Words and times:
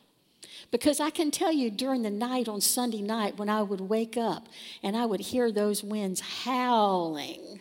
Because 0.74 1.00
I 1.00 1.12
can 1.12 1.30
tell 1.30 1.52
you 1.52 1.70
during 1.70 2.02
the 2.02 2.10
night 2.10 2.48
on 2.48 2.60
Sunday 2.60 3.04
night 3.04 3.38
when 3.38 3.48
I 3.48 3.62
would 3.62 3.80
wake 3.80 4.18
up 4.18 4.48
and 4.82 4.98
I 4.98 5.06
would 5.06 5.20
hear 5.20 5.52
those 5.52 5.84
winds 5.84 6.20
howling, 6.20 7.60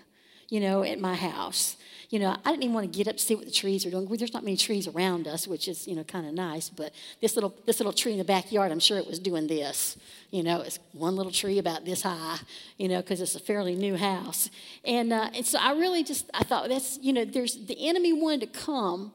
you 0.48 0.60
know, 0.60 0.82
at 0.82 0.98
my 0.98 1.14
house. 1.14 1.76
You 2.08 2.20
know, 2.20 2.34
I 2.42 2.50
didn't 2.50 2.62
even 2.62 2.74
want 2.74 2.90
to 2.90 2.96
get 2.96 3.08
up 3.08 3.18
to 3.18 3.22
see 3.22 3.34
what 3.34 3.44
the 3.44 3.52
trees 3.52 3.84
are 3.84 3.90
doing. 3.90 4.06
There's 4.06 4.32
not 4.32 4.44
many 4.44 4.56
trees 4.56 4.88
around 4.88 5.28
us, 5.28 5.46
which 5.46 5.68
is, 5.68 5.86
you 5.86 5.94
know, 5.94 6.04
kind 6.04 6.26
of 6.26 6.32
nice. 6.32 6.70
But 6.70 6.94
this 7.20 7.36
little, 7.36 7.54
this 7.66 7.80
little 7.80 7.92
tree 7.92 8.12
in 8.12 8.18
the 8.18 8.24
backyard, 8.24 8.72
I'm 8.72 8.80
sure 8.80 8.96
it 8.96 9.06
was 9.06 9.18
doing 9.18 9.46
this. 9.46 9.98
You 10.30 10.42
know, 10.42 10.62
it's 10.62 10.78
one 10.92 11.14
little 11.14 11.32
tree 11.32 11.58
about 11.58 11.84
this 11.84 12.00
high, 12.04 12.38
you 12.78 12.88
know, 12.88 13.02
because 13.02 13.20
it's 13.20 13.34
a 13.34 13.40
fairly 13.40 13.74
new 13.74 13.94
house. 13.94 14.48
And, 14.86 15.12
uh, 15.12 15.28
and 15.34 15.44
so 15.44 15.58
I 15.60 15.72
really 15.72 16.02
just, 16.02 16.30
I 16.32 16.44
thought 16.44 16.70
that's, 16.70 16.98
you 17.02 17.12
know, 17.12 17.26
there's, 17.26 17.66
the 17.66 17.76
enemy 17.86 18.14
wanted 18.14 18.40
to 18.40 18.58
come 18.58 19.12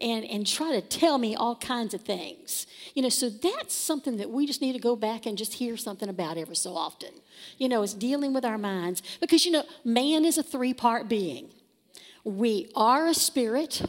and, 0.00 0.24
and 0.24 0.46
try 0.46 0.72
to 0.72 0.80
tell 0.80 1.18
me 1.18 1.36
all 1.36 1.56
kinds 1.56 1.94
of 1.94 2.00
things. 2.02 2.66
You 2.94 3.02
know, 3.02 3.08
so 3.08 3.28
that's 3.28 3.74
something 3.74 4.16
that 4.16 4.30
we 4.30 4.46
just 4.46 4.60
need 4.60 4.72
to 4.72 4.78
go 4.78 4.96
back 4.96 5.26
and 5.26 5.38
just 5.38 5.54
hear 5.54 5.76
something 5.76 6.08
about 6.08 6.36
every 6.36 6.56
so 6.56 6.76
often. 6.76 7.10
You 7.58 7.68
know, 7.68 7.82
it's 7.82 7.94
dealing 7.94 8.34
with 8.34 8.44
our 8.44 8.58
minds. 8.58 9.02
Because, 9.20 9.44
you 9.46 9.52
know, 9.52 9.64
man 9.84 10.24
is 10.24 10.38
a 10.38 10.42
three 10.42 10.74
part 10.74 11.08
being. 11.08 11.50
We 12.24 12.70
are 12.74 13.06
a 13.06 13.14
spirit, 13.14 13.82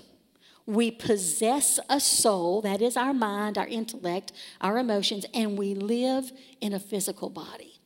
we 0.65 0.91
possess 0.91 1.79
a 1.89 1.99
soul, 1.99 2.61
that 2.61 2.81
is 2.81 2.97
our 2.97 3.13
mind, 3.13 3.57
our 3.57 3.67
intellect, 3.67 4.33
our 4.59 4.77
emotions, 4.77 5.25
and 5.33 5.57
we 5.57 5.73
live 5.73 6.31
in 6.59 6.73
a 6.73 6.79
physical 6.79 7.29
body. 7.29 7.79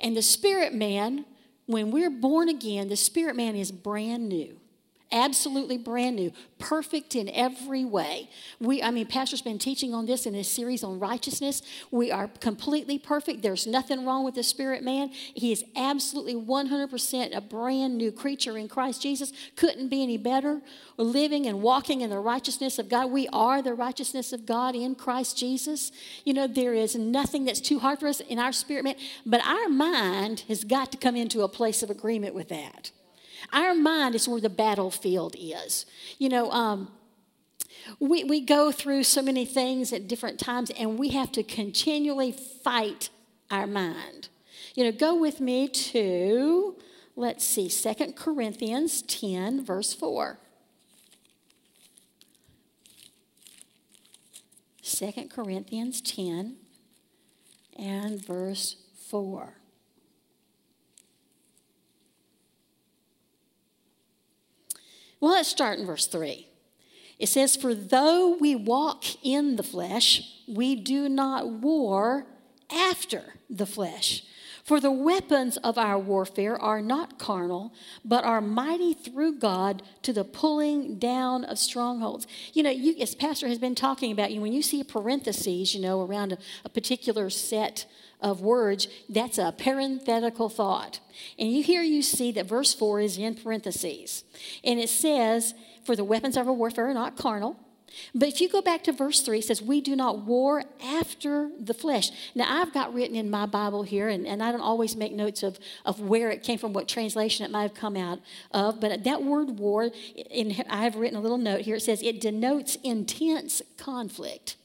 And 0.00 0.16
the 0.16 0.22
spirit 0.22 0.74
man, 0.74 1.26
when 1.66 1.90
we're 1.92 2.10
born 2.10 2.48
again, 2.48 2.88
the 2.88 2.96
spirit 2.96 3.36
man 3.36 3.54
is 3.54 3.70
brand 3.70 4.28
new 4.28 4.57
absolutely 5.10 5.78
brand 5.78 6.16
new, 6.16 6.32
perfect 6.58 7.14
in 7.14 7.28
every 7.30 7.84
way. 7.84 8.28
We, 8.60 8.82
I 8.82 8.90
mean, 8.90 9.06
Pastor's 9.06 9.42
been 9.42 9.58
teaching 9.58 9.94
on 9.94 10.06
this 10.06 10.26
in 10.26 10.34
his 10.34 10.50
series 10.50 10.84
on 10.84 10.98
righteousness. 10.98 11.62
We 11.90 12.10
are 12.10 12.28
completely 12.40 12.98
perfect. 12.98 13.42
There's 13.42 13.66
nothing 13.66 14.04
wrong 14.04 14.24
with 14.24 14.34
the 14.34 14.42
spirit 14.42 14.82
man. 14.82 15.10
He 15.12 15.52
is 15.52 15.64
absolutely 15.76 16.34
100% 16.34 17.36
a 17.36 17.40
brand 17.40 17.96
new 17.96 18.12
creature 18.12 18.58
in 18.58 18.68
Christ 18.68 19.02
Jesus. 19.02 19.32
Couldn't 19.56 19.88
be 19.88 20.02
any 20.02 20.18
better. 20.18 20.60
We're 20.96 21.04
living 21.04 21.46
and 21.46 21.62
walking 21.62 22.00
in 22.00 22.10
the 22.10 22.18
righteousness 22.18 22.78
of 22.78 22.88
God. 22.88 23.10
We 23.10 23.28
are 23.28 23.62
the 23.62 23.74
righteousness 23.74 24.32
of 24.32 24.46
God 24.46 24.74
in 24.74 24.94
Christ 24.94 25.38
Jesus. 25.38 25.92
You 26.24 26.34
know, 26.34 26.46
there 26.46 26.74
is 26.74 26.96
nothing 26.96 27.44
that's 27.44 27.60
too 27.60 27.78
hard 27.78 28.00
for 28.00 28.08
us 28.08 28.20
in 28.20 28.38
our 28.38 28.52
spirit 28.52 28.84
man, 28.84 28.96
but 29.24 29.44
our 29.46 29.68
mind 29.68 30.44
has 30.48 30.64
got 30.64 30.92
to 30.92 30.98
come 30.98 31.16
into 31.16 31.42
a 31.42 31.48
place 31.48 31.82
of 31.82 31.90
agreement 31.90 32.34
with 32.34 32.48
that. 32.48 32.90
Our 33.52 33.74
mind 33.74 34.14
is 34.14 34.28
where 34.28 34.40
the 34.40 34.50
battlefield 34.50 35.36
is. 35.38 35.86
You 36.18 36.28
know, 36.28 36.50
um, 36.50 36.90
we, 37.98 38.24
we 38.24 38.40
go 38.40 38.70
through 38.70 39.04
so 39.04 39.22
many 39.22 39.44
things 39.44 39.92
at 39.92 40.08
different 40.08 40.38
times, 40.38 40.70
and 40.70 40.98
we 40.98 41.10
have 41.10 41.32
to 41.32 41.42
continually 41.42 42.32
fight 42.32 43.08
our 43.50 43.66
mind. 43.66 44.28
You 44.74 44.84
know, 44.84 44.92
go 44.92 45.14
with 45.14 45.40
me 45.40 45.68
to, 45.68 46.76
let's 47.16 47.44
see, 47.44 47.68
Second 47.68 48.16
Corinthians 48.16 49.02
10, 49.02 49.64
verse 49.64 49.94
4. 49.94 50.38
2 54.82 55.28
Corinthians 55.28 56.00
10 56.00 56.56
and 57.78 58.24
verse 58.24 58.76
4. 59.08 59.57
Well, 65.20 65.32
let's 65.32 65.48
start 65.48 65.78
in 65.78 65.86
verse 65.86 66.06
3. 66.06 66.48
It 67.18 67.28
says, 67.28 67.56
For 67.56 67.74
though 67.74 68.36
we 68.40 68.54
walk 68.54 69.04
in 69.24 69.56
the 69.56 69.62
flesh, 69.62 70.22
we 70.46 70.76
do 70.76 71.08
not 71.08 71.48
war 71.48 72.26
after 72.70 73.34
the 73.50 73.66
flesh. 73.66 74.22
For 74.68 74.80
the 74.80 74.92
weapons 74.92 75.56
of 75.56 75.78
our 75.78 75.98
warfare 75.98 76.60
are 76.60 76.82
not 76.82 77.18
carnal, 77.18 77.72
but 78.04 78.22
are 78.22 78.42
mighty 78.42 78.92
through 78.92 79.38
God 79.38 79.82
to 80.02 80.12
the 80.12 80.24
pulling 80.24 80.98
down 80.98 81.46
of 81.46 81.58
strongholds. 81.58 82.26
You 82.52 82.64
know, 82.64 82.70
you, 82.70 82.94
as 83.00 83.14
Pastor 83.14 83.48
has 83.48 83.58
been 83.58 83.74
talking 83.74 84.12
about, 84.12 84.30
you 84.30 84.42
when 84.42 84.52
you 84.52 84.60
see 84.60 84.84
parentheses, 84.84 85.74
you 85.74 85.80
know, 85.80 86.02
around 86.02 86.32
a, 86.34 86.38
a 86.66 86.68
particular 86.68 87.30
set 87.30 87.86
of 88.20 88.42
words, 88.42 88.88
that's 89.08 89.38
a 89.38 89.54
parenthetical 89.56 90.50
thought. 90.50 91.00
And 91.38 91.50
you 91.50 91.62
here 91.62 91.80
you 91.80 92.02
see 92.02 92.30
that 92.32 92.44
verse 92.44 92.74
4 92.74 93.00
is 93.00 93.16
in 93.16 93.36
parentheses. 93.36 94.22
And 94.62 94.78
it 94.78 94.90
says, 94.90 95.54
For 95.82 95.96
the 95.96 96.04
weapons 96.04 96.36
of 96.36 96.46
our 96.46 96.52
warfare 96.52 96.90
are 96.90 96.94
not 96.94 97.16
carnal. 97.16 97.56
But 98.14 98.28
if 98.28 98.40
you 98.40 98.48
go 98.48 98.62
back 98.62 98.84
to 98.84 98.92
verse 98.92 99.20
3, 99.20 99.38
it 99.38 99.44
says, 99.44 99.62
We 99.62 99.80
do 99.80 99.96
not 99.96 100.20
war 100.20 100.64
after 100.82 101.50
the 101.58 101.74
flesh. 101.74 102.10
Now, 102.34 102.46
I've 102.48 102.72
got 102.72 102.94
written 102.94 103.16
in 103.16 103.30
my 103.30 103.46
Bible 103.46 103.82
here, 103.82 104.08
and, 104.08 104.26
and 104.26 104.42
I 104.42 104.52
don't 104.52 104.60
always 104.60 104.96
make 104.96 105.12
notes 105.12 105.42
of, 105.42 105.58
of 105.84 106.00
where 106.00 106.30
it 106.30 106.42
came 106.42 106.58
from, 106.58 106.72
what 106.72 106.88
translation 106.88 107.44
it 107.44 107.50
might 107.50 107.62
have 107.62 107.74
come 107.74 107.96
out 107.96 108.20
of, 108.52 108.80
but 108.80 109.04
that 109.04 109.22
word 109.22 109.58
war, 109.58 109.90
in, 110.30 110.54
I 110.68 110.82
have 110.84 110.96
written 110.96 111.18
a 111.18 111.20
little 111.20 111.38
note 111.38 111.62
here. 111.62 111.76
It 111.76 111.82
says, 111.82 112.02
It 112.02 112.20
denotes 112.20 112.76
intense 112.76 113.62
conflict. 113.76 114.56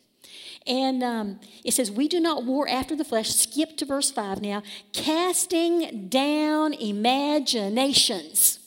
And 0.66 1.04
um, 1.04 1.40
it 1.64 1.74
says, 1.74 1.92
We 1.92 2.08
do 2.08 2.20
not 2.20 2.46
war 2.46 2.68
after 2.70 2.96
the 2.96 3.04
flesh. 3.04 3.30
Skip 3.30 3.78
to 3.78 3.86
verse 3.86 4.12
5 4.12 4.42
now. 4.42 4.64
Casting 4.94 6.08
down 6.08 6.74
imaginations 6.74 8.60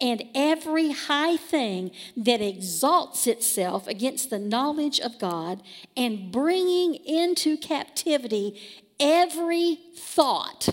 and 0.00 0.22
every 0.34 0.92
high 0.92 1.36
thing 1.36 1.90
that 2.16 2.40
exalts 2.40 3.26
itself 3.26 3.86
against 3.86 4.30
the 4.30 4.38
knowledge 4.38 5.00
of 5.00 5.18
God, 5.18 5.62
and 5.96 6.30
bringing 6.30 6.94
into 6.94 7.56
captivity 7.56 8.60
every 9.00 9.78
thought 9.96 10.68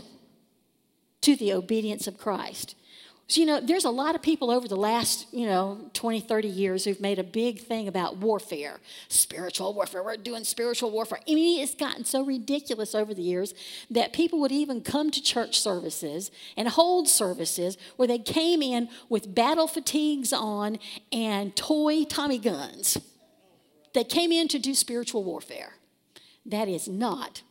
to 1.21 1.35
the 1.35 1.53
obedience 1.53 2.07
of 2.07 2.17
Christ. 2.17 2.75
So, 3.27 3.41
you 3.41 3.47
know, 3.47 3.59
there's 3.59 3.85
a 3.85 3.89
lot 3.89 4.13
of 4.13 4.21
people 4.21 4.51
over 4.51 4.67
the 4.67 4.75
last, 4.75 5.25
you 5.33 5.47
know, 5.47 5.89
20, 5.93 6.19
30 6.19 6.47
years 6.47 6.85
who've 6.85 6.99
made 7.01 7.17
a 7.17 7.23
big 7.23 7.59
thing 7.59 7.87
about 7.87 8.17
warfare, 8.17 8.79
spiritual 9.07 9.73
warfare. 9.73 10.03
We're 10.03 10.17
doing 10.17 10.43
spiritual 10.43 10.91
warfare. 10.91 11.19
I 11.27 11.33
mean, 11.33 11.63
it's 11.63 11.73
gotten 11.73 12.05
so 12.05 12.23
ridiculous 12.23 12.93
over 12.93 13.15
the 13.15 13.23
years 13.23 13.55
that 13.89 14.13
people 14.13 14.39
would 14.41 14.51
even 14.51 14.81
come 14.81 15.09
to 15.09 15.21
church 15.21 15.59
services 15.59 16.29
and 16.55 16.67
hold 16.67 17.09
services 17.09 17.79
where 17.95 18.07
they 18.07 18.19
came 18.19 18.61
in 18.61 18.89
with 19.09 19.33
battle 19.33 19.67
fatigues 19.67 20.31
on 20.31 20.77
and 21.11 21.55
toy 21.55 22.03
Tommy 22.03 22.37
guns. 22.37 22.99
They 23.95 24.03
came 24.03 24.31
in 24.31 24.47
to 24.49 24.59
do 24.59 24.75
spiritual 24.75 25.23
warfare. 25.23 25.73
That 26.45 26.67
is 26.67 26.87
not 26.87 27.41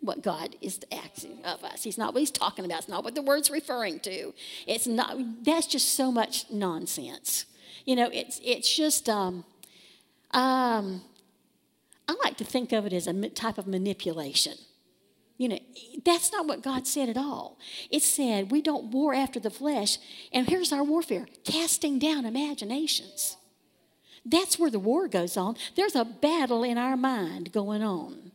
what 0.00 0.22
God 0.22 0.56
is 0.60 0.80
asking 0.92 1.44
of 1.44 1.64
us. 1.64 1.82
He's 1.82 1.98
not 1.98 2.14
what 2.14 2.20
he's 2.20 2.30
talking 2.30 2.64
about. 2.64 2.80
It's 2.80 2.88
not 2.88 3.04
what 3.04 3.14
the 3.14 3.22
word's 3.22 3.50
referring 3.50 4.00
to. 4.00 4.32
It's 4.66 4.86
not, 4.86 5.16
that's 5.44 5.66
just 5.66 5.94
so 5.94 6.12
much 6.12 6.50
nonsense. 6.50 7.46
You 7.84 7.96
know, 7.96 8.08
it's, 8.12 8.40
it's 8.44 8.74
just, 8.74 9.08
um, 9.08 9.44
um, 10.32 11.02
I 12.06 12.14
like 12.24 12.36
to 12.38 12.44
think 12.44 12.72
of 12.72 12.86
it 12.86 12.92
as 12.92 13.06
a 13.06 13.28
type 13.30 13.58
of 13.58 13.66
manipulation. 13.66 14.54
You 15.36 15.50
know, 15.50 15.58
that's 16.04 16.32
not 16.32 16.46
what 16.46 16.62
God 16.62 16.86
said 16.86 17.08
at 17.08 17.16
all. 17.16 17.58
It 17.90 18.02
said 18.02 18.50
we 18.50 18.60
don't 18.60 18.90
war 18.90 19.14
after 19.14 19.38
the 19.38 19.50
flesh, 19.50 19.98
and 20.32 20.48
here's 20.48 20.72
our 20.72 20.82
warfare 20.82 21.28
casting 21.44 21.98
down 21.98 22.24
imaginations. 22.24 23.36
That's 24.24 24.58
where 24.58 24.70
the 24.70 24.80
war 24.80 25.06
goes 25.06 25.36
on. 25.36 25.56
There's 25.76 25.94
a 25.94 26.04
battle 26.04 26.64
in 26.64 26.76
our 26.76 26.96
mind 26.96 27.52
going 27.52 27.82
on 27.82 28.32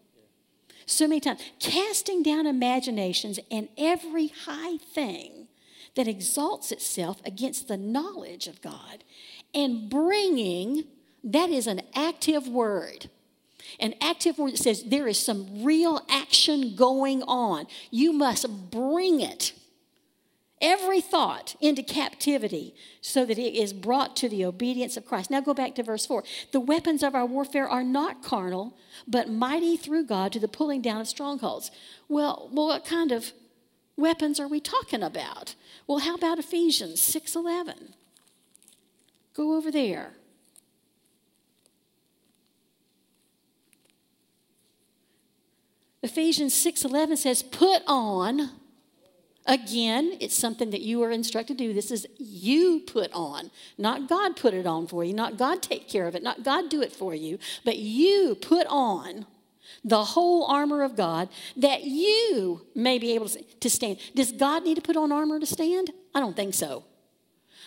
so 0.85 1.07
many 1.07 1.19
times. 1.19 1.41
Casting 1.59 2.24
down 2.24 2.45
imaginations 2.47 3.39
and 3.50 3.69
every 3.77 4.27
high 4.45 4.77
thing 4.77 5.47
that 5.95 6.07
exalts 6.07 6.71
itself 6.71 7.21
against 7.25 7.68
the 7.68 7.77
knowledge 7.77 8.47
of 8.47 8.62
God 8.62 9.03
and 9.53 9.89
bringing 9.89 10.85
That 11.24 11.50
is 11.50 11.68
an 11.68 11.81
active 11.95 12.47
word. 12.47 13.09
An 13.80 13.94
active 14.01 14.38
word 14.38 14.53
that 14.53 14.57
says 14.57 14.83
there 14.83 15.07
is 15.07 15.18
some 15.18 15.63
real 15.63 16.01
action 16.09 16.75
going 16.75 17.24
on. 17.24 17.65
You 17.91 18.12
must 18.12 18.69
bring 18.69 19.21
it, 19.21 19.53
every 20.63 21.01
thought, 21.01 21.56
into 21.60 21.83
captivity 21.83 22.74
so 23.01 23.25
that 23.25 23.38
it 23.38 23.54
is 23.54 23.74
brought 23.74 24.15
to 24.15 24.30
the 24.30 24.45
obedience 24.45 24.95
of 24.95 25.06
Christ. 25.06 25.30
Now 25.30 25.42
go 25.42 25.54
back 25.54 25.75
to 25.75 25.83
verse 25.83 26.06
4. 26.06 26.24
The 26.54 26.62
weapons 26.62 27.04
of 27.04 27.13
our 27.13 27.25
warfare 27.25 27.68
are 27.68 27.83
not 27.83 28.24
carnal, 28.24 28.77
but 29.06 29.30
mighty 29.30 29.75
through 29.75 30.06
God 30.06 30.31
to 30.31 30.39
the 30.39 30.48
pulling 30.48 30.81
down 30.81 31.01
of 31.01 31.07
strongholds. 31.07 31.69
Well, 32.07 32.50
well 32.51 32.68
what 32.68 32.86
kind 32.86 33.12
of 33.12 33.33
weapons 33.98 34.39
are 34.39 34.48
we 34.48 34.62
talking 34.62 35.04
about? 35.04 35.56
Well, 35.86 36.00
how 36.00 36.15
about 36.15 36.39
Ephesians 36.39 37.01
6:11? 37.01 37.94
Go 39.33 39.56
over 39.57 39.69
there. 39.69 40.13
Ephesians 46.01 46.54
6:11 46.54 47.18
says, 47.18 47.44
"Put 47.44 47.83
on." 47.86 48.62
Again, 49.45 50.18
it's 50.22 50.38
something 50.38 50.69
that 50.69 50.81
you 50.81 51.04
are 51.04 51.12
instructed 51.12 51.57
to 51.57 51.68
do. 51.68 51.74
This 51.74 51.92
is 51.92 52.07
you 52.18 52.81
put 52.88 53.12
on, 53.12 53.51
not 53.78 54.07
God 54.07 54.38
put 54.38 54.54
it 54.54 54.66
on 54.66 54.88
for 54.88 55.04
you, 55.04 55.13
not 55.13 55.38
God 55.38 55.62
take 55.62 55.90
care 55.90 56.07
of 56.07 56.16
it, 56.16 56.24
not 56.24 56.44
God 56.44 56.69
do 56.69 56.81
it 56.81 56.94
for 56.94 57.13
you, 57.13 57.40
but 57.66 57.78
you 57.78 58.36
put 58.36 58.66
on 58.68 59.25
the 59.84 60.04
whole 60.04 60.45
armor 60.45 60.81
of 60.81 60.95
God 60.95 61.28
that 61.57 61.84
you 61.84 62.66
may 62.74 63.00
be 63.00 63.13
able 63.16 63.28
to 63.28 63.69
stand. 63.69 63.98
Does 64.16 64.31
God 64.31 64.63
need 64.63 64.75
to 64.75 64.81
put 64.81 64.95
on 64.95 65.12
armor 65.12 65.40
to 65.40 65.46
stand? 65.46 65.92
I 66.16 66.19
don't 66.22 66.36
think 66.36 66.54
so. 66.54 66.86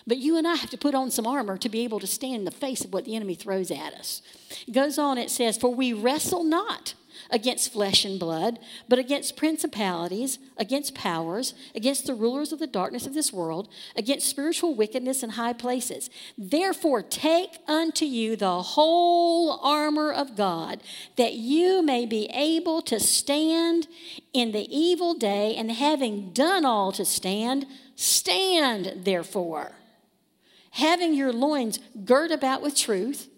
But 0.06 0.18
you 0.18 0.36
and 0.36 0.46
I 0.46 0.54
have 0.54 0.70
to 0.70 0.78
put 0.78 0.94
on 0.94 1.10
some 1.10 1.26
armor 1.26 1.58
to 1.58 1.68
be 1.68 1.82
able 1.82 1.98
to 1.98 2.06
stand 2.06 2.36
in 2.36 2.44
the 2.44 2.50
face 2.50 2.84
of 2.84 2.92
what 2.92 3.04
the 3.04 3.16
enemy 3.16 3.34
throws 3.34 3.70
at 3.70 3.92
us. 3.94 4.22
It 4.66 4.72
goes 4.72 4.98
on, 4.98 5.18
it 5.18 5.30
says, 5.30 5.56
For 5.56 5.74
we 5.74 5.92
wrestle 5.92 6.44
not 6.44 6.94
against 7.30 7.72
flesh 7.72 8.04
and 8.04 8.20
blood, 8.20 8.58
but 8.88 8.98
against 8.98 9.36
principalities, 9.36 10.38
against 10.56 10.94
powers, 10.94 11.54
against 11.74 12.06
the 12.06 12.14
rulers 12.14 12.52
of 12.52 12.58
the 12.58 12.66
darkness 12.66 13.06
of 13.06 13.14
this 13.14 13.32
world, 13.32 13.68
against 13.96 14.28
spiritual 14.28 14.74
wickedness 14.74 15.22
in 15.22 15.30
high 15.30 15.52
places. 15.52 16.08
Therefore, 16.38 17.02
take 17.02 17.58
unto 17.66 18.04
you 18.04 18.36
the 18.36 18.62
whole 18.62 19.58
armor 19.60 20.12
of 20.12 20.36
God, 20.36 20.82
that 21.16 21.34
you 21.34 21.82
may 21.82 22.06
be 22.06 22.26
able 22.32 22.82
to 22.82 23.00
stand 23.00 23.88
in 24.32 24.52
the 24.52 24.68
evil 24.74 25.14
day, 25.14 25.56
and 25.56 25.72
having 25.72 26.32
done 26.32 26.64
all 26.64 26.92
to 26.92 27.04
stand, 27.04 27.66
stand 27.96 29.04
therefore. 29.04 29.72
Having 30.76 31.14
your 31.14 31.32
loins 31.32 31.78
girt 32.04 32.30
about 32.30 32.60
with 32.60 32.76
truth, 32.76 33.30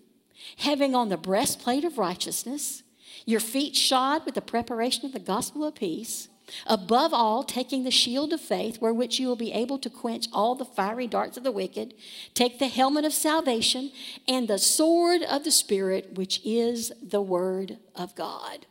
having 0.59 0.97
on 0.97 1.09
the 1.09 1.17
breastplate 1.17 1.85
of 1.85 1.97
righteousness 1.97 2.83
your 3.27 3.39
feet 3.39 3.77
shod 3.77 4.25
with 4.27 4.35
the 4.35 4.41
preparation 4.41 5.07
of 5.07 5.13
the 5.13 5.21
gospel 5.21 5.65
of 5.65 5.77
peace. 5.77 6.29
Above 6.67 7.15
all, 7.15 7.45
taking 7.45 7.85
the 7.85 7.93
shield 7.93 8.33
of 8.33 8.41
faith, 8.41 8.81
wherewith 8.81 9.13
you 9.13 9.29
will 9.29 9.37
be 9.37 9.53
able 9.53 9.79
to 9.79 9.89
quench 9.89 10.27
all 10.33 10.57
the 10.57 10.65
fiery 10.65 11.07
darts 11.07 11.37
of 11.37 11.45
the 11.45 11.53
wicked. 11.53 11.95
Take 12.35 12.59
the 12.59 12.67
helmet 12.67 13.05
of 13.05 13.13
salvation 13.13 13.93
and 14.27 14.49
the 14.49 14.59
sword 14.59 15.23
of 15.23 15.45
the 15.45 15.53
Spirit, 15.53 16.15
which 16.15 16.41
is 16.45 16.91
the 17.01 17.23
word 17.23 17.79
of 17.95 18.17
God. 18.17 18.67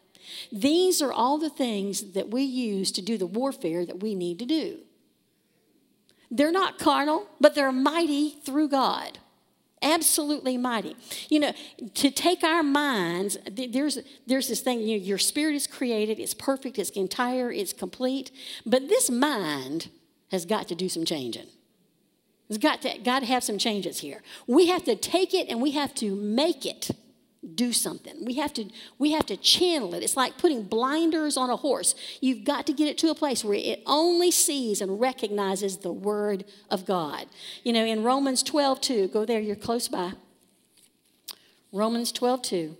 These 0.51 1.01
are 1.01 1.13
all 1.13 1.37
the 1.37 1.49
things 1.49 2.11
that 2.11 2.29
we 2.29 2.41
use 2.41 2.91
to 2.91 3.01
do 3.01 3.17
the 3.17 3.25
warfare 3.25 3.85
that 3.85 4.01
we 4.01 4.13
need 4.13 4.39
to 4.39 4.45
do. 4.45 4.79
They're 6.29 6.51
not 6.51 6.77
carnal, 6.77 7.27
but 7.39 7.55
they're 7.55 7.71
mighty 7.71 8.29
through 8.29 8.69
God. 8.69 9.19
Absolutely 9.81 10.57
mighty. 10.57 10.95
You 11.29 11.39
know 11.39 11.53
to 11.93 12.09
take 12.09 12.43
our 12.43 12.63
minds 12.63 13.37
there's 13.49 13.99
there's 14.25 14.47
this 14.47 14.61
thing 14.61 14.79
you 14.79 14.97
know, 14.97 15.05
your 15.05 15.19
spirit 15.19 15.53
is 15.53 15.67
created 15.67 16.19
it's 16.19 16.33
perfect 16.33 16.79
it's 16.79 16.89
entire 16.91 17.51
it's 17.51 17.73
complete 17.73 18.31
but 18.65 18.89
this 18.89 19.11
mind 19.11 19.89
has 20.31 20.45
got 20.45 20.67
to 20.69 20.75
do 20.75 20.89
some 20.89 21.05
changing. 21.05 21.45
It's 22.49 22.57
got 22.57 22.81
to 22.81 22.97
got 22.99 23.19
to 23.19 23.25
have 23.25 23.43
some 23.43 23.57
changes 23.57 23.99
here. 23.99 24.23
We 24.47 24.67
have 24.67 24.83
to 24.85 24.95
take 24.95 25.33
it 25.33 25.47
and 25.49 25.61
we 25.61 25.71
have 25.71 25.93
to 25.95 26.15
make 26.15 26.65
it 26.65 26.91
do 27.55 27.73
something. 27.73 28.25
We 28.25 28.35
have 28.35 28.53
to 28.53 28.65
we 28.97 29.11
have 29.11 29.25
to 29.27 29.37
channel 29.37 29.93
it. 29.93 30.03
It's 30.03 30.17
like 30.17 30.37
putting 30.37 30.63
blinders 30.63 31.37
on 31.37 31.49
a 31.49 31.55
horse. 31.55 31.95
You've 32.21 32.43
got 32.43 32.65
to 32.67 32.73
get 32.73 32.87
it 32.87 32.97
to 32.99 33.09
a 33.09 33.15
place 33.15 33.43
where 33.43 33.57
it 33.57 33.81
only 33.85 34.31
sees 34.31 34.81
and 34.81 34.99
recognizes 34.99 35.77
the 35.77 35.91
word 35.91 36.45
of 36.69 36.85
God. 36.85 37.27
You 37.63 37.73
know, 37.73 37.85
in 37.85 38.03
Romans 38.03 38.43
12, 38.43 38.81
2, 38.81 39.07
go 39.09 39.25
there, 39.25 39.39
you're 39.39 39.55
close 39.55 39.87
by. 39.87 40.13
Romans 41.71 42.11
12, 42.11 42.41
2. 42.41 42.77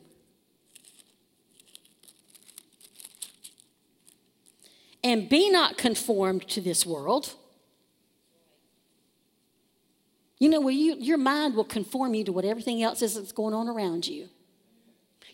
And 5.04 5.30
be 5.30 5.50
not 5.50 5.78
conformed 5.78 6.48
to 6.50 6.62
this 6.62 6.86
world. 6.86 7.36
You 10.40 10.50
know, 10.50 10.62
where 10.62 10.74
you, 10.74 10.96
your 11.00 11.18
mind 11.18 11.56
will 11.56 11.64
conform 11.64 12.14
you 12.14 12.24
to 12.26 12.32
what 12.32 12.46
everything 12.46 12.84
else 12.84 13.02
is 13.02 13.16
that's 13.16 13.32
going 13.32 13.54
on 13.54 13.68
around 13.68 14.08
you. 14.08 14.30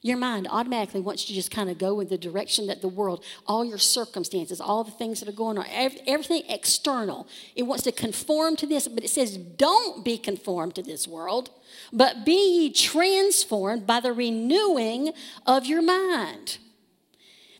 Your 0.06 0.18
mind 0.18 0.50
automatically 0.52 1.00
wants 1.00 1.24
you 1.24 1.28
to 1.28 1.34
just 1.34 1.50
kind 1.50 1.70
of 1.70 1.78
go 1.78 2.02
in 2.02 2.10
the 2.10 2.18
direction 2.18 2.68
that 2.68 2.82
the 2.82 2.90
world, 2.90 3.24
all 3.48 3.64
your 3.64 3.78
circumstances, 3.78 4.60
all 4.60 4.84
the 4.84 4.92
things 4.92 5.22
that 5.22 5.30
are 5.30 5.32
going 5.32 5.58
on, 5.58 5.66
everything 5.70 6.44
external, 6.50 7.26
it 7.56 7.64
wants 7.64 7.86
to 7.86 7.94
conform 7.94 8.58
to 8.58 8.68
this, 8.68 8.86
but 8.90 9.06
it 9.06 9.10
says, 9.10 9.38
don't 9.38 10.04
be 10.04 10.18
conformed 10.18 10.76
to 10.76 10.84
this 10.84 11.08
world, 11.08 11.52
but 11.94 12.26
be 12.26 12.34
ye 12.34 12.74
transformed 12.74 13.88
by 13.88 14.02
the 14.02 14.12
renewing 14.12 15.14
of 15.46 15.66
your 15.66 15.82
mind. 15.82 16.58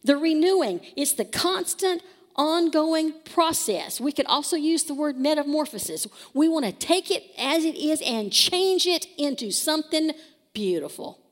The 0.04 0.18
renewing, 0.18 0.82
it's 0.98 1.14
the 1.14 1.24
constant 1.24 2.04
ongoing 2.36 3.14
process. 3.24 4.02
We 4.02 4.12
could 4.12 4.26
also 4.26 4.58
use 4.58 4.84
the 4.84 4.94
word 4.94 5.16
metamorphosis. 5.16 6.08
We 6.34 6.50
want 6.50 6.66
to 6.66 6.74
take 6.74 7.10
it 7.10 7.24
as 7.38 7.64
it 7.64 7.76
is 7.76 8.02
and 8.02 8.34
change 8.34 8.86
it 8.86 9.08
into 9.18 9.50
something 9.52 10.12
beautiful. 10.54 11.23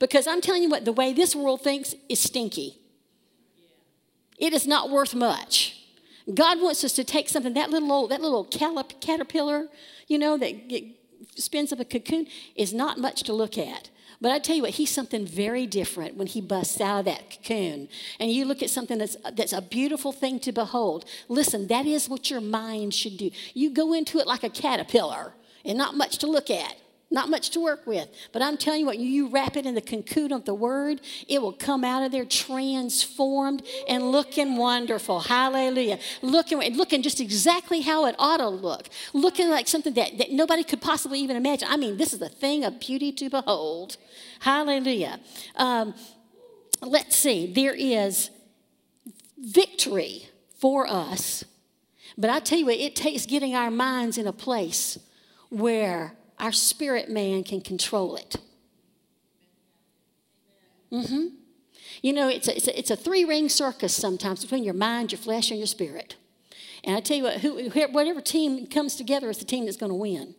Because 0.00 0.26
I'm 0.26 0.40
telling 0.40 0.62
you 0.64 0.68
what, 0.68 0.84
the 0.84 0.92
way 0.92 1.12
this 1.12 1.36
world 1.36 1.62
thinks 1.62 1.94
is 2.08 2.18
stinky. 2.18 2.78
It 4.38 4.52
is 4.52 4.66
not 4.66 4.90
worth 4.90 5.14
much. 5.14 5.76
God 6.34 6.60
wants 6.60 6.82
us 6.82 6.92
to 6.94 7.04
take 7.04 7.28
something, 7.28 7.54
that 7.54 7.70
little 7.70 7.92
old, 7.92 8.10
that 8.10 8.20
little 8.20 8.44
caterpillar, 8.44 9.68
you 10.08 10.18
know, 10.18 10.36
that 10.38 10.54
spins 11.36 11.72
up 11.72 11.80
a 11.80 11.84
cocoon, 11.84 12.26
is 12.56 12.72
not 12.72 12.98
much 12.98 13.22
to 13.24 13.32
look 13.32 13.58
at. 13.58 13.90
But 14.22 14.32
I 14.32 14.38
tell 14.38 14.56
you 14.56 14.62
what, 14.62 14.72
he's 14.72 14.90
something 14.90 15.26
very 15.26 15.66
different 15.66 16.16
when 16.16 16.26
he 16.26 16.40
busts 16.40 16.80
out 16.80 17.00
of 17.00 17.04
that 17.06 17.30
cocoon. 17.30 17.88
And 18.18 18.30
you 18.30 18.44
look 18.44 18.62
at 18.62 18.70
something 18.70 18.98
that's, 18.98 19.16
that's 19.34 19.52
a 19.52 19.62
beautiful 19.62 20.12
thing 20.12 20.40
to 20.40 20.52
behold. 20.52 21.04
Listen, 21.28 21.66
that 21.68 21.86
is 21.86 22.08
what 22.08 22.30
your 22.30 22.40
mind 22.40 22.94
should 22.94 23.16
do. 23.18 23.30
You 23.54 23.70
go 23.70 23.92
into 23.92 24.18
it 24.18 24.26
like 24.26 24.44
a 24.44 24.50
caterpillar 24.50 25.34
and 25.64 25.76
not 25.76 25.94
much 25.94 26.18
to 26.18 26.26
look 26.26 26.50
at. 26.50 26.74
Not 27.12 27.28
much 27.28 27.50
to 27.50 27.60
work 27.60 27.86
with. 27.88 28.08
But 28.32 28.40
I'm 28.40 28.56
telling 28.56 28.80
you 28.80 28.86
what, 28.86 28.98
you 28.98 29.28
wrap 29.28 29.56
it 29.56 29.66
in 29.66 29.74
the 29.74 29.80
cocoon 29.80 30.32
of 30.32 30.44
the 30.44 30.54
word, 30.54 31.00
it 31.26 31.42
will 31.42 31.52
come 31.52 31.82
out 31.82 32.04
of 32.04 32.12
there 32.12 32.24
transformed 32.24 33.62
and 33.88 34.12
looking 34.12 34.56
wonderful. 34.56 35.20
Hallelujah. 35.20 35.98
Looking, 36.22 36.58
looking 36.76 37.02
just 37.02 37.20
exactly 37.20 37.80
how 37.80 38.06
it 38.06 38.14
ought 38.16 38.36
to 38.36 38.48
look. 38.48 38.88
Looking 39.12 39.50
like 39.50 39.66
something 39.66 39.92
that, 39.94 40.18
that 40.18 40.30
nobody 40.30 40.62
could 40.62 40.80
possibly 40.80 41.18
even 41.18 41.36
imagine. 41.36 41.66
I 41.68 41.76
mean, 41.76 41.96
this 41.96 42.12
is 42.12 42.22
a 42.22 42.28
thing 42.28 42.64
of 42.64 42.78
beauty 42.78 43.10
to 43.12 43.28
behold. 43.28 43.96
Hallelujah. 44.38 45.18
Um, 45.56 45.94
let's 46.80 47.16
see, 47.16 47.52
there 47.52 47.74
is 47.74 48.30
victory 49.36 50.28
for 50.58 50.86
us. 50.86 51.44
But 52.16 52.30
I 52.30 52.38
tell 52.38 52.58
you 52.58 52.66
what, 52.66 52.76
it 52.76 52.94
takes 52.94 53.26
getting 53.26 53.56
our 53.56 53.70
minds 53.70 54.16
in 54.16 54.28
a 54.28 54.32
place 54.32 54.96
where 55.48 56.14
our 56.40 56.52
spirit 56.52 57.08
man 57.08 57.44
can 57.44 57.60
control 57.60 58.16
it. 58.16 58.36
Mm-hmm. 60.90 61.26
You 62.02 62.12
know, 62.12 62.28
it's 62.28 62.48
a, 62.48 62.56
it's 62.56 62.66
a, 62.66 62.78
it's 62.78 62.90
a 62.90 62.96
three 62.96 63.24
ring 63.24 63.48
circus 63.48 63.94
sometimes 63.94 64.42
between 64.42 64.64
your 64.64 64.74
mind, 64.74 65.12
your 65.12 65.18
flesh, 65.18 65.50
and 65.50 65.58
your 65.58 65.66
spirit. 65.66 66.16
And 66.82 66.96
I 66.96 67.00
tell 67.00 67.16
you 67.16 67.24
what, 67.24 67.40
who, 67.40 67.68
whatever 67.90 68.20
team 68.20 68.66
comes 68.66 68.96
together 68.96 69.28
is 69.28 69.38
the 69.38 69.44
team 69.44 69.66
that's 69.66 69.76
going 69.76 69.90
to 69.90 69.96
win. 69.96 70.34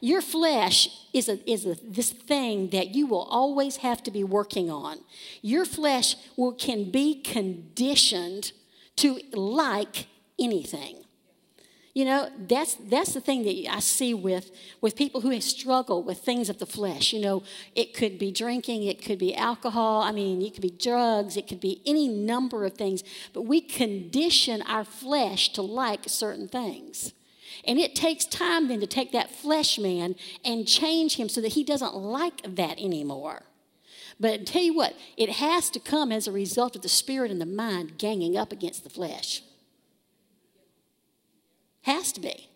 Your 0.00 0.22
flesh 0.22 0.88
is, 1.12 1.28
a, 1.28 1.50
is 1.50 1.66
a, 1.66 1.76
this 1.82 2.10
thing 2.10 2.70
that 2.70 2.94
you 2.94 3.06
will 3.06 3.22
always 3.22 3.78
have 3.78 4.02
to 4.04 4.10
be 4.10 4.22
working 4.22 4.70
on. 4.70 4.98
Your 5.40 5.64
flesh 5.64 6.16
will, 6.36 6.52
can 6.52 6.90
be 6.90 7.20
conditioned 7.20 8.52
to 8.96 9.20
like 9.32 10.06
anything. 10.38 11.01
You 11.94 12.06
know, 12.06 12.30
that's 12.38 12.74
that's 12.74 13.12
the 13.12 13.20
thing 13.20 13.42
that 13.44 13.70
I 13.70 13.80
see 13.80 14.14
with 14.14 14.50
with 14.80 14.96
people 14.96 15.20
who 15.20 15.38
struggle 15.42 16.02
with 16.02 16.18
things 16.18 16.48
of 16.48 16.58
the 16.58 16.64
flesh. 16.64 17.12
You 17.12 17.20
know, 17.20 17.42
it 17.74 17.92
could 17.92 18.18
be 18.18 18.32
drinking, 18.32 18.84
it 18.84 19.04
could 19.04 19.18
be 19.18 19.34
alcohol. 19.34 20.00
I 20.00 20.10
mean, 20.10 20.40
it 20.40 20.54
could 20.54 20.62
be 20.62 20.70
drugs, 20.70 21.36
it 21.36 21.46
could 21.46 21.60
be 21.60 21.82
any 21.84 22.08
number 22.08 22.64
of 22.64 22.74
things. 22.74 23.04
But 23.34 23.42
we 23.42 23.60
condition 23.60 24.62
our 24.62 24.84
flesh 24.84 25.52
to 25.52 25.60
like 25.60 26.04
certain 26.06 26.48
things. 26.48 27.12
And 27.64 27.78
it 27.78 27.94
takes 27.94 28.24
time 28.24 28.68
then 28.68 28.80
to 28.80 28.86
take 28.86 29.12
that 29.12 29.30
flesh 29.30 29.78
man 29.78 30.16
and 30.44 30.66
change 30.66 31.16
him 31.16 31.28
so 31.28 31.42
that 31.42 31.52
he 31.52 31.62
doesn't 31.62 31.94
like 31.94 32.40
that 32.56 32.78
anymore. 32.80 33.42
But 34.18 34.32
I 34.32 34.44
tell 34.44 34.62
you 34.62 34.74
what, 34.74 34.94
it 35.18 35.28
has 35.28 35.68
to 35.70 35.80
come 35.80 36.10
as 36.10 36.26
a 36.26 36.32
result 36.32 36.74
of 36.74 36.82
the 36.82 36.88
spirit 36.88 37.30
and 37.30 37.40
the 37.40 37.46
mind 37.46 37.98
ganging 37.98 38.36
up 38.36 38.50
against 38.50 38.82
the 38.82 38.90
flesh. 38.90 39.42
Has 41.82 42.12
to 42.12 42.20
be. 42.20 42.50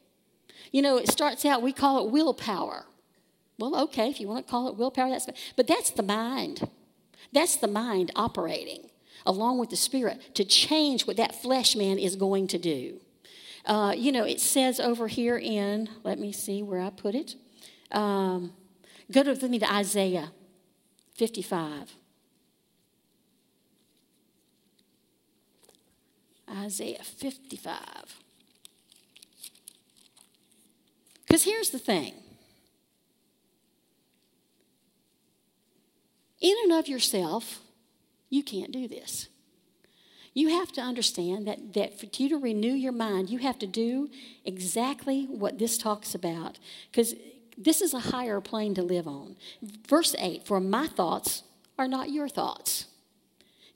You 0.72 0.82
know, 0.82 0.96
it 0.96 1.08
starts 1.08 1.44
out, 1.44 1.62
we 1.62 1.72
call 1.72 2.04
it 2.04 2.10
willpower. 2.10 2.86
Well, 3.58 3.76
okay, 3.84 4.10
if 4.10 4.20
you 4.20 4.28
want 4.28 4.46
to 4.46 4.50
call 4.50 4.68
it 4.68 4.76
willpower, 4.76 5.08
that's. 5.08 5.26
But 5.56 5.66
that's 5.66 5.90
the 5.90 6.02
mind. 6.02 6.68
That's 7.32 7.56
the 7.56 7.68
mind 7.68 8.12
operating 8.14 8.90
along 9.24 9.58
with 9.58 9.70
the 9.70 9.76
spirit 9.76 10.34
to 10.34 10.44
change 10.44 11.06
what 11.06 11.16
that 11.16 11.34
flesh 11.34 11.74
man 11.74 11.98
is 11.98 12.16
going 12.16 12.46
to 12.48 12.58
do. 12.58 13.00
Uh, 13.64 13.92
you 13.96 14.12
know, 14.12 14.24
it 14.24 14.40
says 14.40 14.78
over 14.78 15.08
here 15.08 15.36
in, 15.36 15.88
let 16.04 16.18
me 16.18 16.30
see 16.30 16.62
where 16.62 16.80
I 16.80 16.90
put 16.90 17.14
it. 17.14 17.34
Um, 17.90 18.52
go 19.10 19.24
to, 19.24 19.30
with 19.30 19.42
me 19.42 19.58
to 19.58 19.72
Isaiah 19.72 20.30
55. 21.16 21.96
Isaiah 26.48 27.02
55. 27.02 27.86
Because 31.36 31.52
here's 31.52 31.68
the 31.68 31.78
thing 31.78 32.14
in 36.40 36.56
and 36.64 36.72
of 36.72 36.88
yourself, 36.88 37.60
you 38.30 38.42
can't 38.42 38.72
do 38.72 38.88
this. 38.88 39.28
You 40.32 40.48
have 40.48 40.72
to 40.72 40.80
understand 40.80 41.46
that, 41.46 41.74
that 41.74 42.00
for 42.00 42.06
you 42.06 42.30
to 42.30 42.38
renew 42.38 42.72
your 42.72 42.92
mind, 42.92 43.28
you 43.28 43.38
have 43.40 43.58
to 43.58 43.66
do 43.66 44.08
exactly 44.46 45.26
what 45.26 45.58
this 45.58 45.76
talks 45.76 46.14
about. 46.14 46.58
Because 46.90 47.12
this 47.58 47.82
is 47.82 47.92
a 47.92 47.98
higher 47.98 48.40
plane 48.40 48.74
to 48.74 48.82
live 48.82 49.06
on. 49.06 49.36
Verse 49.86 50.16
8 50.18 50.46
For 50.46 50.58
my 50.58 50.86
thoughts 50.86 51.42
are 51.78 51.86
not 51.86 52.08
your 52.08 52.30
thoughts, 52.30 52.86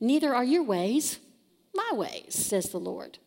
neither 0.01 0.35
are 0.35 0.45
your 0.45 0.63
ways 0.63 1.19
my 1.75 1.91
ways, 1.93 2.35
says 2.35 2.71
the 2.71 2.81
Lord. 2.81 3.19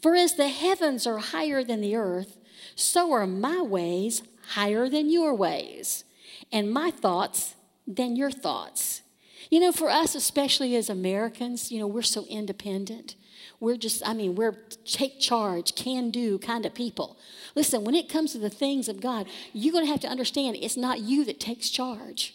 For 0.00 0.14
as 0.14 0.36
the 0.36 0.48
heavens 0.48 1.06
are 1.06 1.18
higher 1.18 1.64
than 1.64 1.80
the 1.80 1.96
earth, 1.96 2.38
so 2.74 3.12
are 3.12 3.26
my 3.26 3.60
ways 3.60 4.22
higher 4.50 4.88
than 4.88 5.10
your 5.10 5.34
ways, 5.34 6.04
and 6.50 6.72
my 6.72 6.90
thoughts 6.90 7.54
than 7.86 8.16
your 8.16 8.30
thoughts. 8.30 9.02
You 9.50 9.60
know, 9.60 9.72
for 9.72 9.90
us, 9.90 10.14
especially 10.14 10.76
as 10.76 10.88
Americans, 10.88 11.70
you 11.70 11.78
know, 11.78 11.86
we're 11.86 12.02
so 12.02 12.24
independent. 12.26 13.16
We're 13.60 13.76
just, 13.76 14.06
I 14.06 14.14
mean, 14.14 14.34
we're 14.34 14.56
take 14.84 15.20
charge, 15.20 15.74
can 15.74 16.10
do 16.10 16.38
kind 16.38 16.66
of 16.66 16.74
people. 16.74 17.16
Listen, 17.54 17.84
when 17.84 17.94
it 17.94 18.08
comes 18.08 18.32
to 18.32 18.38
the 18.38 18.50
things 18.50 18.88
of 18.88 19.00
God, 19.00 19.26
you're 19.52 19.72
going 19.72 19.84
to 19.84 19.90
have 19.90 20.00
to 20.00 20.08
understand 20.08 20.56
it's 20.56 20.76
not 20.76 21.00
you 21.00 21.24
that 21.26 21.38
takes 21.38 21.70
charge. 21.70 22.34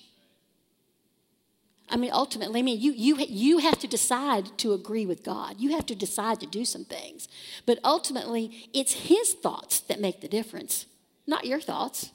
I 1.90 1.96
mean, 1.96 2.12
ultimately, 2.12 2.60
I 2.60 2.64
mean, 2.64 2.82
you, 2.82 2.92
you, 2.92 3.16
you 3.18 3.58
have 3.60 3.80
to 3.80 3.88
decide 3.88 4.58
to 4.58 4.74
agree 4.74 5.06
with 5.06 5.24
God. 5.24 5.56
You 5.58 5.72
have 5.72 5.86
to 5.86 5.96
decide 5.96 6.40
to 6.42 6.46
do 6.46 6.66
some 6.66 6.84
things. 6.84 7.30
But 7.66 7.80
ultimately, 7.84 8.70
it's 8.74 8.94
His 8.94 9.34
thoughts 9.34 9.80
that 9.82 10.02
make 10.02 10.20
the 10.20 10.28
difference, 10.28 10.86
not 11.26 11.46
your 11.46 11.62
thoughts. 11.62 12.12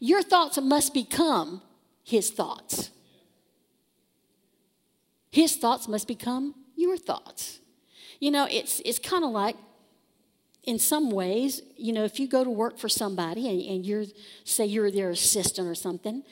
Your 0.00 0.22
thoughts 0.22 0.58
must 0.58 0.94
become 0.94 1.60
His 2.02 2.30
thoughts. 2.30 2.90
His 5.30 5.56
thoughts 5.56 5.86
must 5.86 6.08
become 6.08 6.54
your 6.76 6.96
thoughts. 6.96 7.60
You 8.20 8.30
know, 8.30 8.46
it's, 8.50 8.80
it's 8.84 8.98
kind 8.98 9.24
of 9.24 9.30
like, 9.30 9.56
in 10.62 10.78
some 10.78 11.10
ways, 11.10 11.60
you 11.76 11.92
know, 11.92 12.04
if 12.04 12.18
you 12.18 12.26
go 12.26 12.42
to 12.42 12.48
work 12.48 12.78
for 12.78 12.88
somebody 12.88 13.48
and, 13.50 13.60
and 13.60 13.86
you're, 13.86 14.04
say, 14.44 14.64
you're 14.64 14.90
their 14.90 15.10
assistant 15.10 15.68
or 15.68 15.74
something, 15.74 16.22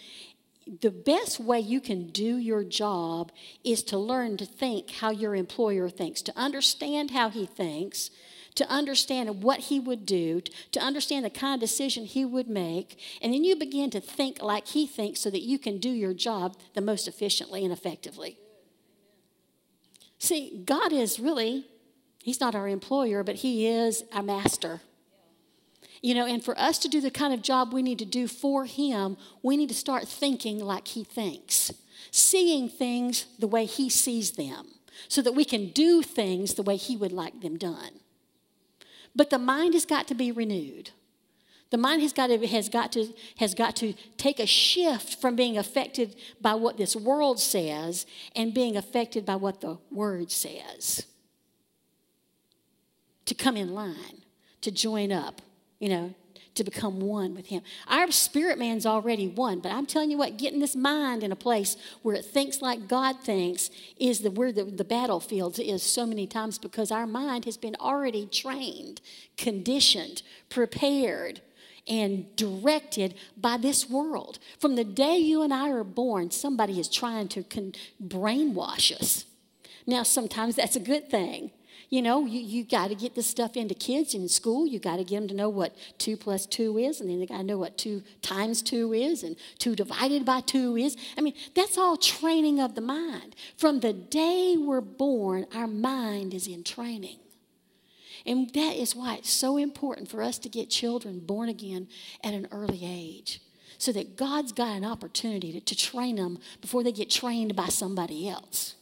the 0.81 0.90
best 0.90 1.40
way 1.40 1.61
you 1.61 1.81
can 1.81 2.09
do 2.09 2.37
your 2.37 2.64
job 2.64 3.33
is 3.64 3.83
to 3.85 3.99
learn 3.99 4.37
to 4.37 4.47
think 4.47 4.90
how 4.90 5.11
your 5.11 5.35
employer 5.35 5.88
thinks, 5.88 6.23
to 6.23 6.38
understand 6.38 7.11
how 7.11 7.31
he 7.31 7.47
thinks, 7.47 8.11
to 8.54 8.69
understand 8.69 9.42
what 9.42 9.61
he 9.61 9.81
would 9.81 10.04
do, 10.04 10.40
to 10.71 10.81
understand 10.81 11.25
the 11.25 11.31
kind 11.31 11.54
of 11.54 11.61
decision 11.61 12.04
he 12.04 12.25
would 12.25 12.49
make, 12.49 12.99
and 13.21 13.33
then 13.33 13.45
you 13.45 13.57
begin 13.57 13.90
to 13.90 14.00
think 14.00 14.42
like 14.42 14.66
he 14.69 14.87
thinks 14.87 15.21
so 15.21 15.31
that 15.31 15.42
you 15.42 15.59
can 15.59 15.78
do 15.78 15.90
your 15.90 16.14
job 16.14 16.57
the 16.75 16.81
most 16.81 17.09
efficiently 17.09 17.64
and 17.64 17.73
effectively. 17.73 18.37
See, 20.19 20.62
God 20.64 20.92
is 20.92 21.19
really, 21.19 21.66
He's 22.23 22.40
not 22.40 22.54
our 22.54 22.69
employer, 22.69 23.25
but 23.25 23.37
He 23.37 23.66
is 23.66 24.04
our 24.12 24.23
master. 24.23 24.81
You 26.03 26.15
know, 26.15 26.27
and 26.27 26.45
for 26.45 26.59
us 26.59 26.79
to 26.79 26.89
do 26.89 27.01
the 27.01 27.13
kind 27.13 27.33
of 27.33 27.43
job 27.43 27.73
we 27.73 27.81
need 27.81 28.01
to 28.01 28.05
do 28.05 28.27
for 28.27 28.65
Him, 28.65 29.17
we 29.41 29.57
need 29.57 29.69
to 29.69 29.75
start 29.75 30.09
thinking 30.09 30.59
like 30.59 30.89
He 30.89 31.05
thinks, 31.05 31.73
seeing 32.11 32.69
things 32.69 33.27
the 33.39 33.47
way 33.47 33.65
He 33.65 33.89
sees 33.89 34.33
them, 34.33 34.67
so 35.07 35.23
that 35.23 35.37
we 35.37 35.45
can 35.45 35.69
do 35.69 36.03
things 36.03 36.55
the 36.55 36.65
way 36.65 36.77
He 36.77 36.97
would 36.97 37.13
like 37.13 37.41
them 37.41 37.57
done. 37.57 38.01
But 39.15 39.31
the 39.31 39.39
mind 39.39 39.75
has 39.75 39.87
got 39.87 40.09
to 40.09 40.15
be 40.15 40.33
renewed. 40.33 40.91
The 41.71 41.79
mind 41.79 42.03
has 42.03 42.13
got, 42.13 42.27
to, 42.27 42.47
has, 42.49 42.69
got 42.69 42.93
to, 42.93 43.15
has 43.39 43.55
got 43.55 43.77
to 43.77 43.95
take 44.19 44.41
a 44.41 44.47
shift 44.47 45.21
from 45.21 45.37
being 45.37 45.57
affected 45.57 46.17
by 46.41 46.55
what 46.55 46.77
this 46.77 46.97
world 46.97 47.41
says 47.41 48.07
and 48.35 48.53
being 48.53 48.77
affected 48.77 49.25
by 49.25 49.37
what 49.37 49.61
the 49.61 49.79
Word 49.91 50.31
says. 50.31 51.07
To 53.27 53.35
come 53.35 53.57
in 53.57 53.73
line, 53.73 54.25
to 54.61 54.71
join 54.71 55.13
up 55.13 55.41
you 55.83 55.89
know, 55.89 56.15
to 56.55 56.62
become 56.62 57.01
one 57.01 57.35
with 57.35 57.47
Him. 57.47 57.61
Our 57.89 58.12
spirit 58.12 58.57
man's 58.57 58.87
already 58.87 59.27
one, 59.27 59.59
but 59.59 59.73
I'm 59.73 59.85
telling 59.85 60.12
you 60.12 60.19
what, 60.19 60.37
getting 60.37 60.61
this 60.61 60.77
mind 60.77 61.25
in 61.25 61.33
a 61.33 61.37
place 61.37 61.77
where 62.03 62.15
it 62.15 62.25
thinks 62.25 62.62
like 62.62 62.87
God 62.87 63.19
thinks 63.19 63.69
is 63.99 64.21
the 64.21 64.31
where 64.31 64.53
the, 64.53 64.62
the 64.62 64.85
battlefield 64.85 65.59
is 65.59 65.83
so 65.83 66.07
many 66.07 66.29
times 66.29 66.57
because 66.57 66.93
our 66.93 67.07
mind 67.07 67.47
has 67.47 67.57
been 67.57 67.75
already 67.81 68.27
trained, 68.27 69.01
conditioned, 69.37 70.23
prepared. 70.49 71.43
And 71.89 72.37
directed 72.37 73.17
by 73.37 73.57
this 73.57 73.91
world. 73.91 74.39
From 74.61 74.77
the 74.77 74.85
day 74.85 75.17
you 75.17 75.43
and 75.43 75.53
I 75.53 75.69
are 75.71 75.83
born, 75.83 76.31
somebody 76.31 76.79
is 76.79 76.89
trying 76.89 77.27
to 77.31 77.43
con- 77.43 77.73
brainwash 78.01 78.93
us. 78.93 79.25
Now, 79.85 80.05
sometimes 80.05 80.55
that's 80.55 80.77
a 80.77 80.81
good 80.81 81.11
thing 81.11 81.51
you 81.93 82.01
know, 82.01 82.25
you, 82.25 82.41
you 82.41 82.65
got 82.65 82.89
to 82.89 82.95
get 82.95 83.15
this 83.15 83.27
stuff 83.27 83.55
into 83.55 83.75
kids 83.75 84.15
in 84.15 84.27
school. 84.27 84.67
You 84.67 84.79
got 84.79 84.97
to 84.97 85.05
get 85.05 85.17
them 85.17 85.29
to 85.29 85.35
know 85.35 85.51
what 85.51 85.77
2 85.99 86.17
plus 86.17 86.47
2 86.47 86.79
is, 86.79 87.03
and 87.03 87.11
then 87.11 87.21
they 87.21 87.27
got 87.27 87.37
to 87.37 87.43
know 87.43 87.59
what 87.59 87.77
2 87.77 88.03
times 88.23 88.63
2 88.63 88.95
is, 88.95 89.23
and 89.23 89.37
2 89.59 89.77
divided 89.77 90.25
by 90.25 90.41
2 90.41 90.75
is. 90.79 90.97
I 91.19 91.21
mean, 91.21 91.35
that's 91.55 91.77
all 91.77 91.99
training 91.99 92.61
of 92.61 92.77
the 92.77 92.81
mind. 92.81 93.37
From 93.59 93.81
the 93.81 93.93
day 93.93 94.57
we're 94.59 94.81
born, 94.81 95.45
our 95.55 95.67
mind 95.67 96.33
is 96.33 96.47
in 96.47 96.65
training. 96.65 97.19
And 98.25 98.49
that 98.55 98.77
is 98.77 98.97
why 98.97 99.17
it's 99.17 99.31
so 99.31 99.59
important 99.59 100.09
for 100.09 100.23
us 100.23 100.39
to 100.39 100.49
get 100.49 100.71
children 100.71 101.19
born 101.21 101.51
again 101.51 101.89
at 102.25 102.33
an 102.33 102.49
early 102.53 102.87
age 102.87 103.43
so 103.77 103.93
that 103.93 104.17
God's 104.17 104.53
got 104.53 104.79
an 104.79 104.87
opportunity 104.87 105.53
to, 105.53 105.61
to 105.61 105.77
train 105.77 106.17
them 106.17 106.39
before 106.63 106.83
they 106.83 106.93
get 106.93 107.11
trained 107.11 107.55
by 107.55 107.67
somebody 107.67 108.31
else. 108.31 108.77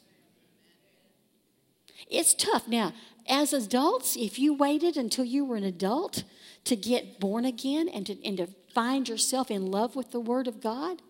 It's 2.11 2.35
tough. 2.35 2.67
Now, 2.69 2.93
as 3.29 3.53
adults, 3.53 4.17
if 4.17 4.39
you 4.39 4.53
waited 4.53 4.97
until 4.97 5.25
you 5.25 5.45
were 5.45 5.57
an 5.57 5.65
adult 5.65 6.25
to 6.65 6.77
get 6.77 7.21
born 7.21 7.45
again 7.45 7.89
and 7.89 8.05
to, 8.07 8.25
and 8.25 8.37
to 8.39 8.49
find 8.75 9.09
yourself 9.09 9.51
in 9.51 9.71
love 9.71 9.95
with 9.97 10.11
the 10.11 10.21
Word 10.21 10.49
of 10.49 10.61
God, 10.61 11.01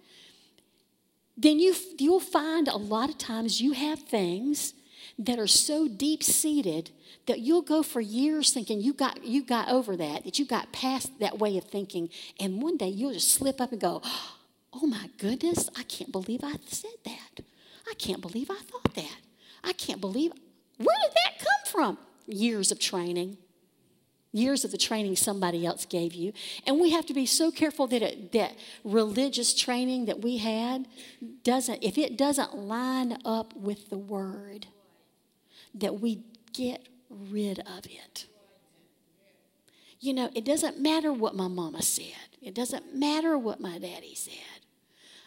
then 1.36 1.58
you, 1.58 1.74
you'll 1.98 2.20
find 2.20 2.68
a 2.68 2.76
lot 2.76 3.08
of 3.08 3.16
times 3.16 3.60
you 3.60 3.72
have 3.72 4.00
things 4.00 4.74
that 5.18 5.38
are 5.38 5.46
so 5.46 5.88
deep 5.88 6.22
seated 6.22 6.90
that 7.26 7.40
you'll 7.40 7.62
go 7.62 7.82
for 7.82 8.00
years 8.00 8.52
thinking 8.52 8.80
you 8.80 8.92
got, 8.92 9.24
you 9.24 9.42
got 9.42 9.68
over 9.68 9.96
that, 9.96 10.24
that 10.24 10.38
you 10.38 10.44
got 10.44 10.72
past 10.72 11.18
that 11.20 11.38
way 11.38 11.56
of 11.56 11.64
thinking. 11.64 12.10
And 12.38 12.60
one 12.60 12.76
day 12.76 12.88
you'll 12.88 13.12
just 13.12 13.32
slip 13.32 13.60
up 13.60 13.72
and 13.72 13.80
go, 13.80 14.02
Oh 14.72 14.86
my 14.86 15.10
goodness, 15.18 15.68
I 15.76 15.82
can't 15.82 16.12
believe 16.12 16.40
I 16.44 16.54
said 16.66 16.90
that. 17.04 17.40
I 17.90 17.94
can't 17.94 18.20
believe 18.20 18.50
I 18.50 18.60
thought 18.60 18.94
that. 18.94 19.16
I 19.64 19.72
can't 19.72 20.00
believe 20.00 20.32
where 20.80 20.96
did 21.02 21.12
that 21.12 21.38
come 21.38 21.72
from? 21.72 21.98
Years 22.26 22.72
of 22.72 22.78
training. 22.78 23.36
Years 24.32 24.64
of 24.64 24.70
the 24.70 24.78
training 24.78 25.16
somebody 25.16 25.66
else 25.66 25.84
gave 25.84 26.14
you. 26.14 26.32
And 26.66 26.80
we 26.80 26.90
have 26.90 27.04
to 27.06 27.14
be 27.14 27.26
so 27.26 27.50
careful 27.50 27.86
that 27.88 28.00
it, 28.00 28.32
that 28.32 28.54
religious 28.82 29.52
training 29.52 30.06
that 30.06 30.22
we 30.22 30.38
had 30.38 30.86
doesn't, 31.42 31.82
if 31.82 31.98
it 31.98 32.16
doesn't 32.16 32.56
line 32.56 33.18
up 33.24 33.54
with 33.56 33.90
the 33.90 33.98
word, 33.98 34.68
that 35.74 36.00
we 36.00 36.22
get 36.54 36.88
rid 37.10 37.58
of 37.58 37.84
it. 37.84 38.26
You 39.98 40.14
know, 40.14 40.30
it 40.34 40.46
doesn't 40.46 40.80
matter 40.80 41.12
what 41.12 41.34
my 41.34 41.48
mama 41.48 41.82
said. 41.82 42.14
It 42.40 42.54
doesn't 42.54 42.94
matter 42.94 43.36
what 43.36 43.60
my 43.60 43.78
daddy 43.78 44.14
said. 44.14 44.59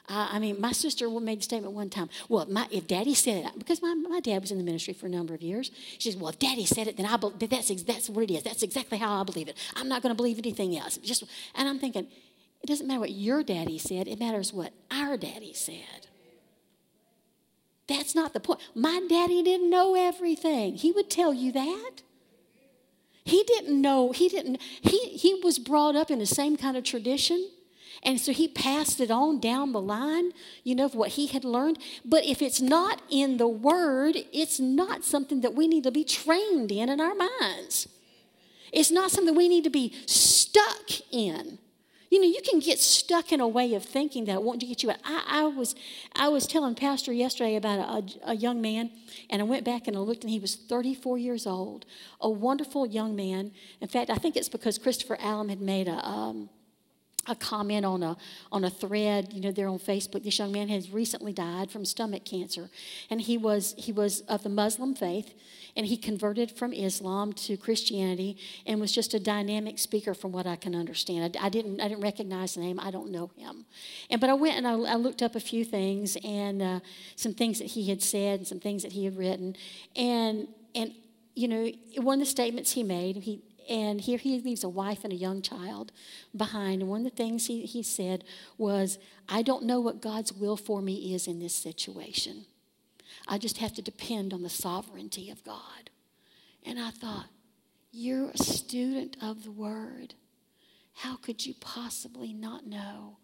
I 0.09 0.37
mean, 0.39 0.59
my 0.59 0.73
sister 0.73 1.09
made 1.09 1.39
a 1.39 1.41
statement 1.41 1.73
one 1.73 1.89
time. 1.89 2.09
Well, 2.27 2.45
my, 2.49 2.67
if 2.69 2.87
Daddy 2.87 3.13
said 3.13 3.45
it, 3.45 3.57
because 3.57 3.81
my, 3.81 3.93
my 3.93 4.19
dad 4.19 4.41
was 4.41 4.51
in 4.51 4.57
the 4.57 4.63
ministry 4.63 4.93
for 4.93 5.05
a 5.05 5.09
number 5.09 5.33
of 5.33 5.41
years, 5.41 5.71
she 5.97 6.11
said, 6.11 6.19
"Well, 6.19 6.29
if 6.29 6.39
Daddy 6.39 6.65
said 6.65 6.87
it, 6.87 6.97
then 6.97 7.05
I 7.05 7.15
be, 7.15 7.45
that's 7.45 7.69
that's 7.83 8.09
what 8.09 8.29
it 8.29 8.33
is. 8.33 8.43
That's 8.43 8.63
exactly 8.63 8.97
how 8.97 9.21
I 9.21 9.23
believe 9.23 9.47
it. 9.47 9.57
I'm 9.75 9.87
not 9.87 10.01
going 10.01 10.11
to 10.11 10.15
believe 10.15 10.37
anything 10.37 10.77
else." 10.77 10.97
Just, 10.97 11.23
and 11.55 11.69
I'm 11.69 11.79
thinking, 11.79 12.07
it 12.61 12.67
doesn't 12.67 12.85
matter 12.85 12.99
what 12.99 13.11
your 13.11 13.43
daddy 13.43 13.77
said. 13.77 14.09
It 14.09 14.19
matters 14.19 14.51
what 14.51 14.73
our 14.91 15.15
daddy 15.15 15.53
said. 15.53 16.07
That's 17.87 18.13
not 18.13 18.33
the 18.33 18.39
point. 18.41 18.59
My 18.75 19.01
daddy 19.07 19.41
didn't 19.41 19.69
know 19.69 19.95
everything. 19.95 20.75
He 20.75 20.91
would 20.91 21.09
tell 21.09 21.33
you 21.33 21.51
that. 21.53 22.01
He 23.25 23.43
didn't 23.43 23.81
know. 23.81 24.11
He 24.11 24.27
didn't. 24.27 24.61
He 24.81 25.09
he 25.17 25.39
was 25.43 25.59
brought 25.59 25.95
up 25.95 26.11
in 26.11 26.19
the 26.19 26.25
same 26.25 26.57
kind 26.57 26.75
of 26.75 26.83
tradition. 26.83 27.49
And 28.01 28.19
so 28.19 28.31
he 28.31 28.47
passed 28.47 28.99
it 28.99 29.11
on 29.11 29.39
down 29.39 29.71
the 29.71 29.81
line, 29.81 30.31
you 30.63 30.75
know, 30.75 30.85
of 30.85 30.95
what 30.95 31.11
he 31.11 31.27
had 31.27 31.43
learned. 31.43 31.77
But 32.03 32.25
if 32.25 32.41
it's 32.41 32.61
not 32.61 33.01
in 33.09 33.37
the 33.37 33.47
word, 33.47 34.17
it's 34.31 34.59
not 34.59 35.03
something 35.03 35.41
that 35.41 35.53
we 35.53 35.67
need 35.67 35.83
to 35.83 35.91
be 35.91 36.03
trained 36.03 36.71
in 36.71 36.89
in 36.89 36.99
our 36.99 37.15
minds. 37.15 37.87
It's 38.71 38.91
not 38.91 39.11
something 39.11 39.35
we 39.35 39.47
need 39.47 39.63
to 39.65 39.69
be 39.69 39.93
stuck 40.07 40.89
in. 41.11 41.59
You 42.09 42.21
know, 42.21 42.27
you 42.27 42.41
can 42.47 42.59
get 42.59 42.77
stuck 42.77 43.31
in 43.31 43.39
a 43.39 43.47
way 43.47 43.73
of 43.73 43.83
thinking 43.83 44.25
that 44.25 44.43
won't 44.43 44.59
get 44.59 44.83
you 44.83 44.91
out. 44.91 44.97
I, 45.03 45.23
I 45.27 45.43
was, 45.45 45.73
I 46.15 46.29
was 46.29 46.45
telling 46.45 46.75
Pastor 46.75 47.11
yesterday 47.11 47.55
about 47.55 47.79
a, 47.79 48.31
a, 48.31 48.35
young 48.35 48.61
man, 48.61 48.91
and 49.31 49.41
I 49.41 49.45
went 49.45 49.65
back 49.65 49.87
and 49.87 49.97
I 49.97 49.99
looked, 49.99 50.23
and 50.23 50.29
he 50.29 50.37
was 50.37 50.55
34 50.55 51.17
years 51.17 51.47
old, 51.47 51.87
a 52.21 52.29
wonderful 52.29 52.85
young 52.85 53.15
man. 53.15 53.51
In 53.81 53.87
fact, 53.87 54.11
I 54.11 54.15
think 54.17 54.35
it's 54.35 54.47
because 54.47 54.77
Christopher 54.77 55.17
Allen 55.19 55.49
had 55.49 55.59
made 55.59 55.87
a, 55.87 56.07
um, 56.07 56.49
a 57.27 57.35
comment 57.35 57.85
on 57.85 58.03
a 58.03 58.17
on 58.51 58.63
a 58.63 58.69
thread 58.69 59.31
you 59.31 59.41
know 59.41 59.51
there 59.51 59.67
on 59.67 59.79
facebook. 59.79 60.23
This 60.23 60.39
young 60.39 60.51
man 60.51 60.67
has 60.69 60.91
recently 60.91 61.33
died 61.33 61.71
from 61.71 61.85
stomach 61.85 62.25
cancer 62.25 62.69
and 63.09 63.21
he 63.21 63.37
was 63.37 63.73
he 63.77 63.91
was 63.91 64.21
of 64.21 64.43
the 64.43 64.49
muslim 64.49 64.93
faith 64.93 65.33
and 65.75 65.85
he 65.85 65.95
converted 65.95 66.51
from 66.51 66.73
islam 66.73 67.31
to 67.33 67.55
christianity 67.55 68.37
and 68.65 68.79
was 68.79 68.91
just 68.91 69.13
a 69.13 69.19
dynamic 69.19 69.79
speaker 69.79 70.13
from 70.13 70.31
what 70.31 70.45
i 70.45 70.55
can 70.55 70.75
understand. 70.75 71.37
I, 71.39 71.45
I 71.45 71.49
didn't 71.49 71.79
i 71.79 71.87
didn't 71.87 72.03
recognize 72.03 72.55
the 72.55 72.61
name. 72.61 72.79
I 72.79 72.91
don't 72.91 73.11
know 73.11 73.31
him. 73.37 73.65
And 74.09 74.19
but 74.19 74.29
i 74.29 74.33
went 74.33 74.57
and 74.57 74.67
i, 74.67 74.73
I 74.73 74.95
looked 74.95 75.21
up 75.21 75.35
a 75.35 75.39
few 75.39 75.63
things 75.63 76.17
and 76.23 76.61
uh, 76.61 76.79
some 77.15 77.33
things 77.33 77.59
that 77.59 77.67
he 77.67 77.89
had 77.89 78.01
said 78.01 78.39
and 78.39 78.47
some 78.47 78.59
things 78.59 78.83
that 78.83 78.91
he 78.91 79.05
had 79.05 79.17
written. 79.17 79.55
And 79.95 80.47
and 80.75 80.93
you 81.35 81.47
know 81.47 81.71
one 82.01 82.19
of 82.19 82.25
the 82.25 82.29
statements 82.29 82.71
he 82.71 82.83
made 82.83 83.17
he 83.17 83.41
and 83.69 84.01
here 84.01 84.17
he 84.17 84.39
leaves 84.39 84.63
a 84.63 84.69
wife 84.69 85.03
and 85.03 85.13
a 85.13 85.17
young 85.17 85.41
child 85.41 85.91
behind. 86.35 86.81
And 86.81 86.89
one 86.89 87.05
of 87.05 87.11
the 87.11 87.17
things 87.17 87.47
he, 87.47 87.65
he 87.65 87.83
said 87.83 88.23
was, 88.57 88.97
I 89.29 89.41
don't 89.41 89.63
know 89.63 89.79
what 89.79 90.01
God's 90.01 90.33
will 90.33 90.57
for 90.57 90.81
me 90.81 91.13
is 91.13 91.27
in 91.27 91.39
this 91.39 91.55
situation. 91.55 92.45
I 93.27 93.37
just 93.37 93.57
have 93.59 93.73
to 93.73 93.81
depend 93.81 94.33
on 94.33 94.43
the 94.43 94.49
sovereignty 94.49 95.29
of 95.29 95.43
God. 95.43 95.89
And 96.65 96.79
I 96.79 96.91
thought, 96.91 97.27
you're 97.91 98.29
a 98.29 98.37
student 98.37 99.17
of 99.21 99.43
the 99.43 99.51
Word. 99.51 100.15
How 100.95 101.15
could 101.15 101.45
you 101.45 101.53
possibly 101.59 102.33
not 102.33 102.65
know 102.65 103.17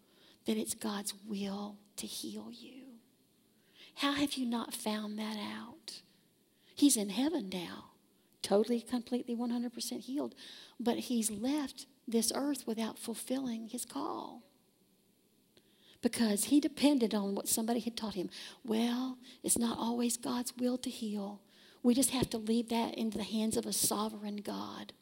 that 0.46 0.58
it's 0.58 0.74
God's 0.74 1.14
will 1.28 1.78
to 1.98 2.06
heal 2.06 2.50
you? 2.52 2.84
How 3.96 4.14
have 4.14 4.34
you 4.34 4.46
not 4.46 4.74
found 4.74 5.20
that 5.20 5.38
out? 5.38 6.02
He's 6.76 6.96
in 6.96 7.10
heaven 7.10 7.50
now 7.50 7.89
totally, 8.42 8.82
completely, 8.82 9.36
100% 9.36 10.02
healed. 10.02 10.36
But 10.80 10.98
he's 10.98 11.32
left 11.32 11.86
this 12.08 12.32
earth 12.34 12.66
without 12.66 12.98
fulfilling 12.98 13.68
his 13.68 13.86
call 13.86 14.44
because 16.02 16.46
he 16.46 16.60
depended 16.60 17.14
on 17.14 17.36
what 17.36 17.48
somebody 17.48 17.80
had 17.80 17.98
taught 17.98 18.16
him. 18.16 18.30
Well, 18.64 19.18
it's 19.44 19.58
not 19.58 19.78
always 19.78 20.18
God's 20.18 20.54
will 20.58 20.78
to 20.80 20.90
heal. 20.90 21.42
We 21.84 21.94
just 21.94 22.12
have 22.12 22.30
to 22.32 22.38
leave 22.38 22.70
that 22.70 22.96
into 22.96 23.18
the 23.18 23.24
hands 23.24 23.58
of 23.58 23.66
a 23.66 23.74
sovereign 23.74 24.38
God. 24.38 24.94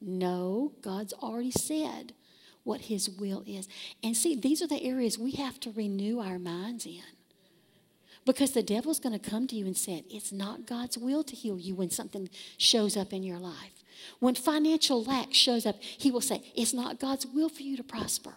No, 0.00 0.72
God's 0.80 1.12
already 1.12 1.50
said 1.50 2.14
what 2.62 2.82
his 2.82 3.08
will 3.08 3.42
is. 3.46 3.68
And 4.02 4.16
see, 4.16 4.34
these 4.34 4.62
are 4.62 4.66
the 4.66 4.82
areas 4.82 5.18
we 5.18 5.32
have 5.32 5.60
to 5.60 5.70
renew 5.70 6.20
our 6.20 6.38
minds 6.38 6.86
in. 6.86 7.02
Because 8.26 8.52
the 8.52 8.62
devil's 8.62 9.00
going 9.00 9.18
to 9.18 9.30
come 9.30 9.46
to 9.48 9.56
you 9.56 9.66
and 9.66 9.76
say, 9.76 10.04
it's 10.10 10.30
not 10.30 10.66
God's 10.66 10.98
will 10.98 11.24
to 11.24 11.34
heal 11.34 11.58
you 11.58 11.74
when 11.74 11.90
something 11.90 12.28
shows 12.58 12.96
up 12.96 13.12
in 13.12 13.22
your 13.22 13.38
life. 13.38 13.82
When 14.18 14.34
financial 14.34 15.02
lack 15.02 15.32
shows 15.32 15.66
up, 15.66 15.76
he 15.80 16.10
will 16.10 16.20
say, 16.20 16.42
it's 16.54 16.74
not 16.74 17.00
God's 17.00 17.26
will 17.26 17.48
for 17.48 17.62
you 17.62 17.76
to 17.76 17.82
prosper. 17.82 18.34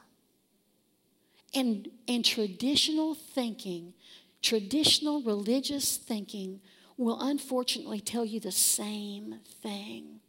And, 1.53 1.89
and 2.07 2.23
traditional 2.25 3.13
thinking, 3.13 3.93
traditional 4.41 5.21
religious 5.21 5.97
thinking, 5.97 6.61
will 6.97 7.19
unfortunately 7.21 7.99
tell 7.99 8.25
you 8.25 8.39
the 8.39 8.51
same 8.51 9.39
thing. 9.61 10.19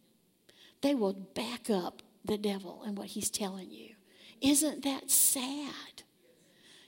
They 0.83 0.95
will 0.95 1.13
back 1.13 1.71
up 1.71 2.03
the 2.25 2.39
devil 2.39 2.83
and 2.85 2.97
what 2.97 3.09
he's 3.09 3.31
telling 3.31 3.71
you. 3.71 3.91
Isn't 4.41 4.83
that 4.85 5.11
sad? 5.11 6.03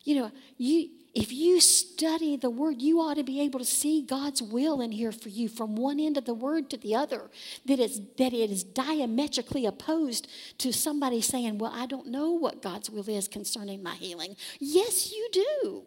You 0.05 0.17
know, 0.17 0.33
you 0.57 0.91
if 1.17 1.33
you 1.33 1.61
study 1.63 2.37
the 2.37 2.51
word, 2.51 2.83
you 2.83 3.01
ought 3.01 3.15
to 3.15 3.25
be 3.25 3.41
able 3.41 3.59
to 3.59 3.65
see 3.65 4.03
God's 4.03 4.43
will 4.43 4.83
in 4.83 4.93
here 4.93 5.13
for 5.13 5.31
you 5.31 5.49
from 5.49 5.75
one 5.75 5.99
end 5.99 6.19
of 6.19 6.27
the 6.27 6.35
word 6.35 6.69
to 6.69 6.77
the 6.77 6.95
other. 6.95 7.31
That 7.65 7.81
it's 7.81 7.99
that 8.19 8.35
it 8.35 8.51
is 8.51 8.63
diametrically 8.63 9.65
opposed 9.65 10.29
to 10.59 10.75
somebody 10.75 11.23
saying, 11.23 11.57
Well, 11.57 11.73
I 11.75 11.87
don't 11.87 12.09
know 12.09 12.33
what 12.33 12.61
God's 12.61 12.91
will 12.91 13.09
is 13.09 13.29
concerning 13.29 13.83
my 13.83 13.95
healing. 13.95 14.37
Yes, 14.61 15.11
you 15.11 15.29
do. 15.33 15.85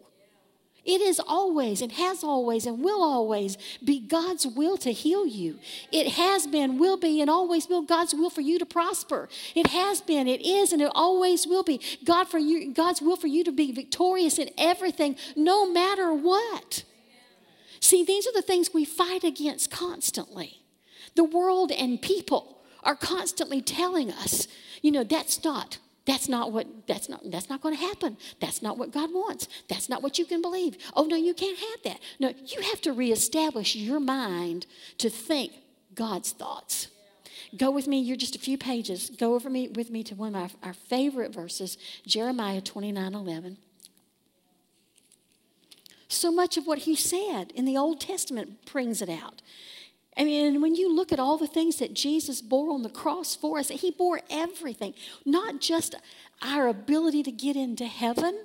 It 0.90 1.02
is 1.02 1.20
always 1.20 1.84
and 1.84 1.92
has 1.92 2.24
always 2.24 2.66
and 2.66 2.84
will 2.84 3.04
always 3.04 3.60
be 3.86 4.00
God's 4.00 4.48
will 4.48 4.76
to 4.78 4.92
heal 4.92 5.24
you. 5.24 5.60
It 5.92 6.14
has 6.14 6.48
been, 6.48 6.80
will 6.80 6.98
be, 6.98 7.22
and 7.22 7.30
always 7.30 7.70
will 7.70 7.84
God's 7.84 8.16
will 8.16 8.32
for 8.32 8.42
you 8.42 8.58
to 8.58 8.66
prosper. 8.66 9.30
It 9.54 9.68
has 9.68 10.02
been, 10.02 10.28
it 10.28 10.42
is, 10.42 10.74
and 10.74 10.82
it 10.82 10.92
always 10.96 11.46
will 11.46 11.62
be 11.62 11.80
God 12.04 12.28
for 12.28 12.40
you, 12.40 12.74
God's 12.74 13.04
will 13.04 13.18
for 13.18 13.28
you 13.28 13.44
to 13.44 13.52
be 13.52 13.72
victorious 13.72 14.40
in 14.40 14.50
everything, 14.58 15.16
no 15.36 15.72
matter 15.72 16.12
what. 16.12 16.84
See, 17.80 18.04
these 18.04 18.26
are 18.26 18.34
the 18.34 18.42
things 18.42 18.74
we 18.74 18.84
fight 18.84 19.24
against 19.24 19.70
constantly. 19.70 20.64
The 21.14 21.24
world 21.24 21.72
and 21.72 22.02
people 22.02 22.64
are 22.84 22.96
constantly 22.96 23.62
telling 23.62 24.10
us, 24.10 24.48
you 24.82 24.92
know, 24.92 25.04
that's 25.04 25.44
not 25.44 25.78
that's 26.10 26.28
not 26.28 26.52
what 26.52 26.66
that's 26.88 27.08
not 27.08 27.22
that's 27.30 27.50
not 27.50 27.62
going 27.62 27.76
to 27.76 27.82
happen. 27.82 28.18
That's 28.40 28.64
not 28.64 28.80
what 28.80 28.92
God 28.92 29.12
wants. 29.14 29.48
That's 29.68 29.90
not 29.90 30.02
what 30.02 30.18
you 30.18 30.26
can 30.26 30.42
believe. 30.42 30.76
Oh 30.96 31.06
no, 31.06 31.16
you 31.16 31.36
can't 31.36 31.60
have 31.60 31.84
that. 31.84 32.00
No, 32.20 32.34
you 32.48 32.62
have 32.62 32.82
to 32.82 32.94
reestablish 32.94 33.76
your 33.76 34.00
mind 34.00 34.66
to 34.98 35.10
think 35.10 35.54
God's 35.94 36.32
thoughts. 36.32 36.88
Go 37.56 37.70
with 37.70 37.88
me, 37.88 38.00
you're 38.00 38.18
just 38.18 38.36
a 38.36 38.40
few 38.40 38.58
pages. 38.58 39.12
Go 39.12 39.36
over 39.36 39.52
me 39.52 39.68
with 39.68 39.92
me 39.92 40.04
to 40.04 40.16
one 40.16 40.36
of 40.36 40.56
our, 40.64 40.70
our 40.70 40.74
favorite 40.74 41.32
verses, 41.32 41.78
Jeremiah 42.08 42.62
29 42.62 43.14
11. 43.14 43.58
So 46.08 46.32
much 46.32 46.58
of 46.58 46.66
what 46.66 46.80
he 46.80 46.96
said 46.96 47.52
in 47.54 47.66
the 47.66 47.78
Old 47.78 48.02
Testament 48.02 48.66
brings 48.66 49.04
it 49.04 49.10
out. 49.10 49.44
I 50.20 50.26
mean, 50.26 50.60
when 50.60 50.76
you 50.76 50.94
look 50.94 51.14
at 51.14 51.20
all 51.20 51.38
the 51.38 51.48
things 51.48 51.78
that 51.78 51.94
Jesus 51.94 52.42
bore 52.42 52.74
on 52.74 52.84
the 52.84 52.90
cross 52.90 53.38
for 53.38 53.58
us, 53.58 53.70
He 53.70 53.90
bore 53.90 54.20
everything, 54.30 54.94
not 55.26 55.62
just 55.62 55.96
our 56.42 56.68
ability 56.68 57.24
to 57.24 57.32
get 57.32 57.56
into 57.56 57.86
heaven, 57.86 58.44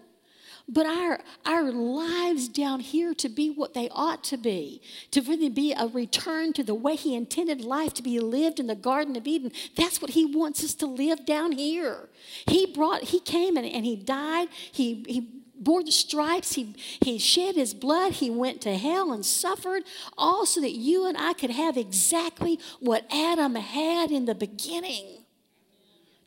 but 0.69 0.87
our, 0.87 1.21
our 1.45 1.73
lives 1.73 2.49
down 2.49 2.79
here 2.79 3.13
to 3.15 3.29
be 3.29 3.51
what 3.51 3.75
they 3.75 3.89
ought 3.91 4.23
to 4.25 4.37
be, 4.37 4.83
to 5.11 5.21
really 5.21 5.51
be 5.51 5.73
a 5.73 5.89
return 5.89 6.53
to 6.53 6.63
the 6.63 6.77
way 6.77 6.95
He 6.95 7.17
intended 7.17 7.63
life 7.63 7.93
to 7.95 8.03
be 8.03 8.21
lived 8.21 8.61
in 8.61 8.69
the 8.69 8.77
Garden 8.77 9.17
of 9.17 9.27
Eden. 9.27 9.51
That's 9.77 10.01
what 10.01 10.13
He 10.13 10.25
wants 10.25 10.63
us 10.63 10.75
to 10.75 10.87
live 10.87 11.27
down 11.27 11.53
here. 11.53 12.09
He 12.47 12.67
brought, 12.67 13.03
He 13.03 13.19
came 13.19 13.57
and, 13.57 13.67
and 13.67 13.85
He 13.85 13.97
died. 13.97 14.47
He, 14.71 15.05
he 15.09 15.44
bore 15.59 15.83
the 15.83 15.93
stripes, 15.93 16.55
he, 16.55 16.75
he 17.01 17.19
shed 17.19 17.55
his 17.55 17.75
blood, 17.75 18.13
he 18.13 18.31
went 18.31 18.61
to 18.63 18.77
hell 18.77 19.13
and 19.13 19.25
suffered, 19.25 19.85
all 20.19 20.47
so 20.47 20.61
that 20.61 20.73
you 20.73 21.07
and 21.07 21.17
I 21.17 21.33
could 21.33 21.51
have 21.51 21.77
exactly 21.77 22.59
what 22.81 23.07
Adam 23.13 23.55
had 23.55 24.11
in 24.11 24.25
the 24.25 24.35
beginning. 24.35 25.25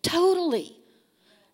Totally. 0.01 0.77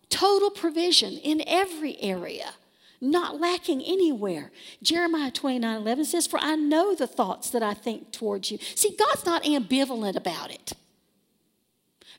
Total 0.08 0.50
provision 0.50 1.14
in 1.14 1.42
every 1.46 2.00
area, 2.00 2.54
not 3.00 3.40
lacking 3.40 3.82
anywhere. 3.82 4.52
Jeremiah 4.82 5.30
29 5.32 5.76
11 5.76 6.04
says, 6.04 6.26
For 6.26 6.38
I 6.40 6.54
know 6.54 6.94
the 6.94 7.06
thoughts 7.06 7.50
that 7.50 7.62
I 7.62 7.74
think 7.74 8.12
towards 8.12 8.50
you. 8.50 8.58
See, 8.74 8.96
God's 8.96 9.26
not 9.26 9.42
ambivalent 9.42 10.14
about 10.14 10.52
it. 10.52 10.72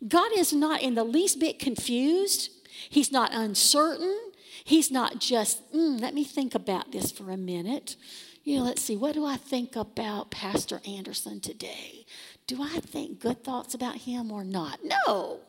God 0.06 0.32
is 0.36 0.52
not 0.52 0.82
in 0.82 0.96
the 0.96 1.04
least 1.04 1.40
bit 1.40 1.58
confused. 1.58 2.50
He's 2.90 3.12
not 3.12 3.34
uncertain. 3.34 4.20
He's 4.66 4.90
not 4.90 5.20
just, 5.20 5.72
mm, 5.74 6.02
let 6.02 6.16
me 6.16 6.24
think 6.24 6.56
about 6.56 6.92
this 6.92 7.12
for 7.12 7.30
a 7.30 7.38
minute. 7.38 7.96
You 8.44 8.58
know, 8.58 8.64
let's 8.64 8.82
see, 8.82 8.98
what 8.98 9.14
do 9.14 9.24
I 9.24 9.38
think 9.38 9.76
about 9.76 10.32
Pastor 10.32 10.82
Anderson 10.88 11.40
today? 11.40 12.08
Do 12.48 12.64
I 12.64 12.80
think 12.80 13.20
good 13.20 13.44
thoughts 13.44 13.76
about 13.76 13.98
him 13.98 14.32
or 14.32 14.44
not? 14.44 14.80
No. 14.84 15.42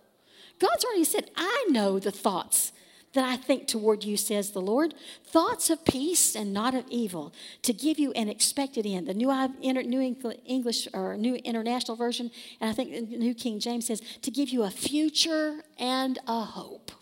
God's 0.59 0.85
already 0.85 1.05
said, 1.05 1.31
I 1.35 1.65
know 1.71 1.99
the 1.99 2.11
thoughts 2.11 2.73
that 3.15 3.25
I 3.25 3.39
think 3.39 3.67
toward 3.67 4.05
you, 4.05 4.19
says 4.19 4.51
the 4.51 4.61
Lord. 4.61 4.93
Thoughts 5.25 5.71
of 5.71 5.87
peace 5.87 6.37
and 6.37 6.53
not 6.53 6.75
of 6.75 6.85
evil, 6.91 7.33
to 7.63 7.73
give 7.73 7.99
you 7.99 8.13
an 8.13 8.29
expected 8.29 8.85
end. 8.85 9.07
The 9.07 9.15
New, 9.15 9.33
New 9.63 10.17
English 10.45 10.89
or 10.93 11.17
New 11.17 11.37
International 11.37 11.97
Version, 11.97 12.31
and 12.61 12.69
I 12.69 12.75
think 12.75 12.91
the 12.91 13.17
New 13.17 13.35
King 13.35 13.61
James 13.61 13.87
says, 13.87 14.03
to 14.21 14.31
give 14.31 14.51
you 14.51 14.65
a 14.65 14.71
future 14.71 15.63
and 15.79 16.19
a 16.27 16.43
hope. 16.43 16.93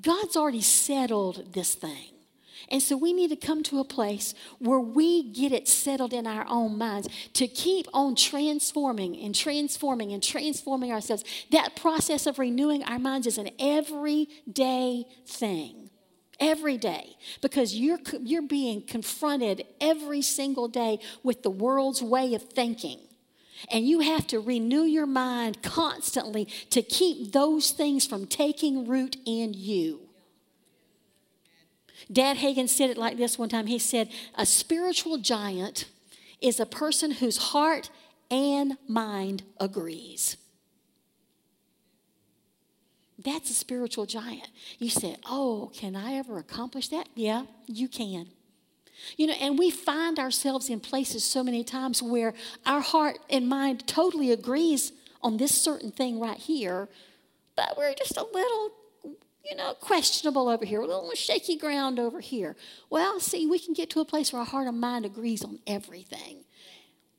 God's 0.00 0.36
already 0.36 0.62
settled 0.62 1.52
this 1.52 1.74
thing. 1.74 2.12
And 2.68 2.82
so 2.82 2.96
we 2.96 3.12
need 3.12 3.28
to 3.28 3.36
come 3.36 3.62
to 3.64 3.80
a 3.80 3.84
place 3.84 4.34
where 4.58 4.80
we 4.80 5.30
get 5.30 5.52
it 5.52 5.68
settled 5.68 6.12
in 6.12 6.26
our 6.26 6.46
own 6.48 6.78
minds 6.78 7.08
to 7.34 7.46
keep 7.46 7.86
on 7.92 8.14
transforming 8.14 9.16
and 9.18 9.34
transforming 9.34 10.12
and 10.12 10.22
transforming 10.22 10.92
ourselves. 10.92 11.24
That 11.50 11.76
process 11.76 12.26
of 12.26 12.38
renewing 12.38 12.82
our 12.84 12.98
minds 12.98 13.26
is 13.26 13.38
an 13.38 13.50
everyday 13.58 15.04
thing. 15.26 15.90
Every 16.40 16.76
day, 16.76 17.16
because 17.40 17.76
you're, 17.76 18.00
you're 18.20 18.42
being 18.42 18.82
confronted 18.82 19.64
every 19.80 20.22
single 20.22 20.66
day 20.66 20.98
with 21.22 21.42
the 21.42 21.50
world's 21.50 22.02
way 22.02 22.34
of 22.34 22.42
thinking. 22.42 22.98
And 23.70 23.86
you 23.86 24.00
have 24.00 24.26
to 24.28 24.40
renew 24.40 24.82
your 24.82 25.06
mind 25.06 25.62
constantly 25.62 26.46
to 26.70 26.82
keep 26.82 27.32
those 27.32 27.70
things 27.70 28.06
from 28.06 28.26
taking 28.26 28.86
root 28.86 29.16
in 29.24 29.54
you. 29.54 30.00
Dad 32.10 32.38
Hagin 32.38 32.68
said 32.68 32.90
it 32.90 32.98
like 32.98 33.16
this 33.16 33.38
one 33.38 33.48
time. 33.48 33.66
He 33.66 33.78
said, 33.78 34.10
A 34.34 34.44
spiritual 34.44 35.18
giant 35.18 35.86
is 36.40 36.58
a 36.58 36.66
person 36.66 37.12
whose 37.12 37.36
heart 37.38 37.90
and 38.30 38.76
mind 38.88 39.42
agrees. 39.60 40.36
That's 43.18 43.50
a 43.50 43.54
spiritual 43.54 44.06
giant. 44.06 44.48
You 44.78 44.90
said, 44.90 45.18
Oh, 45.26 45.70
can 45.74 45.94
I 45.94 46.14
ever 46.14 46.38
accomplish 46.38 46.88
that? 46.88 47.08
Yeah, 47.14 47.44
you 47.66 47.88
can. 47.88 48.28
You 49.16 49.28
know, 49.28 49.34
and 49.34 49.58
we 49.58 49.70
find 49.70 50.18
ourselves 50.18 50.68
in 50.70 50.80
places 50.80 51.24
so 51.24 51.42
many 51.42 51.64
times 51.64 52.02
where 52.02 52.34
our 52.66 52.80
heart 52.80 53.18
and 53.30 53.48
mind 53.48 53.86
totally 53.86 54.30
agrees 54.30 54.92
on 55.22 55.36
this 55.36 55.54
certain 55.54 55.90
thing 55.90 56.18
right 56.20 56.36
here, 56.36 56.88
but 57.56 57.76
we're 57.76 57.94
just 57.94 58.16
a 58.16 58.24
little 58.24 58.72
you 59.44 59.56
know, 59.56 59.74
questionable 59.74 60.48
over 60.48 60.64
here, 60.64 60.80
a 60.80 60.86
little 60.86 61.10
shaky 61.14 61.56
ground 61.56 61.98
over 61.98 62.20
here. 62.20 62.56
Well, 62.90 63.20
see, 63.20 63.46
we 63.46 63.58
can 63.58 63.74
get 63.74 63.90
to 63.90 64.00
a 64.00 64.04
place 64.04 64.32
where 64.32 64.40
our 64.40 64.46
heart 64.46 64.68
and 64.68 64.80
mind 64.80 65.04
agrees 65.04 65.44
on 65.44 65.58
everything. 65.66 66.44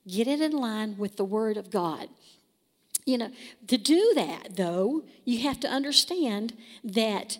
Get 0.07 0.27
it 0.27 0.41
in 0.41 0.51
line 0.51 0.97
with 0.97 1.17
the 1.17 1.25
Word 1.25 1.57
of 1.57 1.69
God. 1.69 2.07
You 3.05 3.17
know, 3.17 3.31
to 3.67 3.77
do 3.77 4.13
that, 4.15 4.55
though, 4.55 5.03
you 5.25 5.39
have 5.39 5.59
to 5.61 5.67
understand 5.67 6.53
that 6.83 7.37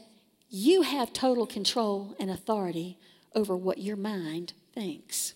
you 0.50 0.82
have 0.82 1.14
total 1.14 1.48
control 1.48 2.16
and 2.20 2.30
authority 2.30 2.98
over 3.36 3.56
what 3.56 3.78
your 3.78 3.96
mind 3.96 4.54
thinks. 4.74 5.34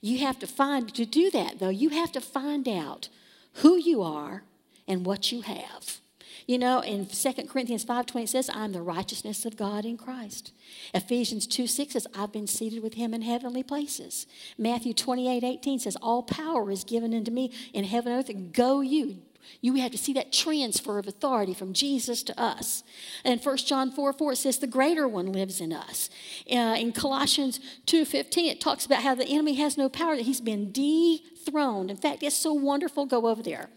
You 0.00 0.18
have 0.18 0.38
to 0.40 0.46
find, 0.46 0.92
to 0.94 1.06
do 1.06 1.30
that, 1.30 1.58
though, 1.58 1.68
you 1.68 1.90
have 1.90 2.12
to 2.12 2.20
find 2.20 2.68
out 2.68 3.08
who 3.54 3.76
you 3.76 4.02
are 4.02 4.42
and 4.86 5.04
what 5.04 5.32
you 5.32 5.42
have. 5.42 6.00
You 6.46 6.58
know, 6.58 6.80
in 6.80 7.06
2 7.06 7.32
Corinthians 7.48 7.84
5.20 7.84 8.22
it 8.22 8.28
says, 8.28 8.50
I'm 8.54 8.72
the 8.72 8.82
righteousness 8.82 9.44
of 9.44 9.56
God 9.56 9.84
in 9.84 9.96
Christ. 9.96 10.52
Ephesians 10.94 11.46
2 11.46 11.66
6 11.66 11.94
says, 11.94 12.06
I've 12.14 12.32
been 12.32 12.46
seated 12.46 12.82
with 12.84 12.94
him 12.94 13.12
in 13.12 13.22
heavenly 13.22 13.64
places. 13.64 14.26
Matthew 14.56 14.94
28 14.94 15.42
18 15.42 15.78
says, 15.80 15.96
All 16.00 16.22
power 16.22 16.70
is 16.70 16.84
given 16.84 17.12
unto 17.14 17.32
me 17.32 17.50
in 17.72 17.84
heaven 17.84 18.12
and 18.12 18.20
earth. 18.20 18.28
And 18.28 18.52
go 18.52 18.80
you. 18.80 19.22
You 19.60 19.74
have 19.74 19.92
to 19.92 19.98
see 19.98 20.12
that 20.14 20.32
transfer 20.32 20.98
of 20.98 21.06
authority 21.06 21.54
from 21.54 21.72
Jesus 21.72 22.22
to 22.24 22.40
us. 22.40 22.82
And 23.24 23.40
1 23.42 23.56
John 23.58 23.90
4 23.90 24.12
4 24.12 24.32
it 24.32 24.36
says, 24.36 24.58
The 24.58 24.66
greater 24.66 25.08
one 25.08 25.32
lives 25.32 25.60
in 25.60 25.72
us. 25.72 26.10
Uh, 26.50 26.76
in 26.78 26.92
Colossians 26.92 27.60
2 27.86 28.04
15, 28.04 28.50
it 28.50 28.60
talks 28.60 28.86
about 28.86 29.02
how 29.02 29.14
the 29.14 29.26
enemy 29.26 29.54
has 29.54 29.76
no 29.76 29.88
power, 29.88 30.16
that 30.16 30.22
he's 30.22 30.40
been 30.40 30.72
dethroned. 30.72 31.90
In 31.90 31.96
fact, 31.96 32.22
it's 32.22 32.36
so 32.36 32.52
wonderful. 32.52 33.06
Go 33.06 33.26
over 33.26 33.42
there. 33.42 33.68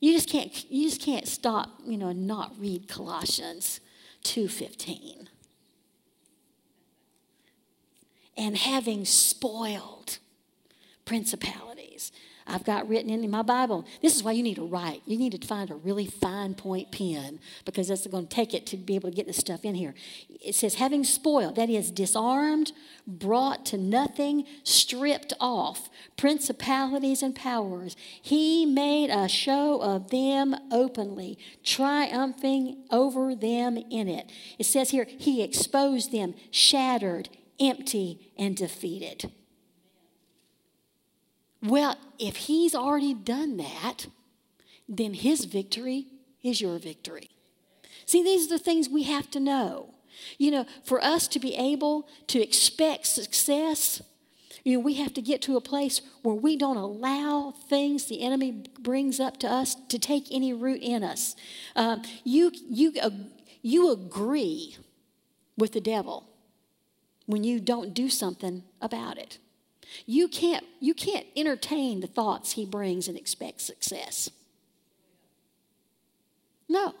You 0.00 0.14
just 0.14 0.28
can't, 0.28 0.70
you 0.70 0.88
just 0.88 1.02
can't 1.02 1.28
stop, 1.28 1.80
you 1.84 1.98
know, 1.98 2.08
and 2.08 2.26
not 2.26 2.54
read 2.58 2.88
Colossians 2.88 3.80
2.15. 4.24 5.26
And 8.36 8.56
having 8.56 9.04
spoiled 9.04 10.18
principalities. 11.04 11.69
I've 12.50 12.64
got 12.64 12.88
written 12.88 13.10
in 13.10 13.30
my 13.30 13.42
Bible. 13.42 13.86
This 14.02 14.16
is 14.16 14.24
why 14.24 14.32
you 14.32 14.42
need 14.42 14.56
to 14.56 14.66
write. 14.66 15.02
You 15.06 15.16
need 15.16 15.40
to 15.40 15.46
find 15.46 15.70
a 15.70 15.76
really 15.76 16.06
fine 16.06 16.54
point 16.54 16.90
pen 16.90 17.38
because 17.64 17.88
that's 17.88 18.06
going 18.08 18.26
to 18.26 18.34
take 18.34 18.54
it 18.54 18.66
to 18.66 18.76
be 18.76 18.96
able 18.96 19.08
to 19.08 19.14
get 19.14 19.28
this 19.28 19.36
stuff 19.36 19.64
in 19.64 19.76
here. 19.76 19.94
It 20.44 20.56
says, 20.56 20.74
having 20.74 21.04
spoiled, 21.04 21.54
that 21.56 21.70
is, 21.70 21.90
disarmed, 21.92 22.72
brought 23.06 23.64
to 23.66 23.78
nothing, 23.78 24.46
stripped 24.64 25.32
off 25.38 25.88
principalities 26.16 27.22
and 27.22 27.36
powers. 27.36 27.96
He 28.20 28.66
made 28.66 29.10
a 29.10 29.28
show 29.28 29.80
of 29.80 30.10
them 30.10 30.56
openly, 30.72 31.38
triumphing 31.62 32.84
over 32.90 33.34
them 33.34 33.76
in 33.76 34.08
it. 34.08 34.30
It 34.58 34.66
says 34.66 34.90
here, 34.90 35.06
he 35.08 35.42
exposed 35.42 36.10
them, 36.10 36.34
shattered, 36.50 37.28
empty, 37.60 38.32
and 38.36 38.56
defeated. 38.56 39.30
Well, 41.62 41.96
if 42.18 42.36
he's 42.36 42.74
already 42.74 43.14
done 43.14 43.56
that, 43.58 44.06
then 44.88 45.14
his 45.14 45.44
victory 45.44 46.06
is 46.42 46.60
your 46.60 46.78
victory. 46.78 47.30
See, 48.06 48.22
these 48.22 48.46
are 48.46 48.56
the 48.56 48.58
things 48.58 48.88
we 48.88 49.04
have 49.04 49.30
to 49.32 49.40
know. 49.40 49.94
You 50.38 50.50
know, 50.50 50.66
for 50.84 51.02
us 51.02 51.28
to 51.28 51.38
be 51.38 51.54
able 51.54 52.08
to 52.28 52.42
expect 52.42 53.06
success, 53.06 54.02
you 54.64 54.74
know, 54.76 54.80
we 54.80 54.94
have 54.94 55.14
to 55.14 55.22
get 55.22 55.40
to 55.42 55.56
a 55.56 55.60
place 55.60 56.02
where 56.22 56.34
we 56.34 56.56
don't 56.56 56.76
allow 56.76 57.54
things 57.68 58.06
the 58.06 58.22
enemy 58.22 58.64
brings 58.78 59.20
up 59.20 59.38
to 59.38 59.48
us 59.48 59.76
to 59.88 59.98
take 59.98 60.26
any 60.30 60.52
root 60.52 60.82
in 60.82 61.02
us. 61.02 61.36
Um, 61.76 62.02
you, 62.24 62.52
you, 62.68 62.92
uh, 63.00 63.10
you 63.62 63.90
agree 63.90 64.76
with 65.56 65.72
the 65.72 65.80
devil 65.80 66.26
when 67.26 67.44
you 67.44 67.60
don't 67.60 67.94
do 67.94 68.08
something 68.08 68.64
about 68.80 69.18
it. 69.18 69.38
You 70.06 70.28
can't, 70.28 70.64
you 70.80 70.94
can't 70.94 71.26
entertain 71.36 72.00
the 72.00 72.06
thoughts 72.06 72.52
he 72.52 72.64
brings 72.64 73.08
and 73.08 73.16
expect 73.16 73.60
success. 73.60 74.30
No. 76.68 76.94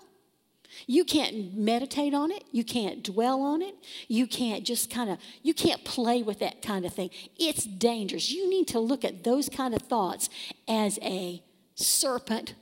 You 0.86 1.04
can't 1.04 1.56
meditate 1.56 2.14
on 2.14 2.30
it. 2.30 2.44
You 2.52 2.64
can't 2.64 3.02
dwell 3.02 3.42
on 3.42 3.62
it. 3.62 3.74
You 4.08 4.26
can't 4.26 4.64
just 4.64 4.90
kind 4.90 5.10
of, 5.10 5.18
you 5.42 5.52
can't 5.54 5.84
play 5.84 6.22
with 6.22 6.38
that 6.40 6.62
kind 6.62 6.84
of 6.84 6.92
thing. 6.92 7.10
It's 7.38 7.64
dangerous. 7.64 8.30
You 8.30 8.48
need 8.48 8.68
to 8.68 8.80
look 8.80 9.04
at 9.04 9.24
those 9.24 9.48
kind 9.48 9.74
of 9.74 9.82
thoughts 9.82 10.28
as 10.68 10.98
a 11.02 11.42
serpent 11.74 12.54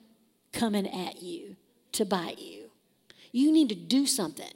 coming 0.52 0.86
at 0.86 1.22
you 1.22 1.56
to 1.92 2.04
bite 2.04 2.38
you. 2.38 2.70
You 3.32 3.52
need 3.52 3.68
to 3.68 3.74
do 3.74 4.06
something. 4.06 4.52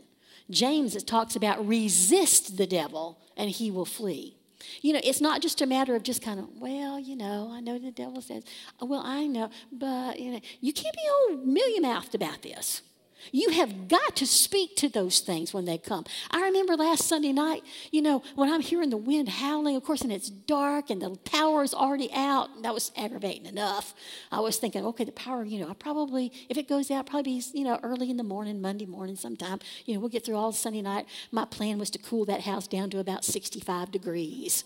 James 0.51 1.01
talks 1.05 1.37
about 1.37 1.67
resist 1.67 2.57
the 2.57 2.67
devil 2.67 3.19
and 3.37 3.51
he 3.51 3.71
will 3.71 3.85
flee. 3.85 4.37
You 4.81 4.93
know, 4.93 5.01
it's 5.03 5.21
not 5.21 5.43
just 5.43 5.61
a 5.61 5.67
matter 5.67 5.95
of 5.95 6.03
just 6.03 6.23
kind 6.23 6.39
of, 6.41 6.47
well, 6.61 6.99
you 6.99 7.17
know, 7.17 7.51
I 7.53 7.61
know 7.61 7.79
the 7.79 7.91
devil 7.91 8.21
says, 8.21 8.45
well, 8.81 9.03
I 9.05 9.27
know, 9.27 9.51
but, 9.71 10.19
you 10.19 10.33
know, 10.33 10.41
you 10.61 10.73
can't 10.73 10.95
be 10.95 11.03
all 11.09 11.37
million 11.39 11.83
mouthed 11.83 12.15
about 12.15 12.43
this. 12.43 12.83
You 13.31 13.51
have 13.51 13.89
got 13.89 14.17
to 14.17 14.27
speak 14.27 14.77
to 14.77 14.89
those 14.89 15.21
things 15.21 15.55
when 15.55 15.65
they 15.65 15.79
come. 15.79 16.05
I 16.31 16.43
remember 16.43 16.77
last 16.77 17.07
Sunday 17.07 17.33
night, 17.33 17.63
you 17.91 18.03
know, 18.03 18.23
when 18.35 18.51
I'm 18.51 18.61
hearing 18.61 18.91
the 18.91 18.97
wind 18.97 19.29
howling, 19.29 19.77
of 19.77 19.85
course, 19.85 20.03
and 20.03 20.13
it's 20.13 20.29
dark 20.29 20.91
and 20.91 21.01
the 21.01 21.11
power 21.25 21.63
is 21.63 21.75
already 21.75 22.13
out. 22.13 22.51
And 22.57 22.65
That 22.65 22.75
was 22.75 22.91
aggravating 22.97 23.47
enough. 23.47 23.95
I 24.31 24.41
was 24.41 24.57
thinking, 24.59 24.85
okay, 24.87 25.05
the 25.05 25.13
power, 25.13 25.45
you 25.45 25.61
know, 25.61 25.71
I 25.71 25.75
probably, 25.75 26.33
if 26.49 26.57
it 26.57 26.69
goes 26.69 26.91
out, 26.91 27.07
probably 27.07 27.39
be, 27.39 27.45
you 27.55 27.65
know, 27.65 27.79
early 27.83 28.11
in 28.11 28.17
the 28.17 28.25
morning, 28.25 28.61
Monday 28.61 28.87
morning 28.87 29.17
sometime. 29.17 29.61
You 29.87 29.95
know, 29.95 30.01
we'll 30.01 30.09
get 30.09 30.25
through 30.25 30.37
all 30.37 30.53
Sunday 30.53 30.83
night. 30.83 31.07
My 31.31 31.45
plan 31.45 31.79
was 31.79 31.91
to 31.91 31.99
cool 31.99 32.25
that 32.25 32.43
house 32.43 32.67
down 32.67 32.91
to 32.91 32.99
about 32.99 33.25
65 33.25 33.91
degrees. 33.91 34.65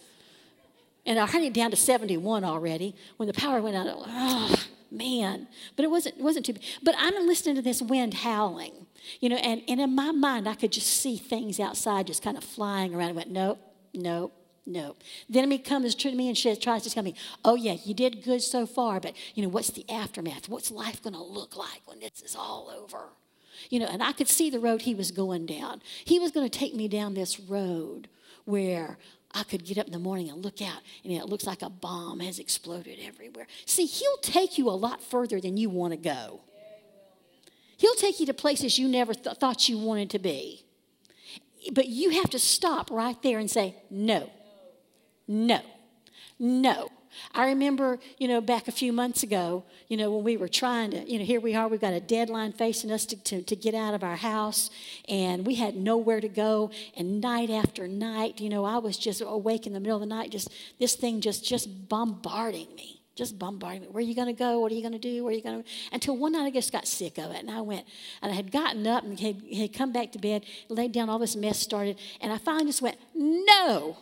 And 1.06 1.20
I 1.20 1.26
heard 1.26 1.42
it 1.42 1.52
down 1.52 1.70
to 1.70 1.76
71 1.76 2.42
already 2.42 2.94
when 3.16 3.28
the 3.28 3.32
power 3.32 3.62
went 3.62 3.76
out. 3.76 3.86
Oh, 3.88 4.64
man. 4.90 5.48
But 5.74 5.84
it 5.84 5.90
wasn't, 5.90 6.16
it 6.16 6.22
wasn't 6.22 6.46
too 6.46 6.54
bad. 6.54 6.62
But 6.82 6.94
I'm 6.98 7.26
listening 7.26 7.56
to 7.56 7.62
this 7.62 7.82
wind 7.82 8.14
howling, 8.14 8.86
you 9.20 9.28
know, 9.28 9.36
and, 9.36 9.62
and 9.68 9.80
in 9.80 9.94
my 9.94 10.12
mind, 10.12 10.48
I 10.48 10.54
could 10.54 10.72
just 10.72 10.88
see 10.88 11.16
things 11.16 11.60
outside 11.60 12.06
just 12.06 12.22
kind 12.22 12.36
of 12.36 12.44
flying 12.44 12.94
around. 12.94 13.10
I 13.10 13.12
went, 13.12 13.30
nope, 13.30 13.58
nope, 13.94 14.32
nope. 14.66 15.02
The 15.28 15.38
enemy 15.38 15.58
comes 15.58 15.94
to 15.94 16.12
me 16.12 16.28
and 16.28 16.36
she 16.36 16.54
tries 16.56 16.82
to 16.82 16.90
tell 16.90 17.02
me, 17.02 17.14
oh, 17.44 17.54
yeah, 17.54 17.76
you 17.84 17.94
did 17.94 18.22
good 18.22 18.42
so 18.42 18.66
far, 18.66 19.00
but, 19.00 19.14
you 19.34 19.42
know, 19.42 19.48
what's 19.48 19.70
the 19.70 19.88
aftermath? 19.90 20.48
What's 20.48 20.70
life 20.70 21.02
going 21.02 21.14
to 21.14 21.22
look 21.22 21.56
like 21.56 21.82
when 21.86 22.00
this 22.00 22.22
is 22.22 22.36
all 22.36 22.72
over? 22.76 23.10
You 23.70 23.80
know, 23.80 23.86
and 23.86 24.02
I 24.02 24.12
could 24.12 24.28
see 24.28 24.50
the 24.50 24.60
road 24.60 24.82
he 24.82 24.94
was 24.94 25.10
going 25.10 25.46
down. 25.46 25.82
He 26.04 26.18
was 26.18 26.30
going 26.30 26.48
to 26.48 26.58
take 26.58 26.74
me 26.74 26.88
down 26.88 27.14
this 27.14 27.40
road 27.40 28.08
where 28.44 28.98
I 29.34 29.42
could 29.42 29.64
get 29.64 29.78
up 29.78 29.86
in 29.86 29.92
the 29.92 29.98
morning 29.98 30.30
and 30.30 30.44
look 30.44 30.62
out, 30.62 30.80
and 31.04 31.12
it 31.12 31.26
looks 31.26 31.46
like 31.46 31.62
a 31.62 31.68
bomb 31.70 32.20
has 32.20 32.38
exploded 32.38 32.98
everywhere. 33.02 33.46
See, 33.66 33.84
He'll 33.84 34.16
take 34.22 34.56
you 34.58 34.68
a 34.68 34.70
lot 34.70 35.02
further 35.02 35.40
than 35.40 35.56
you 35.56 35.68
want 35.68 35.92
to 35.92 35.98
go. 35.98 36.40
He'll 37.76 37.94
take 37.94 38.20
you 38.20 38.26
to 38.26 38.34
places 38.34 38.78
you 38.78 38.88
never 38.88 39.12
th- 39.12 39.36
thought 39.36 39.68
you 39.68 39.78
wanted 39.78 40.10
to 40.10 40.18
be. 40.18 40.64
But 41.72 41.88
you 41.88 42.10
have 42.10 42.30
to 42.30 42.38
stop 42.38 42.90
right 42.90 43.20
there 43.22 43.38
and 43.38 43.50
say, 43.50 43.76
no, 43.90 44.30
no, 45.26 45.60
no. 46.38 46.90
I 47.34 47.46
remember, 47.46 47.98
you 48.18 48.28
know, 48.28 48.40
back 48.40 48.68
a 48.68 48.72
few 48.72 48.92
months 48.92 49.22
ago, 49.22 49.64
you 49.88 49.96
know, 49.96 50.10
when 50.10 50.24
we 50.24 50.36
were 50.36 50.48
trying 50.48 50.90
to, 50.92 51.10
you 51.10 51.18
know, 51.18 51.24
here 51.24 51.40
we 51.40 51.54
are, 51.54 51.68
we've 51.68 51.80
got 51.80 51.92
a 51.92 52.00
deadline 52.00 52.52
facing 52.52 52.90
us 52.90 53.06
to, 53.06 53.16
to, 53.16 53.42
to, 53.42 53.56
get 53.56 53.74
out 53.74 53.94
of 53.94 54.02
our 54.02 54.16
house, 54.16 54.70
and 55.08 55.46
we 55.46 55.56
had 55.56 55.76
nowhere 55.76 56.20
to 56.20 56.28
go. 56.28 56.70
And 56.96 57.20
night 57.20 57.50
after 57.50 57.88
night, 57.88 58.40
you 58.40 58.48
know, 58.48 58.64
I 58.64 58.78
was 58.78 58.96
just 58.96 59.22
awake 59.24 59.66
in 59.66 59.72
the 59.72 59.80
middle 59.80 59.96
of 59.96 60.00
the 60.00 60.06
night, 60.06 60.30
just 60.30 60.52
this 60.78 60.94
thing 60.94 61.20
just 61.20 61.44
just 61.44 61.88
bombarding 61.88 62.68
me, 62.76 63.00
just 63.14 63.38
bombarding 63.38 63.82
me. 63.82 63.88
Where 63.88 64.02
are 64.02 64.06
you 64.06 64.14
going 64.14 64.28
to 64.28 64.32
go? 64.32 64.60
What 64.60 64.72
are 64.72 64.74
you 64.74 64.82
going 64.82 64.92
to 64.92 64.98
do? 64.98 65.24
Where 65.24 65.32
are 65.32 65.36
you 65.36 65.42
going 65.42 65.62
to? 65.62 65.68
Until 65.92 66.16
one 66.16 66.32
night 66.32 66.46
I 66.46 66.50
just 66.50 66.72
got 66.72 66.86
sick 66.86 67.18
of 67.18 67.30
it, 67.32 67.40
and 67.40 67.50
I 67.50 67.60
went, 67.60 67.86
and 68.22 68.32
I 68.32 68.34
had 68.34 68.50
gotten 68.52 68.86
up 68.86 69.04
and 69.04 69.18
had, 69.18 69.42
had 69.54 69.72
come 69.72 69.92
back 69.92 70.12
to 70.12 70.18
bed, 70.18 70.44
laid 70.68 70.92
down, 70.92 71.08
all 71.08 71.18
this 71.18 71.36
mess 71.36 71.58
started, 71.58 71.98
and 72.20 72.32
I 72.32 72.38
finally 72.38 72.66
just 72.66 72.82
went, 72.82 72.96
no, 73.14 73.96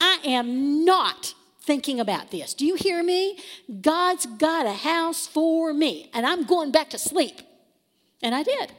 I 0.00 0.18
am 0.24 0.84
not 0.84 1.34
thinking 1.70 2.00
about 2.00 2.32
this. 2.32 2.52
Do 2.52 2.66
you 2.66 2.74
hear 2.74 3.00
me? 3.00 3.38
God's 3.80 4.26
got 4.26 4.66
a 4.66 4.72
house 4.72 5.28
for 5.28 5.72
me, 5.72 6.10
and 6.12 6.26
I'm 6.26 6.42
going 6.42 6.72
back 6.72 6.90
to 6.90 6.98
sleep. 6.98 7.42
And 8.24 8.34
I 8.34 8.42
did. 8.42 8.72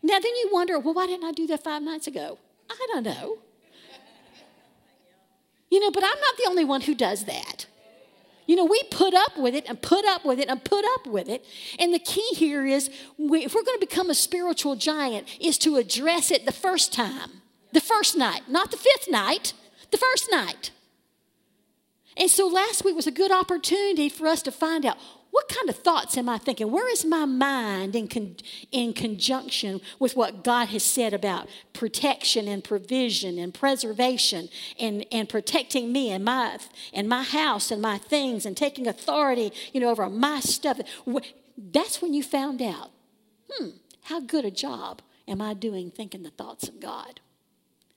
Now, 0.00 0.20
then 0.20 0.36
you 0.36 0.50
wonder, 0.52 0.78
well, 0.78 0.94
why 0.94 1.08
didn't 1.08 1.24
I 1.24 1.32
do 1.32 1.48
that 1.48 1.64
five 1.64 1.82
nights 1.82 2.06
ago? 2.06 2.38
I 2.70 2.86
don't 2.92 3.02
know. 3.02 3.38
You 5.68 5.80
know, 5.80 5.90
but 5.90 6.04
I'm 6.04 6.20
not 6.20 6.36
the 6.36 6.48
only 6.48 6.64
one 6.64 6.82
who 6.82 6.94
does 6.94 7.24
that. 7.24 7.66
You 8.46 8.54
know, 8.54 8.66
we 8.66 8.80
put 8.92 9.12
up 9.12 9.36
with 9.36 9.56
it 9.56 9.64
and 9.68 9.82
put 9.82 10.04
up 10.04 10.24
with 10.24 10.38
it 10.38 10.48
and 10.48 10.62
put 10.62 10.84
up 10.94 11.08
with 11.08 11.28
it. 11.28 11.44
And 11.80 11.92
the 11.92 11.98
key 11.98 12.34
here 12.36 12.64
is 12.64 12.88
we, 13.18 13.44
if 13.44 13.52
we're 13.52 13.64
going 13.64 13.80
to 13.80 13.84
become 13.84 14.10
a 14.10 14.14
spiritual 14.14 14.76
giant, 14.76 15.26
is 15.40 15.58
to 15.58 15.74
address 15.74 16.30
it 16.30 16.46
the 16.46 16.52
first 16.52 16.92
time, 16.92 17.42
the 17.72 17.80
first 17.80 18.16
night, 18.16 18.42
not 18.48 18.70
the 18.70 18.76
fifth 18.76 19.10
night, 19.10 19.54
the 19.90 19.98
first 19.98 20.28
night. 20.30 20.70
And 22.16 22.30
so 22.30 22.46
last 22.46 22.84
week 22.84 22.94
was 22.94 23.06
a 23.06 23.12
good 23.12 23.32
opportunity 23.32 24.08
for 24.08 24.26
us 24.26 24.42
to 24.42 24.52
find 24.52 24.86
out 24.86 24.96
what 25.34 25.48
kind 25.48 25.68
of 25.68 25.74
thoughts 25.74 26.16
am 26.16 26.28
I 26.28 26.38
thinking? 26.38 26.70
Where 26.70 26.88
is 26.92 27.04
my 27.04 27.24
mind 27.24 27.96
in, 27.96 28.06
con- 28.06 28.36
in 28.70 28.92
conjunction 28.92 29.80
with 29.98 30.14
what 30.14 30.44
God 30.44 30.68
has 30.68 30.84
said 30.84 31.12
about 31.12 31.48
protection 31.72 32.46
and 32.46 32.62
provision 32.62 33.36
and 33.40 33.52
preservation 33.52 34.48
and, 34.78 35.04
and 35.10 35.28
protecting 35.28 35.90
me 35.92 36.12
and 36.12 36.24
my, 36.24 36.58
and 36.92 37.08
my 37.08 37.24
house 37.24 37.72
and 37.72 37.82
my 37.82 37.98
things 37.98 38.46
and 38.46 38.56
taking 38.56 38.86
authority, 38.86 39.52
you 39.72 39.80
know, 39.80 39.90
over 39.90 40.08
my 40.08 40.38
stuff? 40.38 40.78
That's 41.58 42.00
when 42.00 42.14
you 42.14 42.22
found 42.22 42.62
out, 42.62 42.92
hmm, 43.50 43.70
how 44.02 44.20
good 44.20 44.44
a 44.44 44.52
job 44.52 45.02
am 45.26 45.40
I 45.40 45.54
doing 45.54 45.90
thinking 45.90 46.22
the 46.22 46.30
thoughts 46.30 46.68
of 46.68 46.78
God? 46.78 47.18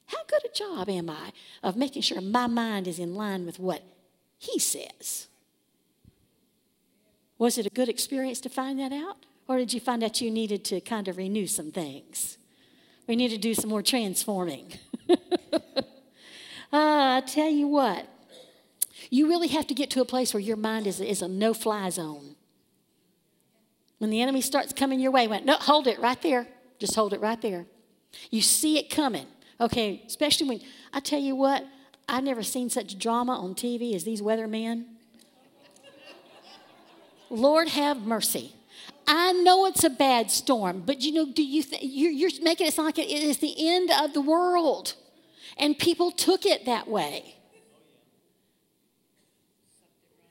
How 0.08 0.24
good 0.28 0.42
a 0.44 0.58
job 0.58 0.90
am 0.90 1.08
I 1.08 1.34
of 1.62 1.76
making 1.76 2.02
sure 2.02 2.20
my 2.20 2.48
mind 2.48 2.88
is 2.88 2.98
in 2.98 3.14
line 3.14 3.46
with 3.46 3.60
what 3.60 3.84
he 4.38 4.60
says. 4.60 5.28
Was 7.38 7.58
it 7.58 7.66
a 7.66 7.70
good 7.70 7.90
experience 7.90 8.40
to 8.42 8.50
find 8.50 8.80
that 8.80 8.92
out? 8.92 9.26
Or 9.48 9.58
did 9.58 9.74
you 9.74 9.80
find 9.80 10.04
out 10.04 10.20
you 10.22 10.30
needed 10.32 10.66
to 10.66 10.82
kind 10.82 11.08
of 11.08 11.18
renew 11.18 11.48
some 11.48 11.72
things? 11.72 12.38
We 13.08 13.16
need 13.16 13.30
to 13.30 13.38
do 13.38 13.54
some 13.54 13.70
more 13.70 13.82
transforming. 13.82 14.74
uh, 15.10 15.16
I 16.72 17.24
tell 17.26 17.50
you 17.50 17.68
what, 17.68 18.08
you 19.10 19.30
really 19.30 19.48
have 19.50 19.68
to 19.68 19.74
get 19.74 19.90
to 19.92 20.02
a 20.02 20.06
place 20.06 20.34
where 20.34 20.42
your 20.42 20.58
mind 20.58 20.88
is, 20.88 21.00
is 21.00 21.22
a 21.22 21.28
no 21.28 21.54
fly 21.54 21.90
zone. 21.90 22.36
When 24.00 24.10
the 24.10 24.22
enemy 24.22 24.42
starts 24.42 24.74
coming 24.74 25.00
your 25.00 25.12
way, 25.12 25.28
went, 25.28 25.46
no, 25.46 25.56
hold 25.56 25.88
it 25.88 26.00
right 26.00 26.22
there. 26.22 26.48
Just 26.80 26.96
hold 26.96 27.14
it 27.14 27.22
right 27.22 27.42
there. 27.42 27.66
You 28.30 28.42
see 28.42 28.78
it 28.78 28.90
coming. 28.90 29.26
Okay, 29.60 30.04
especially 30.06 30.48
when, 30.48 30.62
I 30.94 31.00
tell 31.00 31.20
you 31.20 31.36
what, 31.36 31.66
I've 32.10 32.24
never 32.24 32.44
seen 32.44 32.70
such 32.70 32.98
drama 32.98 33.34
on 33.34 33.54
TV 33.54 33.94
as 33.94 34.04
these 34.04 34.22
weathermen. 34.22 34.86
Lord 37.30 37.68
have 37.70 38.06
mercy. 38.06 38.54
I 39.06 39.34
know 39.34 39.66
it's 39.66 39.84
a 39.84 39.90
bad 39.90 40.32
storm, 40.32 40.84
but 40.86 41.02
you 41.02 41.14
know, 41.14 41.26
do 41.26 41.44
you 41.44 41.64
th- 41.64 41.82
you're, 41.84 42.12
you're 42.12 42.30
making 42.42 42.68
it 42.68 42.74
sound 42.74 42.88
like 42.88 43.00
it 43.00 43.10
is 43.10 43.38
the 43.38 43.56
end 43.58 43.90
of 43.92 44.14
the 44.14 44.22
world, 44.22 44.96
and 45.58 45.78
people 45.78 46.12
took 46.12 46.46
it 46.46 46.66
that 46.66 46.88
way. 46.88 47.36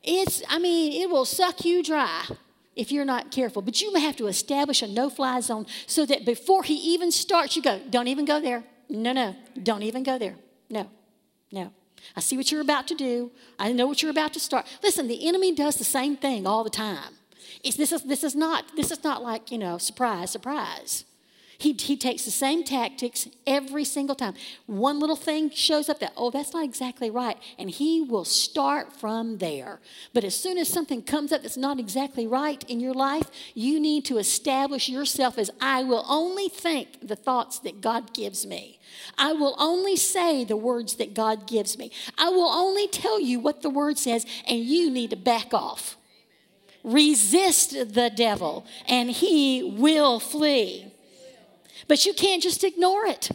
It's, 0.03 0.43
I 0.49 0.59
mean, 0.59 1.03
it 1.03 1.11
will 1.11 1.25
suck 1.25 1.65
you 1.65 1.83
dry 1.83 2.25
if 2.77 2.93
you're 2.93 3.05
not 3.05 3.31
careful. 3.33 3.61
But 3.61 3.83
you 3.83 3.93
may 3.93 4.01
have 4.01 4.17
to 4.17 4.29
establish 4.29 4.83
a 4.83 4.87
no-fly 4.87 5.41
zone 5.41 5.67
so 5.87 6.07
that 6.07 6.25
before 6.25 6.62
he 6.62 6.75
even 6.95 7.11
starts, 7.11 7.57
you 7.57 7.62
go, 7.62 7.81
don't 7.91 8.07
even 8.07 8.25
go 8.25 8.41
there. 8.41 8.62
No, 8.89 9.12
no, 9.12 9.35
don't 9.62 9.83
even 9.83 10.05
go 10.05 10.17
there. 10.17 10.37
No. 10.71 10.89
No. 11.53 11.73
I 12.15 12.21
see 12.21 12.37
what 12.37 12.53
you're 12.53 12.61
about 12.61 12.87
to 12.89 12.95
do. 12.95 13.33
I 13.59 13.73
know 13.73 13.87
what 13.87 14.03
you're 14.03 14.11
about 14.11 14.33
to 14.35 14.41
start. 14.41 14.67
Listen, 14.83 15.09
the 15.09 15.27
enemy 15.27 15.55
does 15.55 15.77
the 15.77 15.85
same 15.85 16.17
thing 16.17 16.47
all 16.47 16.65
the 16.65 16.71
time. 16.71 17.15
It's, 17.65 17.77
this, 17.77 17.93
is, 17.93 18.03
this, 18.03 18.23
is 18.23 18.35
not, 18.35 18.77
this 18.77 18.91
is 18.91 19.03
not 19.03 19.23
like, 19.23 19.51
you 19.51 19.59
know, 19.59 19.79
surprise, 19.79 20.31
surprise. 20.31 21.05
He, 21.59 21.73
he 21.73 21.97
takes 21.97 22.25
the 22.25 22.31
same 22.31 22.64
tactics 22.64 23.29
every 23.47 23.85
single 23.85 24.14
time. 24.14 24.35
One 24.66 24.99
little 24.99 25.16
thing 25.16 25.51
shows 25.51 25.88
up 25.88 26.01
that, 26.01 26.12
oh, 26.16 26.31
that's 26.31 26.53
not 26.53 26.64
exactly 26.64 27.11
right. 27.11 27.38
And 27.59 27.71
he 27.71 28.03
will 28.03 28.25
start 28.25 28.92
from 28.92 29.38
there. 29.38 29.81
But 30.12 30.25
as 30.25 30.35
soon 30.35 30.59
as 30.59 30.69
something 30.69 31.03
comes 31.03 31.33
up 31.33 31.42
that's 31.42 31.57
not 31.57 31.79
exactly 31.79 32.27
right 32.27 32.62
in 32.69 32.81
your 32.81 32.95
life, 32.95 33.31
you 33.55 33.81
need 33.81 34.05
to 34.07 34.19
establish 34.19 34.88
yourself 34.88 35.38
as 35.38 35.51
I 35.61 35.83
will 35.83 36.05
only 36.09 36.49
think 36.49 37.07
the 37.07 37.16
thoughts 37.16 37.59
that 37.61 37.81
God 37.81 38.12
gives 38.12 38.47
me. 38.47 38.79
I 39.19 39.33
will 39.33 39.57
only 39.59 39.97
say 39.97 40.45
the 40.45 40.57
words 40.57 40.97
that 40.97 41.14
God 41.14 41.47
gives 41.47 41.79
me. 41.79 41.90
I 42.19 42.29
will 42.29 42.51
only 42.51 42.88
tell 42.88 43.21
you 43.21 43.40
what 43.40 43.62
the 43.62 43.71
word 43.71 43.99
says, 43.99 44.27
and 44.47 44.61
you 44.61 44.90
need 44.90 45.11
to 45.11 45.16
back 45.16 45.55
off. 45.55 45.97
Resist 46.85 47.95
the 47.95 48.11
devil, 48.14 48.64
and 48.87 49.11
he 49.11 49.62
will 49.62 50.21
flee. 50.21 50.92
But 51.88 52.05
you 52.05 52.12
can't 52.14 52.42
just 52.42 52.64
ignore 52.64 53.07
it. 53.07 53.31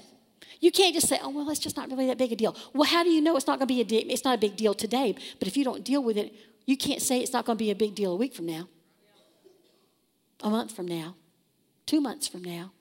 You 0.60 0.72
can't 0.72 0.94
just 0.94 1.08
say, 1.08 1.20
"Oh 1.22 1.30
well, 1.30 1.50
it's 1.50 1.60
just 1.60 1.76
not 1.76 1.90
really 1.90 2.08
that 2.08 2.18
big 2.18 2.32
a 2.32 2.36
deal." 2.36 2.56
Well, 2.74 2.88
how 2.88 3.04
do 3.04 3.10
you 3.10 3.22
know 3.22 3.36
it's 3.36 3.48
not 3.48 3.58
going 3.60 3.68
to 3.68 3.74
be 3.74 3.82
a 3.82 4.12
it's 4.12 4.24
not 4.24 4.36
a 4.36 4.38
big 4.38 4.56
deal 4.56 4.74
today? 4.74 5.16
But 5.40 5.48
if 5.48 5.58
you 5.58 5.64
don't 5.64 5.84
deal 5.84 6.04
with 6.04 6.18
it, 6.18 6.34
you 6.66 6.78
can't 6.78 7.02
say 7.02 7.20
it's 7.20 7.34
not 7.34 7.46
going 7.46 7.58
to 7.58 7.64
be 7.64 7.72
a 7.72 7.76
big 7.76 7.96
deal 7.96 8.14
a 8.14 8.16
week 8.16 8.34
from 8.36 8.46
now, 8.46 8.70
a 10.44 10.50
month 10.50 10.76
from 10.76 10.88
now, 10.88 11.16
two 11.86 12.00
months 12.00 12.28
from 12.28 12.44
now. 12.44 12.72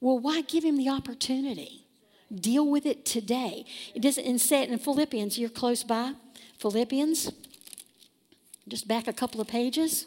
Well, 0.00 0.18
why 0.18 0.42
give 0.42 0.64
him 0.64 0.76
the 0.76 0.88
opportunity? 0.88 1.86
Deal 2.32 2.68
with 2.68 2.86
it 2.86 3.04
today. 3.04 3.64
It 3.94 4.00
doesn't 4.00 4.24
and 4.24 4.40
say 4.40 4.62
it 4.62 4.70
in 4.70 4.78
Philippians. 4.78 5.38
You're 5.38 5.50
close 5.50 5.82
by. 5.84 6.14
Philippians. 6.58 7.30
Just 8.68 8.88
back 8.88 9.06
a 9.06 9.12
couple 9.12 9.40
of 9.40 9.48
pages. 9.48 10.06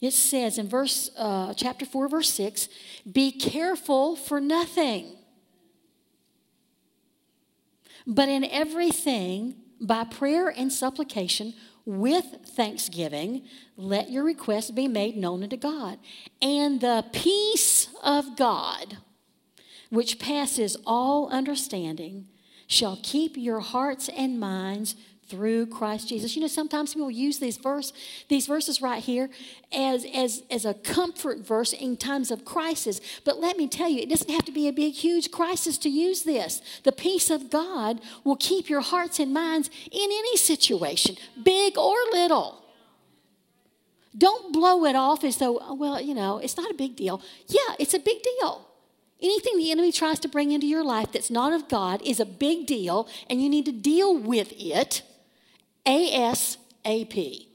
It 0.00 0.12
says 0.12 0.58
in 0.58 0.68
verse 0.68 1.10
uh, 1.16 1.54
chapter 1.54 1.84
4, 1.84 2.08
verse 2.08 2.30
6, 2.30 2.68
be 3.10 3.32
careful 3.32 4.14
for 4.14 4.40
nothing. 4.40 5.16
But 8.06 8.28
in 8.28 8.44
everything, 8.44 9.56
by 9.80 10.04
prayer 10.04 10.48
and 10.48 10.72
supplication, 10.72 11.54
with 11.84 12.26
thanksgiving, 12.44 13.42
let 13.76 14.10
your 14.10 14.22
requests 14.22 14.70
be 14.70 14.88
made 14.88 15.16
known 15.16 15.42
unto 15.42 15.56
God. 15.56 15.98
And 16.40 16.80
the 16.80 17.04
peace 17.12 17.88
of 18.02 18.36
God, 18.36 18.98
which 19.90 20.18
passes 20.18 20.76
all 20.86 21.28
understanding, 21.30 22.28
shall 22.66 22.98
keep 23.02 23.36
your 23.36 23.60
hearts 23.60 24.10
and 24.10 24.38
minds 24.38 24.94
through 25.28 25.66
Christ 25.66 26.08
Jesus. 26.08 26.34
You 26.34 26.42
know, 26.42 26.48
sometimes 26.48 26.94
people 26.94 27.10
use 27.10 27.38
these 27.38 27.56
verse, 27.56 27.92
these 28.28 28.46
verses 28.46 28.80
right 28.80 29.02
here 29.02 29.28
as, 29.72 30.06
as, 30.14 30.42
as 30.50 30.64
a 30.64 30.74
comfort 30.74 31.38
verse 31.40 31.72
in 31.72 31.96
times 31.96 32.30
of 32.30 32.44
crisis. 32.44 33.00
But 33.24 33.38
let 33.38 33.56
me 33.56 33.68
tell 33.68 33.88
you, 33.88 34.00
it 34.00 34.08
doesn't 34.08 34.30
have 34.30 34.44
to 34.46 34.52
be 34.52 34.68
a 34.68 34.72
big, 34.72 34.94
huge 34.94 35.30
crisis 35.30 35.78
to 35.78 35.88
use 35.88 36.22
this. 36.22 36.62
The 36.84 36.92
peace 36.92 37.30
of 37.30 37.50
God 37.50 38.00
will 38.24 38.36
keep 38.36 38.68
your 38.68 38.80
hearts 38.80 39.20
and 39.20 39.32
minds 39.32 39.68
in 39.90 40.10
any 40.10 40.36
situation, 40.36 41.16
big 41.42 41.76
or 41.76 41.96
little. 42.12 42.64
Don't 44.16 44.52
blow 44.52 44.84
it 44.84 44.96
off 44.96 45.22
as 45.22 45.36
though, 45.36 45.58
oh, 45.62 45.74
well, 45.74 46.00
you 46.00 46.14
know, 46.14 46.38
it's 46.38 46.56
not 46.56 46.70
a 46.70 46.74
big 46.74 46.96
deal. 46.96 47.22
Yeah, 47.46 47.76
it's 47.78 47.94
a 47.94 47.98
big 47.98 48.22
deal. 48.22 48.64
Anything 49.20 49.58
the 49.58 49.70
enemy 49.70 49.92
tries 49.92 50.20
to 50.20 50.28
bring 50.28 50.52
into 50.52 50.66
your 50.66 50.84
life 50.84 51.12
that's 51.12 51.30
not 51.30 51.52
of 51.52 51.68
God 51.68 52.00
is 52.02 52.20
a 52.20 52.24
big 52.24 52.66
deal, 52.66 53.08
and 53.28 53.42
you 53.42 53.48
need 53.48 53.66
to 53.66 53.72
deal 53.72 54.16
with 54.16 54.52
it 54.56 55.02
ASAP, 55.88 57.46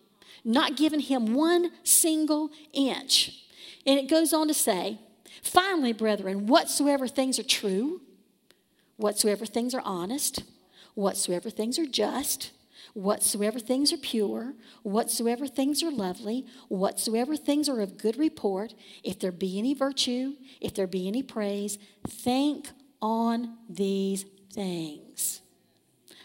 not 0.43 0.75
giving 0.75 0.99
him 0.99 1.33
one 1.33 1.71
single 1.83 2.51
inch. 2.73 3.45
And 3.85 3.99
it 3.99 4.09
goes 4.09 4.33
on 4.33 4.47
to 4.47 4.53
say, 4.53 4.99
finally, 5.41 5.93
brethren, 5.93 6.47
whatsoever 6.47 7.07
things 7.07 7.37
are 7.37 7.43
true, 7.43 8.01
whatsoever 8.97 9.45
things 9.45 9.73
are 9.75 9.81
honest, 9.85 10.43
whatsoever 10.95 11.49
things 11.49 11.77
are 11.77 11.85
just, 11.85 12.51
Whatsoever 12.93 13.59
things 13.59 13.91
are 13.91 13.97
pure, 13.97 14.53
whatsoever 14.83 15.47
things 15.47 15.81
are 15.81 15.89
lovely, 15.89 16.45
whatsoever 16.67 17.35
things 17.35 17.67
are 17.67 17.81
of 17.81 17.97
good 17.97 18.17
report, 18.17 18.75
if 19.03 19.19
there 19.19 19.31
be 19.31 19.57
any 19.57 19.73
virtue, 19.73 20.33
if 20.61 20.75
there 20.75 20.85
be 20.85 21.07
any 21.07 21.23
praise, 21.23 21.79
think 22.07 22.69
on 23.01 23.57
these 23.67 24.25
things. 24.53 25.41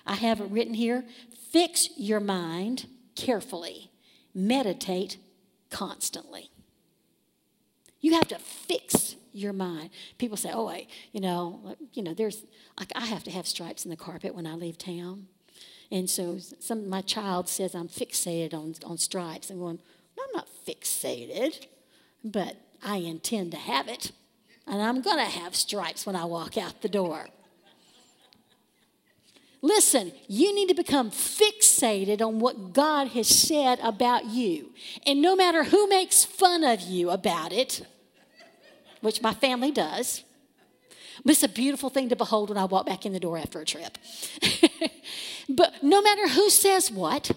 I 0.07 0.16
have 0.16 0.40
it 0.40 0.51
written 0.51 0.75
here 0.75 1.05
fix 1.51 1.89
your 1.97 2.21
mind 2.21 2.87
carefully, 3.15 3.91
meditate 4.35 5.19
constantly. 5.71 6.51
You 8.01 8.15
have 8.15 8.29
to 8.29 8.39
fix 8.39 9.17
your 9.33 9.53
mind. 9.53 9.91
People 10.19 10.37
say, 10.37 10.51
"Oh, 10.53 10.69
I, 10.69 10.87
you 11.13 11.21
know, 11.21 11.77
you 11.93 12.03
know, 12.03 12.15
there's, 12.15 12.45
like, 12.79 12.93
I 12.95 13.07
have 13.07 13.25
to 13.25 13.31
have 13.31 13.47
stripes 13.47 13.85
in 13.85 13.91
the 13.91 13.97
carpet 13.97 14.35
when 14.35 14.47
I 14.47 14.55
leave 14.55 14.79
town." 14.79 15.27
And 15.91 16.09
so 16.09 16.39
some 16.39 16.89
my 16.89 17.01
child 17.01 17.49
says 17.49 17.75
I'm 17.75 17.89
fixated 17.89 18.53
on, 18.53 18.75
on 18.85 18.99
stripes. 18.99 19.51
I'm 19.51 19.59
going, 19.59 19.81
no, 20.17 20.23
I'm 20.25 20.37
not 20.37 20.49
fixated, 20.67 21.67
but 22.23 22.57
I 22.83 22.97
intend 22.97 23.53
to 23.53 23.59
have 23.59 23.89
it. 23.89 24.13
And 24.67 24.83
I'm 24.83 25.01
going 25.01 25.17
to 25.17 25.25
have 25.25 25.57
stripes 25.57 26.05
when 26.05 26.15
I 26.15 26.27
walk 26.27 26.59
out 26.59 26.83
the 26.83 26.89
door. 26.89 27.29
Listen, 29.61 30.12
you 30.29 30.55
need 30.55 30.68
to 30.68 30.75
become 30.75 31.11
fixated 31.11 32.21
on 32.21 32.38
what 32.38 32.73
God 32.73 33.09
has 33.09 33.29
said 33.29 33.81
about 33.83 34.27
you. 34.27 34.73
And 35.05 35.21
no 35.21 35.35
matter 35.35 35.64
who 35.64 35.88
makes 35.88 36.25
fun 36.25 36.62
of 36.62 36.81
you 36.81 37.11
about 37.11 37.53
it, 37.53 37.85
which 39.01 39.21
my 39.21 39.35
family 39.35 39.73
does, 39.73 40.23
but 41.25 41.33
it's 41.33 41.42
a 41.42 41.49
beautiful 41.49 41.90
thing 41.90 42.09
to 42.09 42.16
behold 42.16 42.49
when 42.49 42.59
I 42.59 42.64
walk 42.64 42.87
back 42.87 43.05
in 43.05 43.12
the 43.12 43.21
door 43.21 43.37
after 43.37 43.61
a 43.61 43.64
trip. 43.64 43.99
but 45.49 45.83
no 45.83 46.01
matter 46.01 46.29
who 46.29 46.49
says 46.51 46.90
what, 46.90 47.33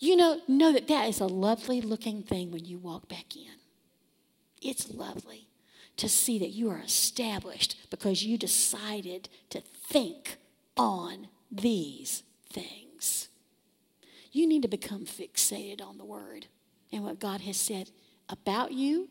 you 0.00 0.16
know, 0.16 0.40
know 0.48 0.72
that 0.72 0.88
that 0.88 1.08
is 1.08 1.20
a 1.20 1.26
lovely 1.26 1.80
looking 1.80 2.24
thing 2.24 2.50
when 2.50 2.64
you 2.64 2.78
walk 2.78 3.08
back 3.08 3.36
in. 3.36 3.52
It's 4.60 4.92
lovely 4.92 5.48
to 5.96 6.08
see 6.08 6.38
that 6.40 6.50
you 6.50 6.70
are 6.70 6.80
established 6.80 7.76
because 7.90 8.24
you 8.24 8.36
decided 8.36 9.28
to 9.50 9.60
think 9.60 10.38
on 10.76 11.28
these 11.50 12.22
things. 12.50 13.28
You 14.30 14.46
need 14.46 14.62
to 14.62 14.68
become 14.68 15.04
fixated 15.04 15.82
on 15.82 15.98
the 15.98 16.04
Word 16.04 16.46
and 16.90 17.04
what 17.04 17.18
God 17.18 17.42
has 17.42 17.56
said 17.56 17.90
about 18.28 18.72
you, 18.72 19.08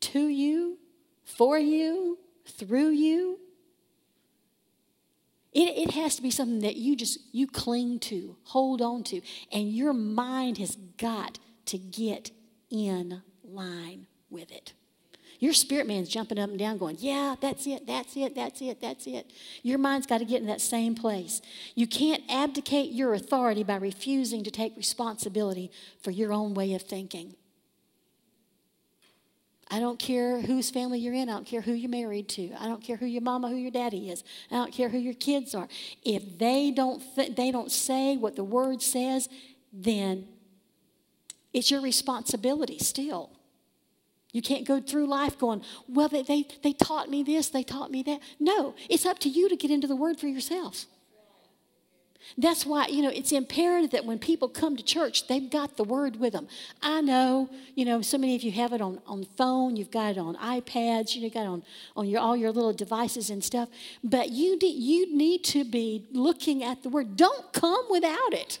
to 0.00 0.26
you, 0.26 0.78
for 1.24 1.58
you, 1.58 2.18
through 2.46 2.90
you. 2.90 3.38
It, 5.52 5.88
it 5.88 5.90
has 5.92 6.16
to 6.16 6.22
be 6.22 6.30
something 6.30 6.60
that 6.60 6.76
you 6.76 6.96
just 6.96 7.20
you 7.30 7.46
cling 7.46 8.00
to, 8.00 8.36
hold 8.44 8.80
on 8.80 9.04
to, 9.04 9.20
and 9.52 9.70
your 9.70 9.92
mind 9.92 10.58
has 10.58 10.76
got 10.96 11.38
to 11.66 11.78
get 11.78 12.30
in 12.70 13.22
line 13.44 14.06
with 14.30 14.50
it. 14.50 14.72
Your 15.42 15.54
spirit 15.54 15.88
man's 15.88 16.08
jumping 16.08 16.38
up 16.38 16.50
and 16.50 16.58
down, 16.58 16.78
going, 16.78 16.98
Yeah, 17.00 17.34
that's 17.40 17.66
it, 17.66 17.84
that's 17.84 18.16
it, 18.16 18.36
that's 18.36 18.62
it, 18.62 18.80
that's 18.80 19.08
it. 19.08 19.32
Your 19.64 19.76
mind's 19.76 20.06
got 20.06 20.18
to 20.18 20.24
get 20.24 20.40
in 20.40 20.46
that 20.46 20.60
same 20.60 20.94
place. 20.94 21.42
You 21.74 21.88
can't 21.88 22.22
abdicate 22.30 22.92
your 22.92 23.12
authority 23.12 23.64
by 23.64 23.74
refusing 23.74 24.44
to 24.44 24.52
take 24.52 24.76
responsibility 24.76 25.72
for 26.00 26.12
your 26.12 26.32
own 26.32 26.54
way 26.54 26.74
of 26.74 26.82
thinking. 26.82 27.34
I 29.68 29.80
don't 29.80 29.98
care 29.98 30.40
whose 30.40 30.70
family 30.70 31.00
you're 31.00 31.12
in. 31.12 31.28
I 31.28 31.32
don't 31.32 31.46
care 31.46 31.62
who 31.62 31.72
you're 31.72 31.90
married 31.90 32.28
to. 32.28 32.52
I 32.60 32.68
don't 32.68 32.80
care 32.80 32.96
who 32.96 33.06
your 33.06 33.22
mama, 33.22 33.48
who 33.48 33.56
your 33.56 33.72
daddy 33.72 34.10
is. 34.10 34.22
I 34.48 34.54
don't 34.54 34.72
care 34.72 34.90
who 34.90 34.98
your 34.98 35.14
kids 35.14 35.56
are. 35.56 35.66
If 36.04 36.38
they 36.38 36.70
don't, 36.70 37.02
th- 37.16 37.34
they 37.34 37.50
don't 37.50 37.72
say 37.72 38.16
what 38.16 38.36
the 38.36 38.44
word 38.44 38.80
says, 38.80 39.28
then 39.72 40.28
it's 41.52 41.68
your 41.68 41.80
responsibility 41.80 42.78
still. 42.78 43.32
You 44.32 44.40
can't 44.40 44.66
go 44.66 44.80
through 44.80 45.06
life 45.06 45.38
going, 45.38 45.62
well, 45.88 46.08
they, 46.08 46.22
they, 46.22 46.46
they 46.62 46.72
taught 46.72 47.10
me 47.10 47.22
this, 47.22 47.50
they 47.50 47.62
taught 47.62 47.90
me 47.90 48.02
that. 48.04 48.20
No, 48.40 48.74
it's 48.88 49.04
up 49.04 49.18
to 49.20 49.28
you 49.28 49.48
to 49.48 49.56
get 49.56 49.70
into 49.70 49.86
the 49.86 49.96
word 49.96 50.18
for 50.18 50.26
yourself. 50.26 50.86
That's 52.38 52.64
why, 52.64 52.86
you 52.86 53.02
know, 53.02 53.10
it's 53.10 53.32
imperative 53.32 53.90
that 53.90 54.04
when 54.04 54.18
people 54.18 54.48
come 54.48 54.76
to 54.76 54.82
church, 54.82 55.26
they've 55.26 55.50
got 55.50 55.76
the 55.76 55.84
word 55.84 56.16
with 56.16 56.32
them. 56.32 56.48
I 56.80 57.00
know, 57.00 57.50
you 57.74 57.84
know, 57.84 58.00
so 58.00 58.16
many 58.16 58.34
of 58.36 58.42
you 58.42 58.52
have 58.52 58.72
it 58.72 58.80
on, 58.80 59.00
on 59.06 59.24
phone, 59.36 59.76
you've 59.76 59.90
got 59.90 60.12
it 60.12 60.18
on 60.18 60.36
iPads, 60.36 61.14
you 61.14 61.22
know, 61.22 61.28
got 61.28 61.42
it 61.42 61.48
on, 61.48 61.62
on 61.96 62.08
your, 62.08 62.20
all 62.20 62.36
your 62.36 62.52
little 62.52 62.72
devices 62.72 63.28
and 63.28 63.42
stuff. 63.42 63.68
But 64.02 64.30
you, 64.30 64.56
you 64.62 65.14
need 65.14 65.44
to 65.44 65.64
be 65.64 66.06
looking 66.12 66.62
at 66.62 66.82
the 66.82 66.88
word. 66.88 67.16
Don't 67.16 67.52
come 67.52 67.86
without 67.90 68.32
it. 68.32 68.60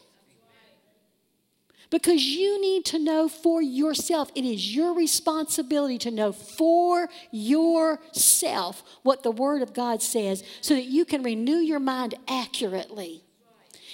Because 1.92 2.24
you 2.24 2.58
need 2.58 2.86
to 2.86 2.98
know 2.98 3.28
for 3.28 3.60
yourself. 3.60 4.30
It 4.34 4.46
is 4.46 4.74
your 4.74 4.94
responsibility 4.94 5.98
to 5.98 6.10
know 6.10 6.32
for 6.32 7.10
yourself 7.30 8.82
what 9.02 9.22
the 9.22 9.30
Word 9.30 9.60
of 9.60 9.74
God 9.74 10.02
says 10.02 10.42
so 10.62 10.72
that 10.72 10.86
you 10.86 11.04
can 11.04 11.22
renew 11.22 11.58
your 11.58 11.78
mind 11.78 12.14
accurately. 12.26 13.22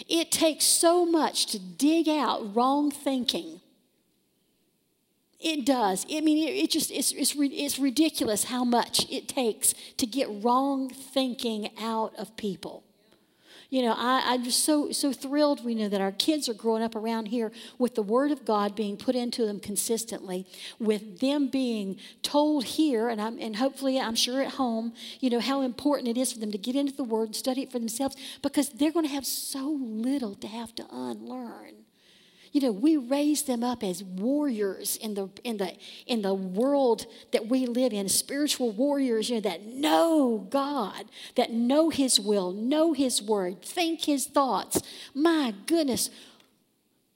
It 0.09 0.31
takes 0.31 0.65
so 0.65 1.05
much 1.05 1.47
to 1.47 1.59
dig 1.59 2.09
out 2.09 2.55
wrong 2.55 2.93
thinking. 2.93 3.61
It 5.41 5.67
does. 5.67 6.07
I 6.09 6.21
mean, 6.21 6.47
it, 6.47 6.71
just, 6.71 6.93
it's, 6.93 7.11
it's, 7.11 7.35
it's 7.37 7.81
ridiculous 7.81 8.45
how 8.45 8.63
much 8.63 9.11
it 9.11 9.27
takes 9.27 9.75
to 9.97 10.07
get 10.07 10.29
wrong 10.31 10.89
thinking 10.89 11.71
out 11.81 12.15
of 12.15 12.37
people. 12.37 12.85
You 13.71 13.83
know, 13.83 13.95
I, 13.95 14.23
I'm 14.25 14.45
just 14.45 14.65
so 14.65 14.93
so 14.93 15.13
thrilled 15.13 15.63
we 15.63 15.75
know 15.75 15.91
that 15.91 16.01
our 16.01 16.13
kids 16.13 16.49
are 16.49 16.55
growing 16.55 16.83
up 16.83 16.97
around 16.97 17.27
here 17.27 17.53
with 17.79 17.97
the 17.97 18.03
Word 18.03 18.31
of 18.31 18.47
God 18.47 18.75
being 18.75 18.97
put 18.97 19.15
into 19.15 19.45
them 19.45 19.61
consistently, 19.61 20.47
with 20.79 21.21
them 21.21 21.49
being 21.49 21.99
told 22.23 22.65
here, 22.65 23.11
and 23.11 23.21
I'm, 23.21 23.39
and 23.39 23.57
hopefully 23.57 24.01
I'm 24.01 24.15
sure 24.15 24.41
at 24.41 24.53
home, 24.53 24.95
you 25.21 25.29
know 25.29 25.41
how 25.41 25.61
important 25.61 26.09
it 26.09 26.17
is 26.17 26.33
for 26.33 26.39
them 26.39 26.51
to 26.53 26.59
get 26.59 26.77
into 26.77 26.95
the 26.95 27.05
Word 27.05 27.29
and 27.29 27.37
study 27.37 27.63
it 27.63 27.71
for 27.71 27.79
themselves 27.79 28.17
because 28.41 28.71
they're 28.71 28.93
going 28.93 29.07
to 29.07 29.13
have 29.13 29.27
so 29.27 29.79
little 29.79 30.35
to 30.37 30.47
have 30.47 30.75
to 30.77 30.87
unlearn. 30.91 31.85
You 32.53 32.63
know, 32.63 32.73
we 32.73 32.97
raise 32.97 33.43
them 33.43 33.63
up 33.63 33.83
as 33.83 34.03
warriors 34.03 34.97
in 34.97 35.15
the 35.15 35.29
in 35.45 35.59
the 35.59 35.75
in 36.07 36.23
the 36.23 36.35
world 36.35 37.07
that 37.33 37.47
we 37.47 37.67
live 37.67 37.93
in, 37.93 38.09
spiritual 38.09 38.71
warriors, 38.71 39.29
you 39.29 39.37
know, 39.37 39.41
that 39.43 39.67
know 39.67 40.47
God, 40.51 41.05
that 41.37 41.53
know 41.53 41.91
his 41.91 42.19
will, 42.19 42.53
know 42.53 42.93
his 42.93 43.23
word, 43.23 43.63
think 43.63 44.05
his 44.05 44.27
thoughts. 44.27 44.83
My 45.15 45.55
goodness. 45.67 46.11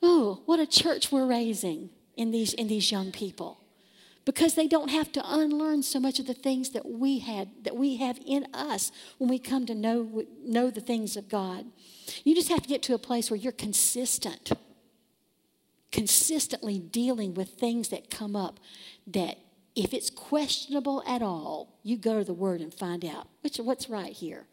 Oh, 0.02 0.42
what 0.46 0.58
a 0.58 0.66
church 0.66 1.12
we're 1.12 1.26
raising 1.26 1.90
in 2.16 2.30
these 2.30 2.52
in 2.52 2.68
these 2.68 2.90
young 2.90 3.12
people. 3.12 3.58
Because 4.24 4.54
they 4.54 4.68
don't 4.68 4.90
have 4.90 5.10
to 5.12 5.22
unlearn 5.24 5.82
so 5.82 5.98
much 5.98 6.20
of 6.20 6.28
the 6.28 6.34
things 6.34 6.70
that 6.70 6.88
we 6.88 7.18
had 7.18 7.48
that 7.64 7.74
we 7.74 7.96
have 7.96 8.20
in 8.24 8.46
us 8.54 8.92
when 9.18 9.28
we 9.28 9.38
come 9.38 9.66
to 9.66 9.74
know 9.74 10.24
know 10.44 10.70
the 10.70 10.80
things 10.80 11.16
of 11.16 11.28
God. 11.28 11.66
You 12.22 12.34
just 12.34 12.48
have 12.48 12.62
to 12.62 12.68
get 12.68 12.82
to 12.84 12.94
a 12.94 12.98
place 12.98 13.30
where 13.30 13.38
you're 13.38 13.52
consistent 13.52 14.52
consistently 15.92 16.78
dealing 16.78 17.34
with 17.34 17.50
things 17.50 17.90
that 17.90 18.10
come 18.10 18.34
up 18.34 18.58
that 19.06 19.38
if 19.74 19.94
it's 19.94 20.10
questionable 20.10 21.02
at 21.06 21.22
all, 21.22 21.78
you 21.82 21.96
go 21.96 22.18
to 22.18 22.24
the 22.24 22.34
word 22.34 22.60
and 22.60 22.74
find 22.74 23.04
out 23.04 23.28
which 23.42 23.58
what's 23.58 23.88
right 23.88 24.12
here. 24.12 24.46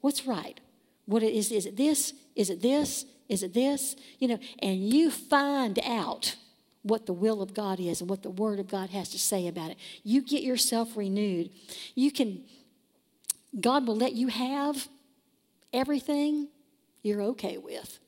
What's 0.00 0.26
right? 0.26 0.60
What 1.06 1.22
is 1.22 1.50
is 1.50 1.66
it 1.66 1.76
this? 1.76 2.12
Is 2.34 2.50
it 2.50 2.62
this? 2.62 3.06
Is 3.28 3.42
it 3.42 3.54
this? 3.54 3.96
You 4.18 4.28
know, 4.28 4.38
and 4.60 4.92
you 4.92 5.10
find 5.10 5.78
out 5.84 6.36
what 6.82 7.06
the 7.06 7.12
will 7.12 7.42
of 7.42 7.54
God 7.54 7.80
is 7.80 8.00
and 8.00 8.08
what 8.08 8.22
the 8.22 8.30
word 8.30 8.60
of 8.60 8.68
God 8.68 8.90
has 8.90 9.08
to 9.10 9.18
say 9.18 9.48
about 9.48 9.72
it. 9.72 9.76
You 10.04 10.22
get 10.22 10.42
yourself 10.42 10.96
renewed. 10.96 11.50
You 11.94 12.12
can 12.12 12.44
God 13.58 13.86
will 13.86 13.96
let 13.96 14.12
you 14.12 14.28
have 14.28 14.88
everything 15.72 16.48
you're 17.02 17.22
okay 17.22 17.58
with. 17.58 17.98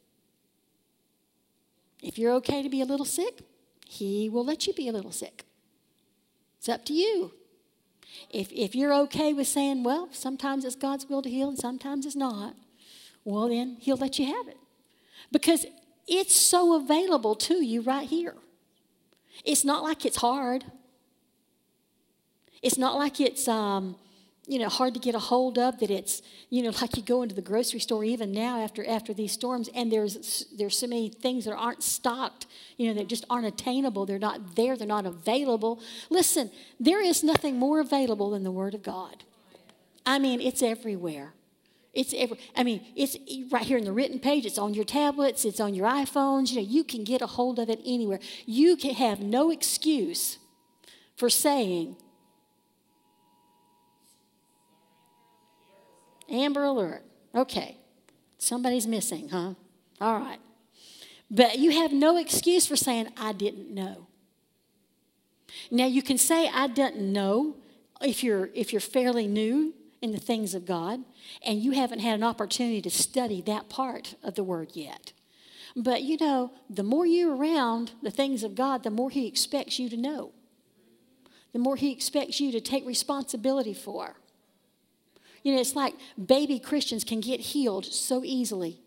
If 2.02 2.18
you're 2.18 2.32
okay 2.34 2.62
to 2.62 2.68
be 2.68 2.80
a 2.80 2.84
little 2.84 3.06
sick, 3.06 3.40
He 3.86 4.28
will 4.28 4.44
let 4.44 4.66
you 4.66 4.72
be 4.72 4.88
a 4.88 4.92
little 4.92 5.12
sick. 5.12 5.44
It's 6.58 6.68
up 6.68 6.84
to 6.86 6.92
you. 6.92 7.32
If, 8.30 8.50
if 8.52 8.74
you're 8.74 8.94
okay 8.94 9.32
with 9.32 9.46
saying, 9.46 9.84
well, 9.84 10.08
sometimes 10.12 10.64
it's 10.64 10.76
God's 10.76 11.08
will 11.08 11.22
to 11.22 11.30
heal 11.30 11.48
and 11.48 11.58
sometimes 11.58 12.06
it's 12.06 12.16
not, 12.16 12.54
well, 13.24 13.48
then 13.48 13.76
He'll 13.80 13.96
let 13.96 14.18
you 14.18 14.26
have 14.26 14.48
it. 14.48 14.56
Because 15.30 15.66
it's 16.06 16.34
so 16.34 16.74
available 16.74 17.34
to 17.34 17.64
you 17.64 17.82
right 17.82 18.08
here. 18.08 18.34
It's 19.44 19.64
not 19.64 19.82
like 19.82 20.04
it's 20.04 20.16
hard. 20.16 20.64
It's 22.62 22.78
not 22.78 22.96
like 22.96 23.20
it's 23.20 23.46
um, 23.46 23.96
you 24.48 24.58
know 24.58 24.68
hard 24.68 24.94
to 24.94 25.00
get 25.00 25.14
a 25.14 25.18
hold 25.18 25.58
of 25.58 25.78
that 25.78 25.90
it's 25.90 26.22
you 26.50 26.62
know 26.62 26.70
like 26.80 26.96
you 26.96 27.02
go 27.02 27.22
into 27.22 27.34
the 27.34 27.42
grocery 27.42 27.78
store 27.78 28.02
even 28.02 28.32
now 28.32 28.60
after 28.60 28.84
after 28.88 29.12
these 29.12 29.32
storms 29.32 29.68
and 29.74 29.92
there's 29.92 30.46
there's 30.56 30.76
so 30.76 30.86
many 30.86 31.08
things 31.10 31.44
that 31.44 31.54
aren't 31.54 31.82
stocked 31.82 32.46
you 32.76 32.88
know 32.88 32.94
that 32.94 33.08
just 33.08 33.24
aren't 33.28 33.46
attainable 33.46 34.06
they're 34.06 34.18
not 34.18 34.56
there 34.56 34.76
they're 34.76 34.86
not 34.86 35.06
available 35.06 35.80
listen 36.10 36.50
there 36.80 37.02
is 37.02 37.22
nothing 37.22 37.56
more 37.58 37.78
available 37.78 38.30
than 38.30 38.42
the 38.42 38.50
word 38.50 38.74
of 38.74 38.82
god 38.82 39.22
i 40.06 40.18
mean 40.18 40.40
it's 40.40 40.62
everywhere 40.62 41.34
It's 41.94 42.14
every, 42.14 42.38
I 42.54 42.62
mean, 42.62 42.80
it's 42.94 43.16
right 43.50 43.66
here 43.66 43.78
in 43.78 43.84
the 43.84 43.96
written 43.98 44.20
page. 44.20 44.46
It's 44.46 44.58
on 44.58 44.72
your 44.74 44.84
tablets. 44.84 45.44
It's 45.44 45.58
on 45.58 45.74
your 45.74 45.88
iPhones. 45.88 46.50
You 46.50 46.56
know, 46.60 46.68
you 46.76 46.84
can 46.84 47.02
get 47.02 47.22
a 47.22 47.26
hold 47.26 47.58
of 47.58 47.68
it 47.68 47.80
anywhere. 47.84 48.20
You 48.46 48.76
can 48.76 48.94
have 48.94 49.18
no 49.20 49.50
excuse 49.50 50.38
for 51.16 51.30
saying, 51.30 51.96
Amber 56.30 56.64
Alert. 56.64 57.02
Okay, 57.34 57.76
somebody's 58.38 58.86
missing, 58.86 59.28
huh? 59.28 59.54
All 60.00 60.18
right. 60.18 60.40
But 61.30 61.58
you 61.58 61.72
have 61.72 61.92
no 61.92 62.16
excuse 62.16 62.66
for 62.66 62.76
saying, 62.76 63.08
I 63.16 63.32
didn't 63.32 63.70
know. 63.70 64.06
Now, 65.70 65.86
you 65.86 66.02
can 66.02 66.18
say, 66.18 66.48
I 66.48 66.66
didn't 66.68 67.12
know 67.12 67.56
if 68.00 68.22
you're, 68.22 68.50
if 68.54 68.72
you're 68.72 68.80
fairly 68.80 69.26
new 69.26 69.74
in 70.00 70.12
the 70.12 70.18
things 70.18 70.54
of 70.54 70.64
God 70.64 71.00
and 71.44 71.60
you 71.60 71.72
haven't 71.72 72.00
had 72.00 72.14
an 72.14 72.22
opportunity 72.22 72.80
to 72.82 72.90
study 72.90 73.42
that 73.42 73.68
part 73.68 74.14
of 74.22 74.34
the 74.34 74.44
Word 74.44 74.70
yet. 74.74 75.12
But 75.76 76.02
you 76.02 76.16
know, 76.16 76.52
the 76.70 76.82
more 76.82 77.06
you're 77.06 77.36
around 77.36 77.92
the 78.02 78.10
things 78.10 78.42
of 78.42 78.54
God, 78.54 78.82
the 78.82 78.90
more 78.90 79.10
He 79.10 79.26
expects 79.26 79.78
you 79.78 79.88
to 79.90 79.96
know, 79.96 80.32
the 81.52 81.58
more 81.58 81.76
He 81.76 81.92
expects 81.92 82.40
you 82.40 82.52
to 82.52 82.60
take 82.60 82.86
responsibility 82.86 83.74
for. 83.74 84.16
You 85.42 85.54
know, 85.54 85.60
it's 85.60 85.76
like 85.76 85.94
baby 86.22 86.58
Christians 86.58 87.04
can 87.04 87.20
get 87.20 87.40
healed 87.40 87.84
so 87.84 88.22
easily. 88.24 88.80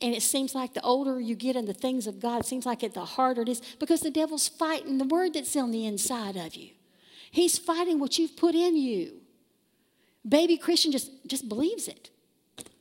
And 0.00 0.14
it 0.14 0.22
seems 0.22 0.54
like 0.54 0.74
the 0.74 0.82
older 0.82 1.20
you 1.20 1.34
get 1.34 1.56
in 1.56 1.66
the 1.66 1.74
things 1.74 2.06
of 2.06 2.20
God, 2.20 2.40
it 2.40 2.46
seems 2.46 2.66
like 2.66 2.82
it 2.82 2.94
the 2.94 3.04
harder 3.04 3.42
it 3.42 3.48
is 3.48 3.62
because 3.78 4.00
the 4.00 4.10
devil's 4.10 4.48
fighting 4.48 4.98
the 4.98 5.04
word 5.04 5.34
that's 5.34 5.56
on 5.56 5.70
the 5.70 5.86
inside 5.86 6.36
of 6.36 6.54
you. 6.54 6.70
He's 7.30 7.58
fighting 7.58 7.98
what 7.98 8.18
you've 8.18 8.36
put 8.36 8.54
in 8.54 8.76
you. 8.76 9.20
Baby 10.26 10.56
Christian 10.56 10.92
just, 10.92 11.10
just 11.26 11.48
believes 11.48 11.88
it. 11.88 12.10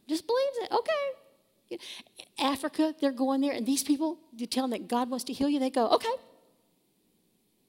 Just 0.07 0.27
believes 0.27 0.57
it. 0.61 0.71
Okay. 0.71 1.79
Africa, 2.39 2.93
they're 2.99 3.11
going 3.11 3.41
there, 3.41 3.53
and 3.53 3.65
these 3.65 3.83
people, 3.83 4.17
you 4.35 4.45
tell 4.45 4.63
them 4.63 4.71
that 4.71 4.87
God 4.87 5.09
wants 5.09 5.23
to 5.25 5.33
heal 5.33 5.49
you, 5.49 5.59
they 5.59 5.69
go, 5.69 5.87
okay. 5.89 6.13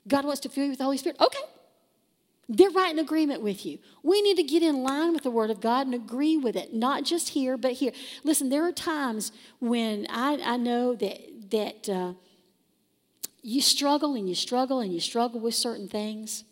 God 0.07 0.25
wants 0.25 0.41
to 0.41 0.49
fill 0.49 0.65
you 0.65 0.71
with 0.71 0.79
the 0.79 0.85
Holy 0.85 0.99
Spirit, 0.99 1.19
okay. 1.21 1.41
They're 2.49 2.71
right 2.71 2.93
in 2.93 2.99
agreement 2.99 3.43
with 3.43 3.65
you. 3.65 3.79
We 4.03 4.21
need 4.23 4.37
to 4.37 4.43
get 4.43 4.63
in 4.63 4.83
line 4.83 5.13
with 5.13 5.23
the 5.23 5.31
Word 5.31 5.51
of 5.51 5.61
God 5.61 5.87
and 5.87 5.95
agree 5.95 6.37
with 6.37 6.57
it, 6.57 6.75
not 6.75 7.05
just 7.05 7.31
here, 7.31 7.57
but 7.57 7.73
here. 7.73 7.93
Listen, 8.23 8.49
there 8.49 8.67
are 8.67 8.73
times 8.73 9.33
when 9.61 10.07
I, 10.11 10.39
I 10.45 10.57
know 10.57 10.95
that, 10.95 11.51
that 11.51 11.89
uh, 11.89 12.13
you 13.43 13.61
struggle 13.61 14.15
and 14.15 14.29
you 14.29 14.35
struggle 14.35 14.81
and 14.81 14.93
you 14.93 15.01
struggle 15.01 15.41
with 15.41 15.55
certain 15.55 15.89
things, 15.89 16.45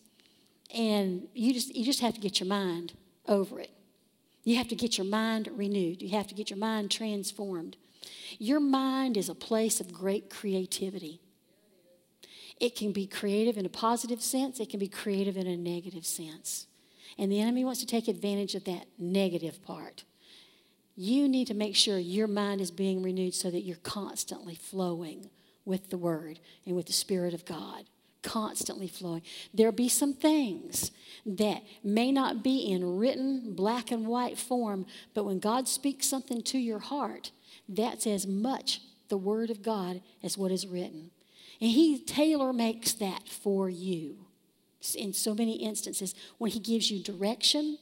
and 0.75 1.29
you 1.35 1.53
just, 1.53 1.75
you 1.75 1.85
just 1.85 2.01
have 2.01 2.15
to 2.15 2.21
get 2.21 2.41
your 2.41 2.49
mind 2.49 2.95
over 3.27 3.61
it. 3.61 3.71
You 4.45 4.57
have 4.57 4.69
to 4.69 4.75
get 4.75 4.99
your 4.99 5.07
mind 5.07 5.49
renewed, 5.55 6.03
you 6.03 6.11
have 6.11 6.27
to 6.29 6.35
get 6.35 6.51
your 6.51 6.59
mind 6.59 6.91
transformed. 6.91 7.77
Your 8.39 8.61
mind 8.61 9.17
is 9.17 9.29
a 9.29 9.35
place 9.35 9.81
of 9.81 9.93
great 9.93 10.29
creativity. 10.29 11.21
It 12.63 12.77
can 12.77 12.93
be 12.93 13.09
creative 13.09 13.59
in 13.59 13.67
a 13.67 13.69
positive 13.69 14.23
sense, 14.23 14.61
it 14.61 14.71
can 14.71 14.79
be 14.79 14.87
creative 14.87 15.37
in 15.37 15.49
a 15.49 15.57
negative 15.57 16.07
sense. 16.07 16.69
And 17.19 17.31
the 17.31 17.41
enemy 17.41 17.65
wants 17.65 17.81
to 17.81 17.87
take 17.87 18.07
advantage 18.07 18.55
of 18.55 18.65
that 18.65 18.87
negative 19.01 19.61
part. 19.65 20.05
You 20.95 21.29
need 21.29 21.49
to 21.49 21.55
make 21.55 21.75
sure 21.75 21.99
your 21.99 22.29
mind 22.29 22.61
is 22.61 22.71
being 22.71 23.03
renewed 23.03 23.35
so 23.35 23.51
that 23.51 23.63
you're 23.63 23.79
constantly 23.79 24.55
flowing 24.55 25.29
with 25.65 25.91
the 25.91 25.99
Word 25.99 26.39
and 26.65 26.77
with 26.77 26.87
the 26.87 26.93
Spirit 26.93 27.35
of 27.35 27.45
God 27.45 27.85
constantly 28.23 28.87
flowing. 28.87 29.23
There'll 29.53 29.73
be 29.73 29.89
some 29.89 30.15
things 30.15 30.93
that 31.27 31.65
may 31.83 32.13
not 32.13 32.45
be 32.45 32.71
in 32.71 32.97
written 32.97 33.55
black 33.55 33.91
and 33.91 34.07
white 34.07 34.39
form, 34.39 34.87
but 35.15 35.25
when 35.25 35.41
God 35.41 35.67
speaks 35.67 36.07
something 36.07 36.41
to 36.43 36.59
your 36.59 36.79
heart, 36.79 37.33
that's 37.69 38.07
as 38.07 38.25
much 38.25 38.81
the 39.09 39.17
Word 39.17 39.51
of 39.51 39.63
God 39.63 40.01
as 40.23 40.39
what 40.39 40.53
is 40.53 40.65
written. 40.65 41.11
And 41.63 41.71
He 41.71 41.99
tailor 42.01 42.53
makes 42.53 42.93
that 42.95 43.29
for 43.29 43.71
you 43.71 44.27
in 44.97 45.13
so 45.13 45.33
many 45.33 45.63
instances 45.63 46.15
when 46.39 46.51
He 46.51 46.59
gives 46.59 46.91
you 46.91 47.03
direction. 47.03 47.79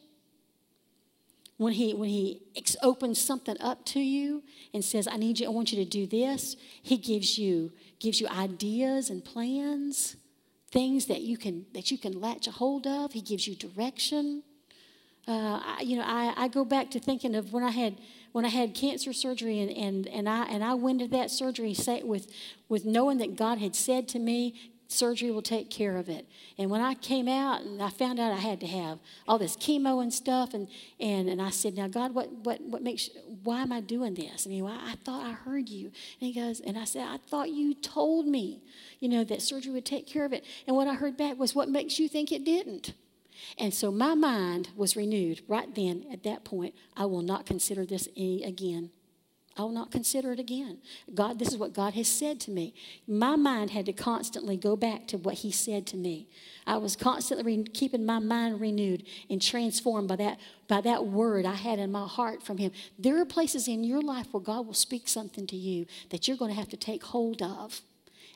When 1.57 1.75
he, 1.75 1.93
when 1.93 2.09
he 2.09 2.41
opens 2.83 3.21
something 3.21 3.55
up 3.61 3.85
to 3.85 4.01
you 4.01 4.43
and 4.73 4.83
says, 4.83 5.07
I 5.07 5.19
need 5.19 5.41
you, 5.41 5.47
I 5.47 5.51
want 5.51 5.71
you 5.73 5.85
to 5.85 5.91
do 5.91 6.07
this, 6.07 6.57
he 6.83 6.97
gives 6.97 7.37
you, 7.37 7.71
gives 7.99 8.19
you 8.19 8.29
ideas 8.29 9.11
and 9.11 9.23
plans 9.23 10.17
things 10.71 11.05
that 11.07 11.21
you 11.21 11.37
can 11.37 11.67
that 11.75 11.91
you 11.91 11.99
can 11.99 12.19
latch 12.19 12.47
a 12.47 12.51
hold 12.51 12.87
of. 12.87 13.13
He 13.13 13.21
gives 13.21 13.47
you 13.47 13.55
direction. 13.55 14.43
Uh, 15.29 15.61
I, 15.63 15.83
you 15.83 15.97
know, 15.97 16.05
I, 16.07 16.33
I 16.37 16.49
go 16.49 16.65
back 16.65 16.91
to 16.93 16.99
thinking 16.99 17.35
of 17.35 17.53
when 17.53 17.63
I 17.63 17.71
had 17.71 17.99
when 18.33 18.45
I 18.45 18.49
had 18.49 18.75
cancer 18.75 19.13
surgery 19.13 19.61
and, 19.61 19.71
and, 19.71 20.07
and 20.09 20.29
I 20.29 20.45
and 20.47 20.63
I 20.63 20.75
went 20.75 21.01
to 21.01 21.09
that 21.09 21.31
surgery 21.31 21.75
with 22.05 22.33
with 22.69 22.85
knowing 22.85 23.19
that 23.19 23.37
God 23.37 23.59
had 23.59 23.75
said 23.75 24.09
to 24.09 24.19
me, 24.19 24.71
surgery 24.91 25.31
will 25.31 25.43
take 25.43 25.71
care 25.71 25.97
of 25.97 26.09
it. 26.09 26.27
And 26.59 26.71
when 26.71 26.81
I 26.81 26.95
came 26.95 27.29
out 27.29 27.63
and 27.63 27.83
I 27.83 27.91
found 27.91 28.19
out 28.19 28.33
I 28.33 28.37
had 28.37 28.61
to 28.61 28.67
have 28.67 28.99
all 29.27 29.39
this 29.39 29.57
chemo 29.57 30.03
and 30.03 30.13
stuff, 30.13 30.53
and, 30.55 30.69
and, 30.99 31.29
and 31.29 31.41
I 31.41 31.51
said, 31.51 31.75
Now, 31.77 31.89
God, 31.89 32.15
what, 32.15 32.31
what, 32.33 32.61
what 32.61 32.83
makes, 32.83 33.09
why 33.43 33.63
am 33.63 33.73
I 33.73 33.81
doing 33.81 34.15
this? 34.15 34.47
I 34.47 34.51
mean, 34.51 34.65
well, 34.65 34.79
I 34.81 34.95
thought 35.05 35.25
I 35.25 35.33
heard 35.33 35.69
you. 35.69 35.87
And 35.87 36.33
he 36.33 36.33
goes, 36.33 36.61
And 36.61 36.79
I 36.79 36.85
said, 36.85 37.07
I 37.07 37.19
thought 37.19 37.51
you 37.51 37.75
told 37.75 38.27
me, 38.27 38.63
you 38.99 39.09
know, 39.09 39.25
that 39.25 39.43
surgery 39.43 39.73
would 39.73 39.87
take 39.87 40.07
care 40.07 40.25
of 40.25 40.33
it. 40.33 40.45
And 40.67 40.77
what 40.77 40.89
I 40.89 40.95
heard 40.95 41.17
back 41.17 41.39
was, 41.39 41.55
What 41.55 41.69
makes 41.69 41.99
you 41.99 42.09
think 42.09 42.33
it 42.33 42.45
didn't? 42.45 42.95
And 43.59 43.73
so 43.73 43.91
my 43.91 44.15
mind 44.15 44.71
was 44.77 44.97
renewed 44.97 45.43
right 45.49 45.75
then 45.75 46.05
at 46.13 46.23
that 46.25 46.45
point. 46.45 46.75
I 46.97 47.07
will 47.07 47.23
not 47.23 47.47
consider 47.47 47.85
this 47.85 48.09
any 48.17 48.43
again. 48.43 48.91
I 49.57 49.63
will 49.63 49.71
not 49.73 49.91
consider 49.91 50.33
it 50.33 50.39
again. 50.39 50.79
God, 51.13 51.39
this 51.39 51.49
is 51.49 51.57
what 51.59 51.75
God 51.75 51.95
has 51.95 52.09
said 52.09 52.41
to 52.41 52.51
me. 52.51 52.73
My 53.07 53.37
mind 53.37 53.71
had 53.71 53.85
to 53.87 53.93
constantly 53.93 54.57
go 54.57 54.77
back 54.77 55.09
to 55.09 55.19
what 55.19 55.35
He 55.35 55.51
said 55.51 55.87
to 55.89 55.97
me. 55.97 56.29
I 56.67 56.77
was 56.77 56.95
constantly 56.95 57.45
re- 57.59 57.65
keeping 57.65 58.07
my 58.07 58.21
mind 58.21 58.61
renewed 58.61 59.05
and 59.29 59.43
transformed 59.43 60.09
by 60.09 60.17
that, 60.17 60.39
by 60.69 60.81
that 60.83 61.07
word 61.07 61.47
I 61.47 61.57
had 61.57 61.79
in 61.79 61.91
my 61.91 62.07
heart 62.07 62.43
from 62.43 62.59
Him. 62.59 62.71
There 62.99 63.21
are 63.21 63.27
places 63.27 63.67
in 63.67 63.83
your 63.83 64.01
life 64.01 64.29
where 64.31 64.43
God 64.43 64.67
will 64.67 64.73
speak 64.73 65.09
something 65.09 65.47
to 65.49 65.57
you 65.57 65.87
that 66.11 66.29
you're 66.29 66.37
going 66.37 66.53
to 66.53 66.59
have 66.59 66.71
to 66.71 66.77
take 66.77 67.03
hold 67.03 67.43
of 67.43 67.81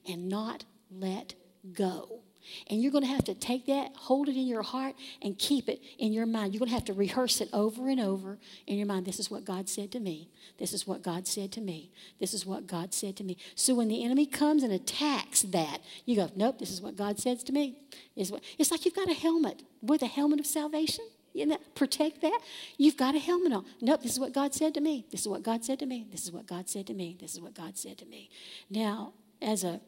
and 0.06 0.28
not 0.28 0.64
let 0.90 1.34
go. 1.72 2.23
And 2.68 2.82
you're 2.82 2.92
going 2.92 3.04
to 3.04 3.10
have 3.10 3.24
to 3.24 3.34
take 3.34 3.66
that, 3.66 3.94
hold 3.96 4.28
it 4.28 4.36
in 4.36 4.46
your 4.46 4.62
heart, 4.62 4.94
and 5.22 5.38
keep 5.38 5.68
it 5.68 5.82
in 5.98 6.12
your 6.12 6.26
mind. 6.26 6.52
You're 6.52 6.60
going 6.60 6.68
to 6.68 6.74
have 6.74 6.84
to 6.86 6.92
rehearse 6.92 7.40
it 7.40 7.48
over 7.52 7.88
and 7.88 8.00
over 8.00 8.38
in 8.66 8.76
your 8.76 8.86
mind. 8.86 9.06
This 9.06 9.18
is 9.18 9.30
what 9.30 9.44
God 9.44 9.68
said 9.68 9.92
to 9.92 10.00
me. 10.00 10.30
This 10.58 10.72
is 10.72 10.86
what 10.86 11.02
God 11.02 11.26
said 11.26 11.52
to 11.52 11.60
me. 11.60 11.90
This 12.20 12.34
is 12.34 12.46
what 12.46 12.66
God 12.66 12.94
said 12.94 13.16
to 13.16 13.24
me. 13.24 13.36
So 13.54 13.74
when 13.74 13.88
the 13.88 14.04
enemy 14.04 14.26
comes 14.26 14.62
and 14.62 14.72
attacks 14.72 15.42
that, 15.42 15.78
you 16.04 16.16
go, 16.16 16.30
nope, 16.36 16.58
this 16.58 16.70
is 16.70 16.80
what 16.80 16.96
God 16.96 17.18
says 17.18 17.42
to 17.44 17.52
me. 17.52 17.78
It's, 18.16 18.30
like 18.30 18.84
you've 18.84 18.94
got 18.94 19.10
a 19.10 19.14
helmet 19.14 19.62
with 19.82 20.02
a 20.02 20.06
helmet 20.06 20.40
of 20.40 20.46
salvation. 20.46 21.04
You 21.32 21.46
know, 21.46 21.58
protect 21.74 22.20
that. 22.20 22.38
You've 22.78 22.96
got 22.96 23.16
a 23.16 23.18
helmet 23.18 23.52
on. 23.52 23.64
Nope, 23.80 24.02
this 24.02 24.12
is 24.12 24.20
what 24.20 24.32
God 24.32 24.54
said 24.54 24.72
to 24.74 24.80
me. 24.80 25.04
This 25.10 25.22
is 25.22 25.28
what 25.28 25.42
God 25.42 25.64
said 25.64 25.80
to 25.80 25.86
me. 25.86 26.06
This 26.08 26.22
is 26.22 26.30
what 26.30 26.46
God 26.46 26.68
said 26.68 26.86
to 26.86 26.94
me. 26.94 27.16
This 27.20 27.34
is 27.34 27.40
what 27.40 27.54
God 27.54 27.76
said 27.76 27.98
to 27.98 28.06
me. 28.06 28.30
Now, 28.70 29.14
as 29.42 29.64
a 29.64 29.80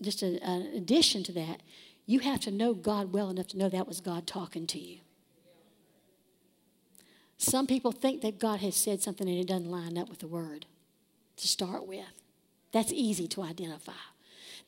just 0.00 0.22
an 0.22 0.36
addition 0.74 1.22
to 1.24 1.32
that, 1.32 1.60
you 2.06 2.20
have 2.20 2.40
to 2.40 2.50
know 2.50 2.72
God 2.74 3.12
well 3.12 3.30
enough 3.30 3.48
to 3.48 3.58
know 3.58 3.68
that 3.68 3.86
was 3.86 4.00
God 4.00 4.26
talking 4.26 4.66
to 4.68 4.78
you. 4.78 4.98
Some 7.36 7.66
people 7.66 7.92
think 7.92 8.22
that 8.22 8.38
God 8.38 8.60
has 8.60 8.74
said 8.74 9.00
something 9.00 9.28
and 9.28 9.38
it 9.38 9.46
doesn't 9.46 9.70
line 9.70 9.96
up 9.96 10.08
with 10.08 10.18
the 10.18 10.26
word 10.26 10.66
to 11.36 11.48
start 11.48 11.86
with. 11.86 12.06
That's 12.72 12.92
easy 12.92 13.28
to 13.28 13.42
identify. 13.42 13.92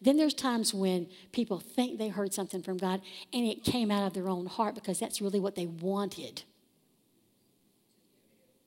Then 0.01 0.17
there's 0.17 0.35
times 0.35 0.73
when 0.73 1.09
people 1.33 1.59
think 1.59 1.99
they 1.99 2.09
heard 2.09 2.33
something 2.33 2.63
from 2.63 2.79
God 2.79 3.03
and 3.33 3.47
it 3.47 3.65
came 3.65 3.91
out 3.91 4.07
of 4.07 4.15
their 4.15 4.29
own 4.29 4.47
heart 4.47 4.75
because 4.75 4.99
that's 4.99 5.21
really 5.21 5.41
what 5.41 5.57
they 5.57 5.67
wanted. 5.67 6.43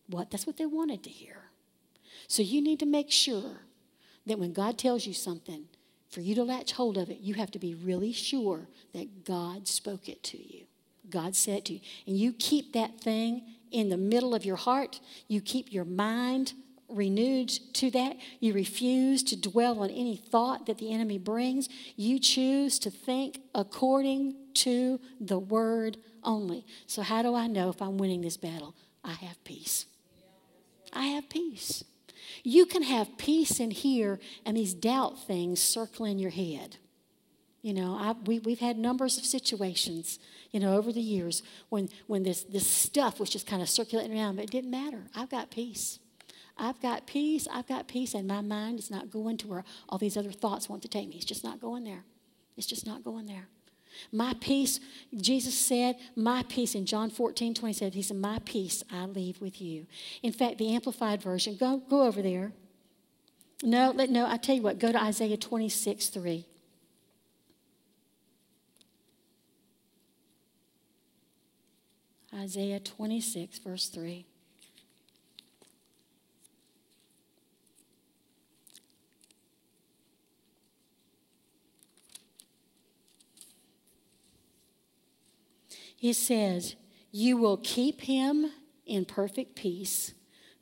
What? 0.08 0.30
That's 0.30 0.46
what 0.46 0.58
they 0.58 0.66
wanted 0.66 1.02
to 1.04 1.10
hear. 1.10 1.38
So 2.28 2.44
you 2.44 2.62
need 2.62 2.80
to 2.80 2.86
make 2.86 3.10
sure 3.10 3.62
that 4.26 4.38
when 4.38 4.54
God 4.54 4.78
tells 4.78 5.08
you 5.08 5.14
something, 5.14 5.66
for 6.14 6.22
you 6.22 6.36
to 6.36 6.44
latch 6.44 6.74
hold 6.74 6.98
of 6.98 7.10
it, 7.10 7.20
you 7.20 7.34
have 7.34 7.50
to 7.52 7.60
be 7.60 7.74
really 7.74 8.14
sure 8.14 8.68
that 8.94 9.26
God 9.26 9.68
spoke 9.68 10.08
it 10.08 10.22
to 10.24 10.38
you. 10.38 10.66
God 11.10 11.36
said 11.36 11.58
it 11.58 11.66
to 11.66 11.74
you. 11.74 11.80
And 12.06 12.16
you 12.16 12.34
keep 12.34 12.74
that 12.74 13.00
thing 13.00 13.42
in 13.72 13.90
the 13.90 13.98
middle 13.98 14.36
of 14.36 14.46
your 14.46 14.56
heart. 14.56 15.00
You 15.28 15.42
keep 15.42 15.74
your 15.74 15.86
mind 15.86 16.54
renewed 16.88 17.50
to 17.74 17.90
that. 17.92 18.18
You 18.40 18.54
refuse 18.54 19.24
to 19.24 19.36
dwell 19.36 19.80
on 19.80 19.90
any 19.90 20.16
thought 20.16 20.68
that 20.68 20.78
the 20.78 20.94
enemy 20.94 21.18
brings. 21.18 21.68
You 21.96 22.20
choose 22.20 22.78
to 22.80 22.92
think 22.92 23.40
according 23.56 24.36
to 24.56 25.00
the 25.20 25.40
word 25.40 25.98
only. 26.24 26.66
So, 26.86 27.02
how 27.02 27.24
do 27.24 27.34
I 27.34 27.48
know 27.48 27.70
if 27.70 27.82
I'm 27.82 27.98
winning 27.98 28.22
this 28.22 28.38
battle? 28.38 28.76
I 29.04 29.14
have 29.14 29.44
peace. 29.44 29.88
I 30.94 31.08
have 31.08 31.28
peace. 31.28 31.84
You 32.44 32.66
can 32.66 32.84
have 32.84 33.18
peace 33.18 33.60
in 33.60 33.72
here 33.72 34.20
and 34.46 34.58
these 34.58 34.74
doubt 34.74 35.24
things 35.24 35.62
circling 35.62 36.20
your 36.20 36.32
head. 36.32 36.78
You 37.62 37.74
know, 37.74 37.96
I, 37.96 38.14
we, 38.26 38.40
we've 38.40 38.60
had 38.60 38.78
numbers 38.78 39.18
of 39.18 39.26
situations, 39.26 40.20
you 40.52 40.60
know, 40.60 40.76
over 40.76 40.92
the 40.92 41.02
years 41.02 41.44
when, 41.70 41.88
when 42.08 42.24
this, 42.24 42.44
this 42.44 42.68
stuff 42.68 43.20
was 43.20 43.30
just 43.30 43.48
kind 43.48 43.62
of 43.62 43.70
circulating 43.70 44.18
around, 44.18 44.36
but 44.36 44.44
it 44.44 44.52
didn't 44.52 44.72
matter. 44.72 45.04
I've 45.16 45.30
got 45.30 45.50
peace. 45.50 46.00
I've 46.58 46.80
got 46.82 47.08
peace. 47.08 47.48
I've 47.52 47.68
got 47.68 47.88
peace, 47.88 48.14
and 48.14 48.28
my 48.28 48.42
mind 48.42 48.80
is 48.80 48.92
not 48.92 49.10
going 49.10 49.38
to 49.38 49.48
where 49.48 49.64
all 49.90 49.98
these 49.98 50.18
other 50.18 50.32
thoughts 50.32 50.68
want 50.68 50.82
to 50.84 50.88
take 50.88 51.08
me. 51.08 51.16
It's 51.16 51.26
just 51.26 51.44
not 51.44 51.62
going 51.62 51.86
there. 51.86 52.04
It's 52.58 52.68
just 52.68 52.86
not 52.86 53.04
going 53.04 53.26
there. 53.26 53.48
My 54.12 54.34
peace, 54.40 54.80
Jesus 55.16 55.58
said, 55.58 55.98
my 56.16 56.44
peace 56.44 56.76
in 56.76 56.86
John 56.86 57.10
14, 57.10 57.54
27, 57.54 57.94
he 57.94 58.02
said, 58.02 58.18
My 58.18 58.40
peace 58.46 58.84
I 58.92 59.06
leave 59.06 59.42
with 59.42 59.62
you. 59.62 59.86
In 60.22 60.32
fact, 60.32 60.58
the 60.58 60.74
Amplified 60.74 61.22
Version, 61.22 61.56
go, 61.56 61.78
go 61.90 62.04
over 62.04 62.22
there. 62.22 62.52
No, 63.64 63.92
let, 63.92 64.10
no, 64.10 64.28
I 64.28 64.38
tell 64.38 64.56
you 64.56 64.62
what, 64.62 64.80
go 64.80 64.92
to 64.92 65.02
Isaiah 65.02 65.38
26, 65.38 66.08
3. 66.08 66.46
Isaiah 72.36 72.80
26, 72.80 73.60
verse 73.60 73.88
3. 73.90 74.26
It 86.04 86.16
says, 86.16 86.76
You 87.12 87.38
will 87.38 87.56
keep 87.56 88.02
him 88.02 88.52
in 88.86 89.06
perfect 89.06 89.56
peace, 89.56 90.14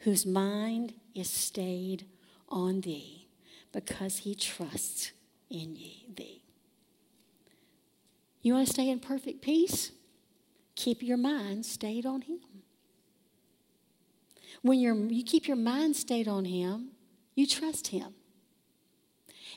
whose 0.01 0.23
mind 0.23 0.93
is 1.15 1.31
stayed 1.31 2.05
on 2.47 2.81
thee, 2.81 3.27
because 3.71 4.17
he 4.17 4.35
trusts 4.35 5.11
in 5.49 5.73
thee. 5.73 6.43
You 8.43 8.53
want 8.53 8.67
to 8.67 8.73
stay 8.73 8.87
in 8.87 8.99
perfect 8.99 9.41
peace? 9.41 9.91
Keep 10.75 11.01
your 11.01 11.17
mind 11.17 11.65
stayed 11.65 12.05
on 12.05 12.21
him. 12.21 12.39
When 14.61 14.79
you 14.79 15.23
keep 15.23 15.47
your 15.47 15.57
mind 15.57 15.95
stayed 15.95 16.27
on 16.27 16.45
him, 16.45 16.89
you 17.33 17.47
trust 17.47 17.87
him. 17.87 18.13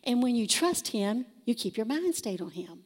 And 0.02 0.22
when 0.22 0.34
you 0.34 0.46
trust 0.46 0.88
him, 0.88 1.26
you 1.44 1.54
keep 1.54 1.76
your 1.76 1.86
mind 1.86 2.14
stayed 2.14 2.40
on 2.40 2.50
him. 2.52 2.83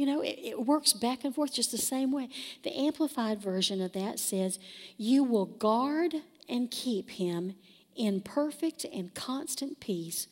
You 0.00 0.06
know, 0.06 0.22
it, 0.22 0.38
it, 0.42 0.64
works 0.64 0.94
back 0.94 1.24
and 1.24 1.34
forth 1.34 1.52
just 1.52 1.72
the 1.72 1.76
same 1.76 2.10
way. 2.10 2.30
The 2.62 2.74
amplified 2.74 3.38
version 3.38 3.82
of 3.82 3.92
that 3.92 4.18
says, 4.18 4.58
You 4.96 5.22
will 5.22 5.44
guard 5.44 6.14
and 6.48 6.70
keep 6.70 7.10
him 7.10 7.54
in 7.94 8.22
perfect 8.22 8.86
and 8.90 9.12
constant 9.12 9.78
peace, 9.78 10.26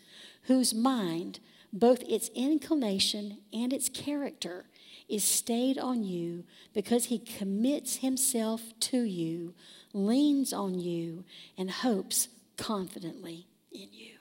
whose 0.45 0.73
mind, 0.73 1.41
both 1.71 2.01
its 2.05 2.31
inclination 2.35 3.41
and 3.53 3.75
its 3.75 3.91
character, 3.91 4.65
is 5.07 5.23
stayed 5.23 5.77
on 5.77 6.03
you 6.03 6.45
because 6.73 7.05
he 7.05 7.19
commits 7.19 7.97
himself 7.97 8.63
to 8.81 9.03
you, 9.03 9.53
leans 9.93 10.55
on 10.55 10.79
you, 10.81 11.25
and 11.59 11.71
hopes 11.71 12.29
confidently 12.57 13.47
in 13.71 13.89
you. 13.93 14.15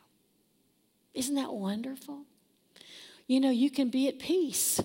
Isn't 1.14 1.36
that 1.36 1.54
wonderful? 1.54 2.24
You 3.28 3.40
know, 3.40 3.50
you 3.50 3.72
can 3.72 3.88
be 3.88 4.10
at 4.10 4.20
peace 4.20 4.82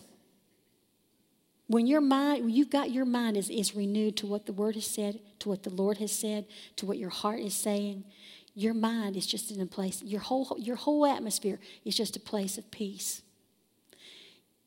when 1.72 1.86
your 1.86 2.02
mind, 2.02 2.44
when 2.44 2.54
you've 2.54 2.70
got 2.70 2.90
your 2.90 3.06
mind 3.06 3.36
is, 3.36 3.48
is 3.48 3.74
renewed 3.74 4.16
to 4.18 4.26
what 4.26 4.44
the 4.44 4.52
Word 4.52 4.74
has 4.74 4.86
said, 4.86 5.20
to 5.38 5.48
what 5.48 5.62
the 5.62 5.70
Lord 5.70 5.96
has 5.98 6.12
said, 6.12 6.44
to 6.76 6.84
what 6.84 6.98
your 6.98 7.08
heart 7.08 7.40
is 7.40 7.54
saying, 7.54 8.04
your 8.54 8.74
mind 8.74 9.16
is 9.16 9.26
just 9.26 9.50
in 9.50 9.58
a 9.60 9.66
place, 9.66 10.02
your 10.02 10.20
whole, 10.20 10.54
your 10.58 10.76
whole 10.76 11.06
atmosphere 11.06 11.58
is 11.86 11.96
just 11.96 12.14
a 12.14 12.20
place 12.20 12.58
of 12.58 12.70
peace. 12.70 13.22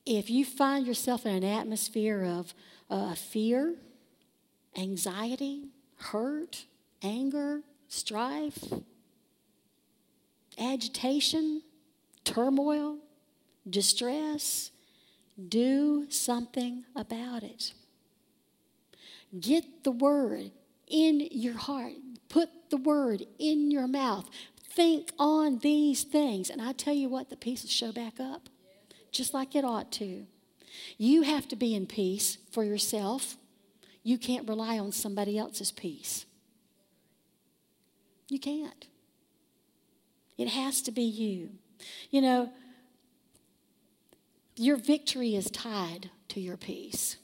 If 0.04 0.32
you 0.32 0.46
find 0.46 0.88
yourself 0.88 1.28
in 1.28 1.34
an 1.34 1.44
atmosphere 1.44 2.24
of 2.24 2.56
uh, 2.90 3.14
fear, 3.14 3.76
anxiety, 4.76 5.66
hurt, 5.98 6.66
anger, 7.04 7.62
strife, 7.88 8.64
agitation, 10.58 11.62
turmoil, 12.24 12.98
distress, 13.70 14.72
do 15.50 16.06
something 16.10 16.86
about 16.96 17.44
it. 17.44 17.74
Get 19.40 19.84
the 19.84 19.92
word 19.92 20.52
in 20.88 21.28
your 21.32 21.58
heart. 21.58 21.94
Put 22.30 22.50
the 22.70 22.78
word 22.78 23.26
in 23.38 23.72
your 23.72 23.88
mouth. 23.88 24.30
Think 24.70 25.12
on 25.20 25.60
these 25.60 26.04
things. 26.04 26.50
And 26.50 26.62
I 26.62 26.72
tell 26.72 26.94
you 26.94 27.10
what, 27.10 27.30
the 27.30 27.38
peace 27.38 27.64
will 27.64 27.70
show 27.70 27.92
back 27.92 28.20
up 28.20 28.50
just 29.12 29.34
like 29.34 29.56
it 29.56 29.64
ought 29.64 29.92
to. 29.94 30.26
You 30.98 31.22
have 31.22 31.48
to 31.48 31.56
be 31.56 31.74
in 31.74 31.86
peace 31.86 32.38
for 32.52 32.64
yourself. 32.64 33.38
You 34.04 34.18
can't 34.18 34.48
rely 34.48 34.78
on 34.78 34.92
somebody 34.92 35.38
else's 35.38 35.72
peace. 35.72 36.26
You 38.30 38.40
can't. 38.40 38.88
It 40.38 40.50
has 40.50 40.82
to 40.84 40.92
be 40.92 41.04
you. 41.04 41.52
You 42.12 42.22
know, 42.22 42.50
your 44.56 44.78
victory 44.78 45.36
is 45.36 45.50
tied 45.50 46.10
to 46.30 46.40
your 46.40 46.58
peace. 46.58 47.18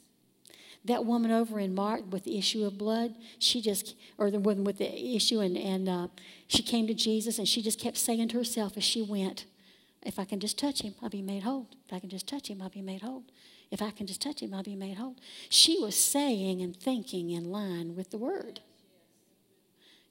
That 0.84 1.04
woman 1.04 1.30
over 1.30 1.60
in 1.60 1.74
Mark 1.74 2.10
with 2.10 2.24
the 2.24 2.36
issue 2.36 2.64
of 2.64 2.76
blood, 2.76 3.14
she 3.38 3.62
just, 3.62 3.94
or 4.18 4.30
the 4.30 4.40
woman 4.40 4.64
with 4.64 4.78
the 4.78 5.14
issue, 5.14 5.40
and, 5.40 5.56
and 5.56 5.88
uh, 5.88 6.08
she 6.48 6.62
came 6.62 6.86
to 6.88 6.94
Jesus 6.94 7.38
and 7.38 7.46
she 7.46 7.62
just 7.62 7.78
kept 7.78 7.96
saying 7.96 8.28
to 8.28 8.36
herself 8.38 8.76
as 8.76 8.82
she 8.82 9.00
went, 9.00 9.46
If 10.02 10.18
I 10.18 10.24
can 10.24 10.40
just 10.40 10.58
touch 10.58 10.82
him, 10.82 10.94
I'll 11.00 11.08
be 11.08 11.22
made 11.22 11.44
whole. 11.44 11.68
If 11.86 11.92
I 11.92 12.00
can 12.00 12.10
just 12.10 12.26
touch 12.26 12.48
him, 12.48 12.60
I'll 12.60 12.68
be 12.68 12.82
made 12.82 13.02
whole. 13.02 13.22
If 13.70 13.80
I 13.80 13.90
can 13.90 14.06
just 14.06 14.20
touch 14.20 14.42
him, 14.42 14.52
I'll 14.52 14.64
be 14.64 14.74
made 14.74 14.98
whole. 14.98 15.16
She 15.48 15.78
was 15.78 15.96
saying 15.96 16.60
and 16.60 16.76
thinking 16.76 17.30
in 17.30 17.50
line 17.50 17.94
with 17.94 18.10
the 18.10 18.18
word. 18.18 18.60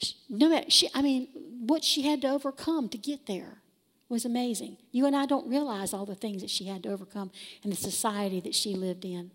She, 0.02 0.16
no 0.30 0.50
matter, 0.50 0.70
she, 0.70 0.90
I 0.96 1.02
mean, 1.02 1.28
what 1.60 1.84
she 1.84 2.04
had 2.04 2.22
to 2.22 2.30
overcome 2.30 2.90
to 2.90 2.98
get 2.98 3.28
there 3.28 3.62
was 4.12 4.26
amazing. 4.26 4.78
You 4.92 5.06
and 5.06 5.16
I 5.16 5.26
don't 5.26 5.50
realize 5.50 5.94
all 5.94 6.06
the 6.06 6.16
things 6.16 6.42
that 6.42 6.50
she 6.50 6.66
had 6.66 6.84
to 6.84 6.90
overcome 6.90 7.32
in 7.64 7.70
the 7.70 7.76
society 7.76 8.40
that 8.42 8.54
she 8.54 8.76
lived 8.76 9.06
in. 9.06 9.32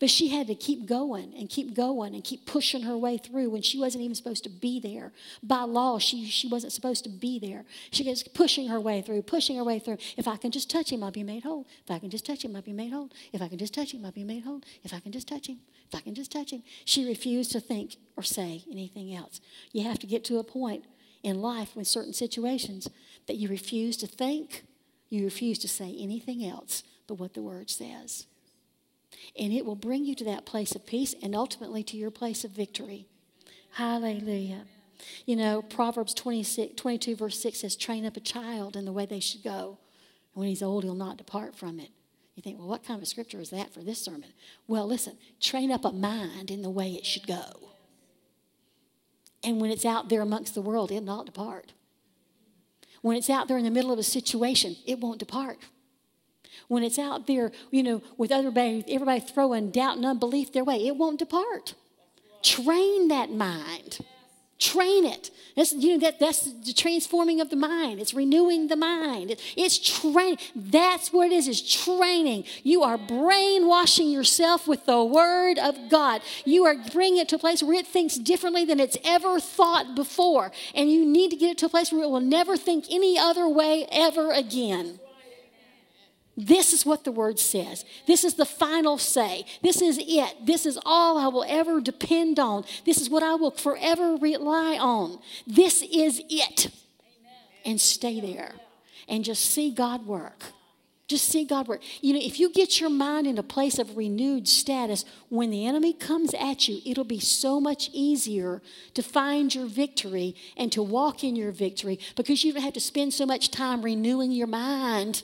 But 0.00 0.10
she 0.10 0.28
had 0.28 0.48
to 0.48 0.54
keep 0.54 0.86
going 0.86 1.34
and 1.38 1.48
keep 1.48 1.74
going 1.74 2.14
and 2.14 2.24
keep 2.24 2.46
pushing 2.46 2.82
her 2.82 2.96
way 2.96 3.16
through 3.16 3.50
when 3.50 3.62
she 3.62 3.78
wasn't 3.78 4.02
even 4.02 4.14
supposed 4.14 4.42
to 4.44 4.50
be 4.50 4.80
there. 4.80 5.12
By 5.42 5.62
law, 5.62 5.98
she, 5.98 6.26
she 6.26 6.48
wasn't 6.48 6.72
supposed 6.72 7.04
to 7.04 7.10
be 7.10 7.38
there. 7.38 7.64
She 7.90 8.02
was 8.02 8.22
pushing 8.22 8.68
her 8.68 8.80
way 8.80 9.02
through, 9.02 9.22
pushing 9.22 9.56
her 9.56 9.64
way 9.64 9.78
through. 9.78 9.98
If 10.16 10.26
I 10.26 10.36
can 10.36 10.50
just 10.50 10.70
touch 10.70 10.90
him, 10.90 11.02
I'll 11.02 11.10
be 11.10 11.22
made 11.22 11.44
whole. 11.44 11.66
If 11.84 11.90
I 11.92 11.98
can 11.98 12.10
just 12.10 12.26
touch 12.26 12.44
him, 12.44 12.56
I'll 12.56 12.62
be 12.62 12.72
made 12.72 12.92
whole. 12.92 13.10
If 13.32 13.40
I 13.40 13.48
can 13.48 13.58
just 13.58 13.74
touch 13.74 13.94
him, 13.94 14.04
I'll 14.04 14.12
be 14.12 14.24
made 14.24 14.42
whole. 14.42 14.62
If 14.82 14.92
I 14.92 15.00
can 15.00 15.12
just 15.12 15.28
touch 15.28 15.48
him, 15.48 15.60
if 15.86 15.94
I 15.94 16.00
can 16.00 16.14
just 16.14 16.32
touch 16.32 16.50
him. 16.50 16.62
She 16.84 17.06
refused 17.06 17.52
to 17.52 17.60
think 17.60 17.96
or 18.16 18.22
say 18.22 18.64
anything 18.70 19.14
else. 19.14 19.40
You 19.72 19.84
have 19.84 19.98
to 20.00 20.06
get 20.06 20.24
to 20.24 20.38
a 20.38 20.44
point 20.44 20.84
in 21.24 21.40
life 21.40 21.74
with 21.74 21.88
certain 21.88 22.12
situations 22.12 22.88
that 23.26 23.36
you 23.36 23.48
refuse 23.48 23.96
to 23.96 24.06
think, 24.06 24.62
you 25.08 25.24
refuse 25.24 25.58
to 25.60 25.68
say 25.68 25.96
anything 25.98 26.44
else 26.44 26.84
but 27.08 27.14
what 27.14 27.34
the 27.34 27.42
Word 27.42 27.70
says. 27.70 28.26
And 29.38 29.52
it 29.52 29.64
will 29.64 29.76
bring 29.76 30.04
you 30.04 30.14
to 30.16 30.24
that 30.24 30.46
place 30.46 30.74
of 30.74 30.86
peace 30.86 31.14
and 31.22 31.34
ultimately 31.34 31.82
to 31.84 31.96
your 31.96 32.10
place 32.10 32.44
of 32.44 32.50
victory. 32.50 33.06
Hallelujah. 33.72 34.64
You 35.26 35.36
know, 35.36 35.62
Proverbs 35.62 36.14
26, 36.14 36.74
22, 36.80 37.16
verse 37.16 37.40
6 37.40 37.60
says, 37.60 37.76
Train 37.76 38.04
up 38.04 38.16
a 38.16 38.20
child 38.20 38.76
in 38.76 38.84
the 38.84 38.92
way 38.92 39.06
they 39.06 39.20
should 39.20 39.42
go. 39.42 39.78
And 40.34 40.40
when 40.40 40.48
he's 40.48 40.62
old, 40.62 40.84
he'll 40.84 40.94
not 40.94 41.16
depart 41.16 41.56
from 41.56 41.80
it. 41.80 41.90
You 42.34 42.42
think, 42.42 42.58
well, 42.58 42.68
what 42.68 42.84
kind 42.84 43.00
of 43.00 43.08
scripture 43.08 43.40
is 43.40 43.50
that 43.50 43.72
for 43.72 43.80
this 43.80 44.00
sermon? 44.00 44.32
Well, 44.66 44.86
listen, 44.86 45.16
train 45.40 45.70
up 45.70 45.84
a 45.84 45.92
mind 45.92 46.50
in 46.50 46.62
the 46.62 46.70
way 46.70 46.90
it 46.90 47.06
should 47.06 47.26
go. 47.26 47.73
And 49.44 49.60
when 49.60 49.70
it's 49.70 49.84
out 49.84 50.08
there 50.08 50.22
amongst 50.22 50.54
the 50.54 50.62
world, 50.62 50.90
it'll 50.90 51.04
not 51.04 51.26
depart. 51.26 51.72
When 53.02 53.16
it's 53.16 53.28
out 53.28 53.48
there 53.48 53.58
in 53.58 53.64
the 53.64 53.70
middle 53.70 53.92
of 53.92 53.98
a 53.98 54.02
situation, 54.02 54.76
it 54.86 55.00
won't 55.00 55.18
depart. 55.18 55.58
When 56.68 56.82
it's 56.82 56.98
out 56.98 57.26
there, 57.26 57.52
you 57.70 57.82
know, 57.82 58.02
with 58.16 58.32
everybody, 58.32 58.82
everybody 58.88 59.20
throwing 59.20 59.70
doubt 59.70 59.96
and 59.96 60.06
unbelief 60.06 60.52
their 60.52 60.64
way, 60.64 60.86
it 60.86 60.96
won't 60.96 61.18
depart. 61.18 61.74
Train 62.42 63.08
that 63.08 63.30
mind. 63.30 63.98
Train 64.58 65.04
it. 65.04 65.30
That's, 65.56 65.72
you 65.72 65.92
know, 65.92 65.98
that, 66.00 66.18
that's 66.18 66.52
the 66.64 66.72
transforming 66.72 67.40
of 67.40 67.50
the 67.50 67.56
mind. 67.56 68.00
It's 68.00 68.14
renewing 68.14 68.68
the 68.68 68.76
mind. 68.76 69.36
It's 69.56 69.78
training. 69.78 70.38
That's 70.54 71.12
what 71.12 71.26
it 71.26 71.32
is, 71.32 71.48
is 71.48 71.62
training. 71.62 72.44
You 72.62 72.82
are 72.82 72.98
brainwashing 72.98 74.10
yourself 74.10 74.66
with 74.66 74.86
the 74.86 75.04
word 75.04 75.58
of 75.58 75.76
God. 75.90 76.22
You 76.44 76.64
are 76.66 76.76
bringing 76.92 77.20
it 77.20 77.28
to 77.30 77.36
a 77.36 77.38
place 77.38 77.62
where 77.62 77.78
it 77.78 77.86
thinks 77.86 78.16
differently 78.16 78.64
than 78.64 78.80
it's 78.80 78.96
ever 79.04 79.38
thought 79.38 79.94
before. 79.94 80.50
And 80.74 80.90
you 80.90 81.04
need 81.04 81.30
to 81.30 81.36
get 81.36 81.50
it 81.50 81.58
to 81.58 81.66
a 81.66 81.70
place 81.70 81.92
where 81.92 82.02
it 82.02 82.10
will 82.10 82.20
never 82.20 82.56
think 82.56 82.86
any 82.90 83.18
other 83.18 83.48
way 83.48 83.86
ever 83.92 84.32
again. 84.32 84.98
This 86.36 86.72
is 86.72 86.84
what 86.84 87.04
the 87.04 87.12
word 87.12 87.38
says. 87.38 87.84
This 88.06 88.24
is 88.24 88.34
the 88.34 88.44
final 88.44 88.98
say. 88.98 89.46
This 89.62 89.80
is 89.80 89.98
it. 90.00 90.44
This 90.44 90.66
is 90.66 90.78
all 90.84 91.16
I 91.16 91.28
will 91.28 91.44
ever 91.46 91.80
depend 91.80 92.38
on. 92.38 92.64
This 92.84 93.00
is 93.00 93.08
what 93.08 93.22
I 93.22 93.34
will 93.34 93.52
forever 93.52 94.16
rely 94.16 94.76
on. 94.80 95.20
This 95.46 95.82
is 95.82 96.22
it. 96.28 96.68
And 97.64 97.80
stay 97.80 98.20
there 98.20 98.52
and 99.08 99.24
just 99.24 99.44
see 99.44 99.70
God 99.70 100.06
work. 100.06 100.44
Just 101.06 101.28
see 101.28 101.44
God 101.44 101.68
work. 101.68 101.82
You 102.00 102.14
know, 102.14 102.20
if 102.22 102.40
you 102.40 102.50
get 102.50 102.80
your 102.80 102.88
mind 102.88 103.26
in 103.26 103.36
a 103.36 103.42
place 103.42 103.78
of 103.78 103.96
renewed 103.96 104.48
status, 104.48 105.04
when 105.28 105.50
the 105.50 105.66
enemy 105.66 105.92
comes 105.92 106.32
at 106.34 106.66
you, 106.66 106.80
it'll 106.86 107.04
be 107.04 107.20
so 107.20 107.60
much 107.60 107.90
easier 107.92 108.62
to 108.94 109.02
find 109.02 109.54
your 109.54 109.66
victory 109.66 110.34
and 110.56 110.72
to 110.72 110.82
walk 110.82 111.22
in 111.22 111.36
your 111.36 111.52
victory 111.52 112.00
because 112.16 112.42
you 112.42 112.54
don't 112.54 112.62
have 112.62 112.72
to 112.72 112.80
spend 112.80 113.12
so 113.12 113.26
much 113.26 113.50
time 113.50 113.82
renewing 113.82 114.32
your 114.32 114.46
mind. 114.46 115.22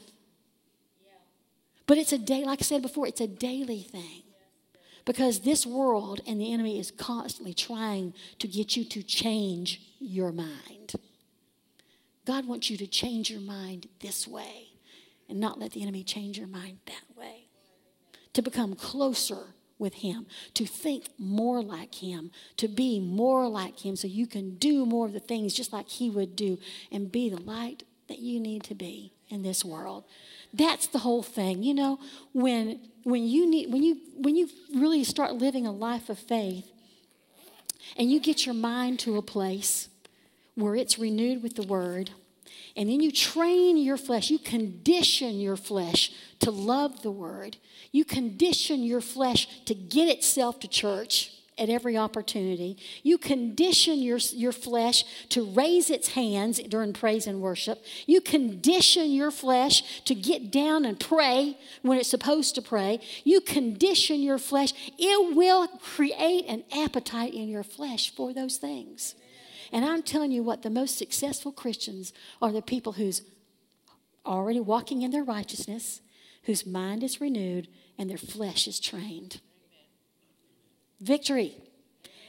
But 1.91 1.99
it's 1.99 2.13
a 2.13 2.19
day, 2.19 2.45
like 2.45 2.63
I 2.63 2.63
said 2.63 2.83
before, 2.83 3.09
it's 3.09 3.21
a 3.21 3.27
daily 3.27 3.83
thing. 3.83 4.23
Because 5.05 5.41
this 5.41 5.67
world 5.67 6.21
and 6.25 6.41
the 6.41 6.53
enemy 6.53 6.79
is 6.79 6.93
constantly 6.93 7.53
trying 7.53 8.15
to 8.39 8.47
get 8.47 8.77
you 8.77 8.85
to 8.85 9.03
change 9.03 9.81
your 9.99 10.31
mind. 10.31 10.93
God 12.25 12.47
wants 12.47 12.71
you 12.71 12.77
to 12.77 12.87
change 12.87 13.29
your 13.29 13.41
mind 13.41 13.89
this 13.99 14.29
way 14.29 14.69
and 15.29 15.41
not 15.41 15.59
let 15.59 15.73
the 15.73 15.83
enemy 15.83 16.05
change 16.05 16.39
your 16.39 16.47
mind 16.47 16.79
that 16.87 17.19
way. 17.19 17.49
To 18.35 18.41
become 18.41 18.77
closer 18.77 19.47
with 19.77 19.95
Him, 19.95 20.27
to 20.55 20.67
think 20.67 21.07
more 21.19 21.61
like 21.61 21.97
Him, 21.97 22.31
to 22.59 22.69
be 22.69 23.01
more 23.01 23.49
like 23.49 23.85
Him 23.85 23.97
so 23.97 24.07
you 24.07 24.29
can 24.29 24.55
do 24.59 24.87
more 24.87 25.07
of 25.07 25.13
the 25.13 25.19
things 25.19 25.55
just 25.55 25.73
like 25.73 25.89
He 25.89 26.09
would 26.09 26.37
do 26.37 26.57
and 26.93 27.11
be 27.11 27.29
the 27.29 27.41
light 27.43 27.83
that 28.07 28.21
you 28.21 28.39
need 28.39 28.63
to 28.63 28.77
be 28.77 29.13
in 29.31 29.43
this 29.43 29.65
world. 29.65 30.05
That's 30.53 30.87
the 30.87 30.99
whole 30.99 31.23
thing. 31.23 31.63
You 31.63 31.75
know, 31.75 31.99
when 32.33 32.81
when 33.05 33.25
you 33.25 33.49
need 33.49 33.73
when 33.73 33.83
you 33.83 33.99
when 34.17 34.37
you 34.37 34.49
really 34.75 35.05
start 35.05 35.35
living 35.35 35.67
a 35.67 35.73
life 35.73 36.09
of 36.09 36.19
faith 36.19 36.71
and 37.97 38.11
you 38.11 38.21
get 38.21 38.45
your 38.45 38.55
mind 38.55 38.99
to 39.01 39.17
a 39.17 39.23
place 39.23 39.89
where 40.55 40.75
it's 40.75 40.99
renewed 40.99 41.43
with 41.43 41.55
the 41.55 41.63
word 41.63 42.11
and 42.77 42.89
then 42.89 43.01
you 43.01 43.11
train 43.11 43.77
your 43.77 43.97
flesh, 43.97 44.31
you 44.31 44.39
condition 44.39 45.41
your 45.41 45.57
flesh 45.57 46.13
to 46.41 46.51
love 46.51 47.03
the 47.03 47.11
word. 47.11 47.57
You 47.93 48.05
condition 48.05 48.83
your 48.83 49.01
flesh 49.01 49.65
to 49.65 49.75
get 49.75 50.09
itself 50.09 50.61
to 50.61 50.69
church 50.69 51.33
at 51.61 51.69
every 51.69 51.97
opportunity. 51.97 52.79
You 53.03 53.19
condition 53.19 53.99
your, 53.99 54.19
your 54.33 54.53
flesh 54.53 55.05
to 55.29 55.45
raise 55.45 55.91
its 55.91 56.09
hands 56.09 56.59
during 56.59 56.95
praise 56.95 57.27
and 57.27 57.41
worship. 57.41 57.85
You 58.07 58.21
condition 58.21 59.13
your 59.13 59.31
flesh 59.31 60.03
to 60.07 60.15
get 60.15 60.51
down 60.51 60.85
and 60.85 60.99
pray 60.99 61.59
when 61.83 61.99
it's 61.99 62.09
supposed 62.09 62.55
to 62.55 62.63
pray. 62.63 63.01
You 63.25 63.41
condition 63.41 64.21
your 64.21 64.39
flesh. 64.39 64.73
It 64.99 65.37
will 65.37 65.69
create 65.69 66.47
an 66.49 66.65
appetite 66.73 67.35
in 67.35 67.49
your 67.49 67.63
flesh 67.63 68.15
for 68.15 68.33
those 68.33 68.57
things. 68.57 69.15
And 69.71 69.85
I'm 69.85 70.03
telling 70.03 70.33
you 70.33 70.43
what, 70.43 70.63
the 70.63 70.71
most 70.71 70.99
successful 70.99 71.53
Christians 71.53 72.13
are 72.41 72.51
the 72.51 72.63
people 72.63 72.93
who's 72.93 73.23
already 74.27 74.61
walking 74.61 75.03
in 75.03 75.11
their 75.11 75.25
righteousness, 75.25 76.01
whose 76.45 76.67
mind 76.67 77.05
is 77.05 77.21
renewed, 77.21 77.69
and 77.99 78.09
their 78.09 78.19
flesh 78.19 78.67
is 78.67 78.81
trained. 78.81 79.41
Victory. 81.01 81.57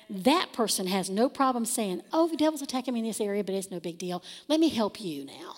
That 0.09 0.51
person 0.51 0.88
has 0.88 1.09
no 1.09 1.30
problem 1.30 1.65
saying, 1.65 2.01
Oh, 2.11 2.28
the 2.28 2.38
devil's 2.38 2.61
attacking 2.61 2.93
me 2.93 2.99
in 2.99 3.05
this 3.05 3.22
area, 3.22 3.43
but 3.43 3.55
it's 3.55 3.72
no 3.72 3.80
big 3.80 3.97
deal. 3.97 4.24
Let 4.47 4.59
me 4.59 4.69
help 4.69 4.99
you 4.99 5.26
now. 5.26 5.55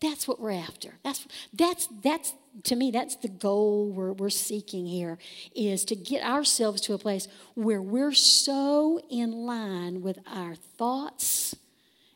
That's 0.00 0.26
what 0.26 0.40
we're 0.40 0.50
after. 0.50 0.94
That's, 1.04 1.28
that's, 1.52 1.88
that's 2.02 2.34
to 2.64 2.74
me, 2.74 2.90
that's 2.90 3.14
the 3.16 3.28
goal 3.28 3.88
we're, 3.88 4.12
we're 4.12 4.30
seeking 4.30 4.84
here 4.84 5.16
is 5.54 5.84
to 5.86 5.94
get 5.94 6.24
ourselves 6.24 6.80
to 6.82 6.94
a 6.94 6.98
place 6.98 7.28
where 7.54 7.80
we're 7.80 8.12
so 8.12 9.00
in 9.08 9.30
line 9.30 10.02
with 10.02 10.18
our 10.26 10.56
thoughts 10.56 11.54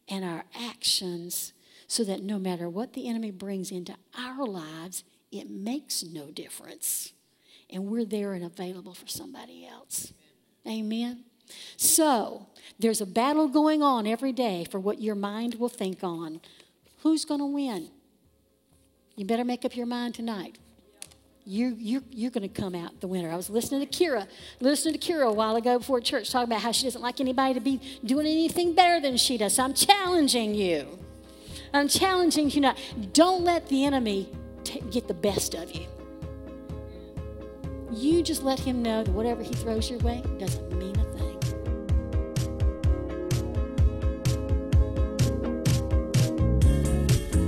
and 0.09 0.25
our 0.25 0.45
actions 0.61 1.53
so 1.87 2.03
that 2.03 2.25
no 2.25 2.41
matter 2.41 2.69
what 2.69 2.93
the 2.95 3.09
enemy 3.09 3.31
brings 3.31 3.71
into 3.71 3.95
our 4.19 4.45
lives, 4.45 5.05
it 5.31 5.49
makes 5.49 6.03
no 6.03 6.33
difference. 6.33 7.13
And 7.71 7.87
we're 7.87 8.05
there 8.05 8.35
and 8.35 8.45
available 8.45 8.95
for 8.95 9.09
somebody 9.09 9.67
else. 9.67 10.13
Amen. 10.67 11.25
So, 11.77 12.47
there's 12.79 13.01
a 13.01 13.07
battle 13.07 13.49
going 13.49 13.83
on 13.83 14.07
every 14.07 14.33
day 14.33 14.67
for 14.71 14.81
what 14.81 15.01
your 15.01 15.15
mind 15.15 15.57
will 15.57 15.69
think 15.69 16.03
on. 16.03 16.41
Who's 17.03 17.25
going 17.25 17.41
to 17.41 17.47
win? 17.47 17.89
You 19.17 19.25
better 19.25 19.45
make 19.45 19.65
up 19.65 19.77
your 19.77 19.87
mind 19.87 20.15
tonight. 20.15 20.59
You, 21.45 21.77
you, 21.79 22.03
you're 22.11 22.33
going 22.33 22.49
to 22.49 22.61
come 22.61 22.75
out 22.75 23.01
the 23.01 23.07
winner. 23.07 23.31
I 23.31 23.37
was 23.37 23.49
listening 23.49 23.87
to 23.87 23.87
Kira, 23.87 24.27
listening 24.61 24.99
to 24.99 25.01
Kira 25.01 25.29
a 25.29 25.33
while 25.33 25.55
ago 25.55 25.79
before 25.79 26.01
church, 26.01 26.31
talking 26.31 26.51
about 26.51 26.61
how 26.61 26.73
she 26.73 26.85
doesn't 26.85 27.01
like 27.01 27.21
anybody 27.21 27.55
to 27.55 27.61
be 27.61 27.81
doing 28.05 28.27
anything 28.27 28.75
better 28.75 29.01
than 29.01 29.17
she 29.17 29.39
does. 29.39 29.55
So 29.55 29.63
I'm 29.63 29.73
challenging 29.73 30.55
you. 30.55 30.99
I'm 31.73 31.87
challenging 31.87 32.51
you 32.51 32.61
now. 32.61 32.75
Don't 33.13 33.45
let 33.45 33.69
the 33.69 33.85
enemy 33.85 34.29
t- 34.65 34.83
get 34.91 35.07
the 35.07 35.15
best 35.15 35.55
of 35.55 35.73
you. 35.73 35.87
You 37.97 38.23
just 38.23 38.43
let 38.43 38.59
him 38.59 38.83
know 38.83 39.03
that 39.03 39.13
whatever 39.13 39.43
he 39.43 39.55
throws 39.55 39.89
your 39.89 39.99
way 40.01 40.23
doesn't 40.37 40.71
mean 40.79 40.95
a 40.97 41.05
thing. 41.17 41.39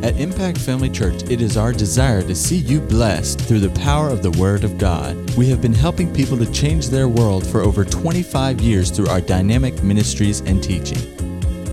At 0.02 0.18
Impact 0.18 0.56
Family 0.56 0.88
Church, 0.88 1.24
it 1.24 1.42
is 1.42 1.58
our 1.58 1.74
desire 1.74 2.22
to 2.22 2.34
see 2.34 2.56
you 2.56 2.80
blessed 2.80 3.42
through 3.42 3.60
the 3.60 3.78
power 3.80 4.08
of 4.08 4.22
the 4.22 4.30
Word 4.30 4.64
of 4.64 4.78
God. 4.78 5.18
We 5.36 5.50
have 5.50 5.60
been 5.60 5.74
helping 5.74 6.10
people 6.14 6.38
to 6.38 6.50
change 6.50 6.88
their 6.88 7.08
world 7.08 7.46
for 7.46 7.60
over 7.60 7.84
25 7.84 8.62
years 8.62 8.90
through 8.90 9.08
our 9.08 9.20
dynamic 9.20 9.82
ministries 9.82 10.40
and 10.40 10.64
teaching. 10.64 11.17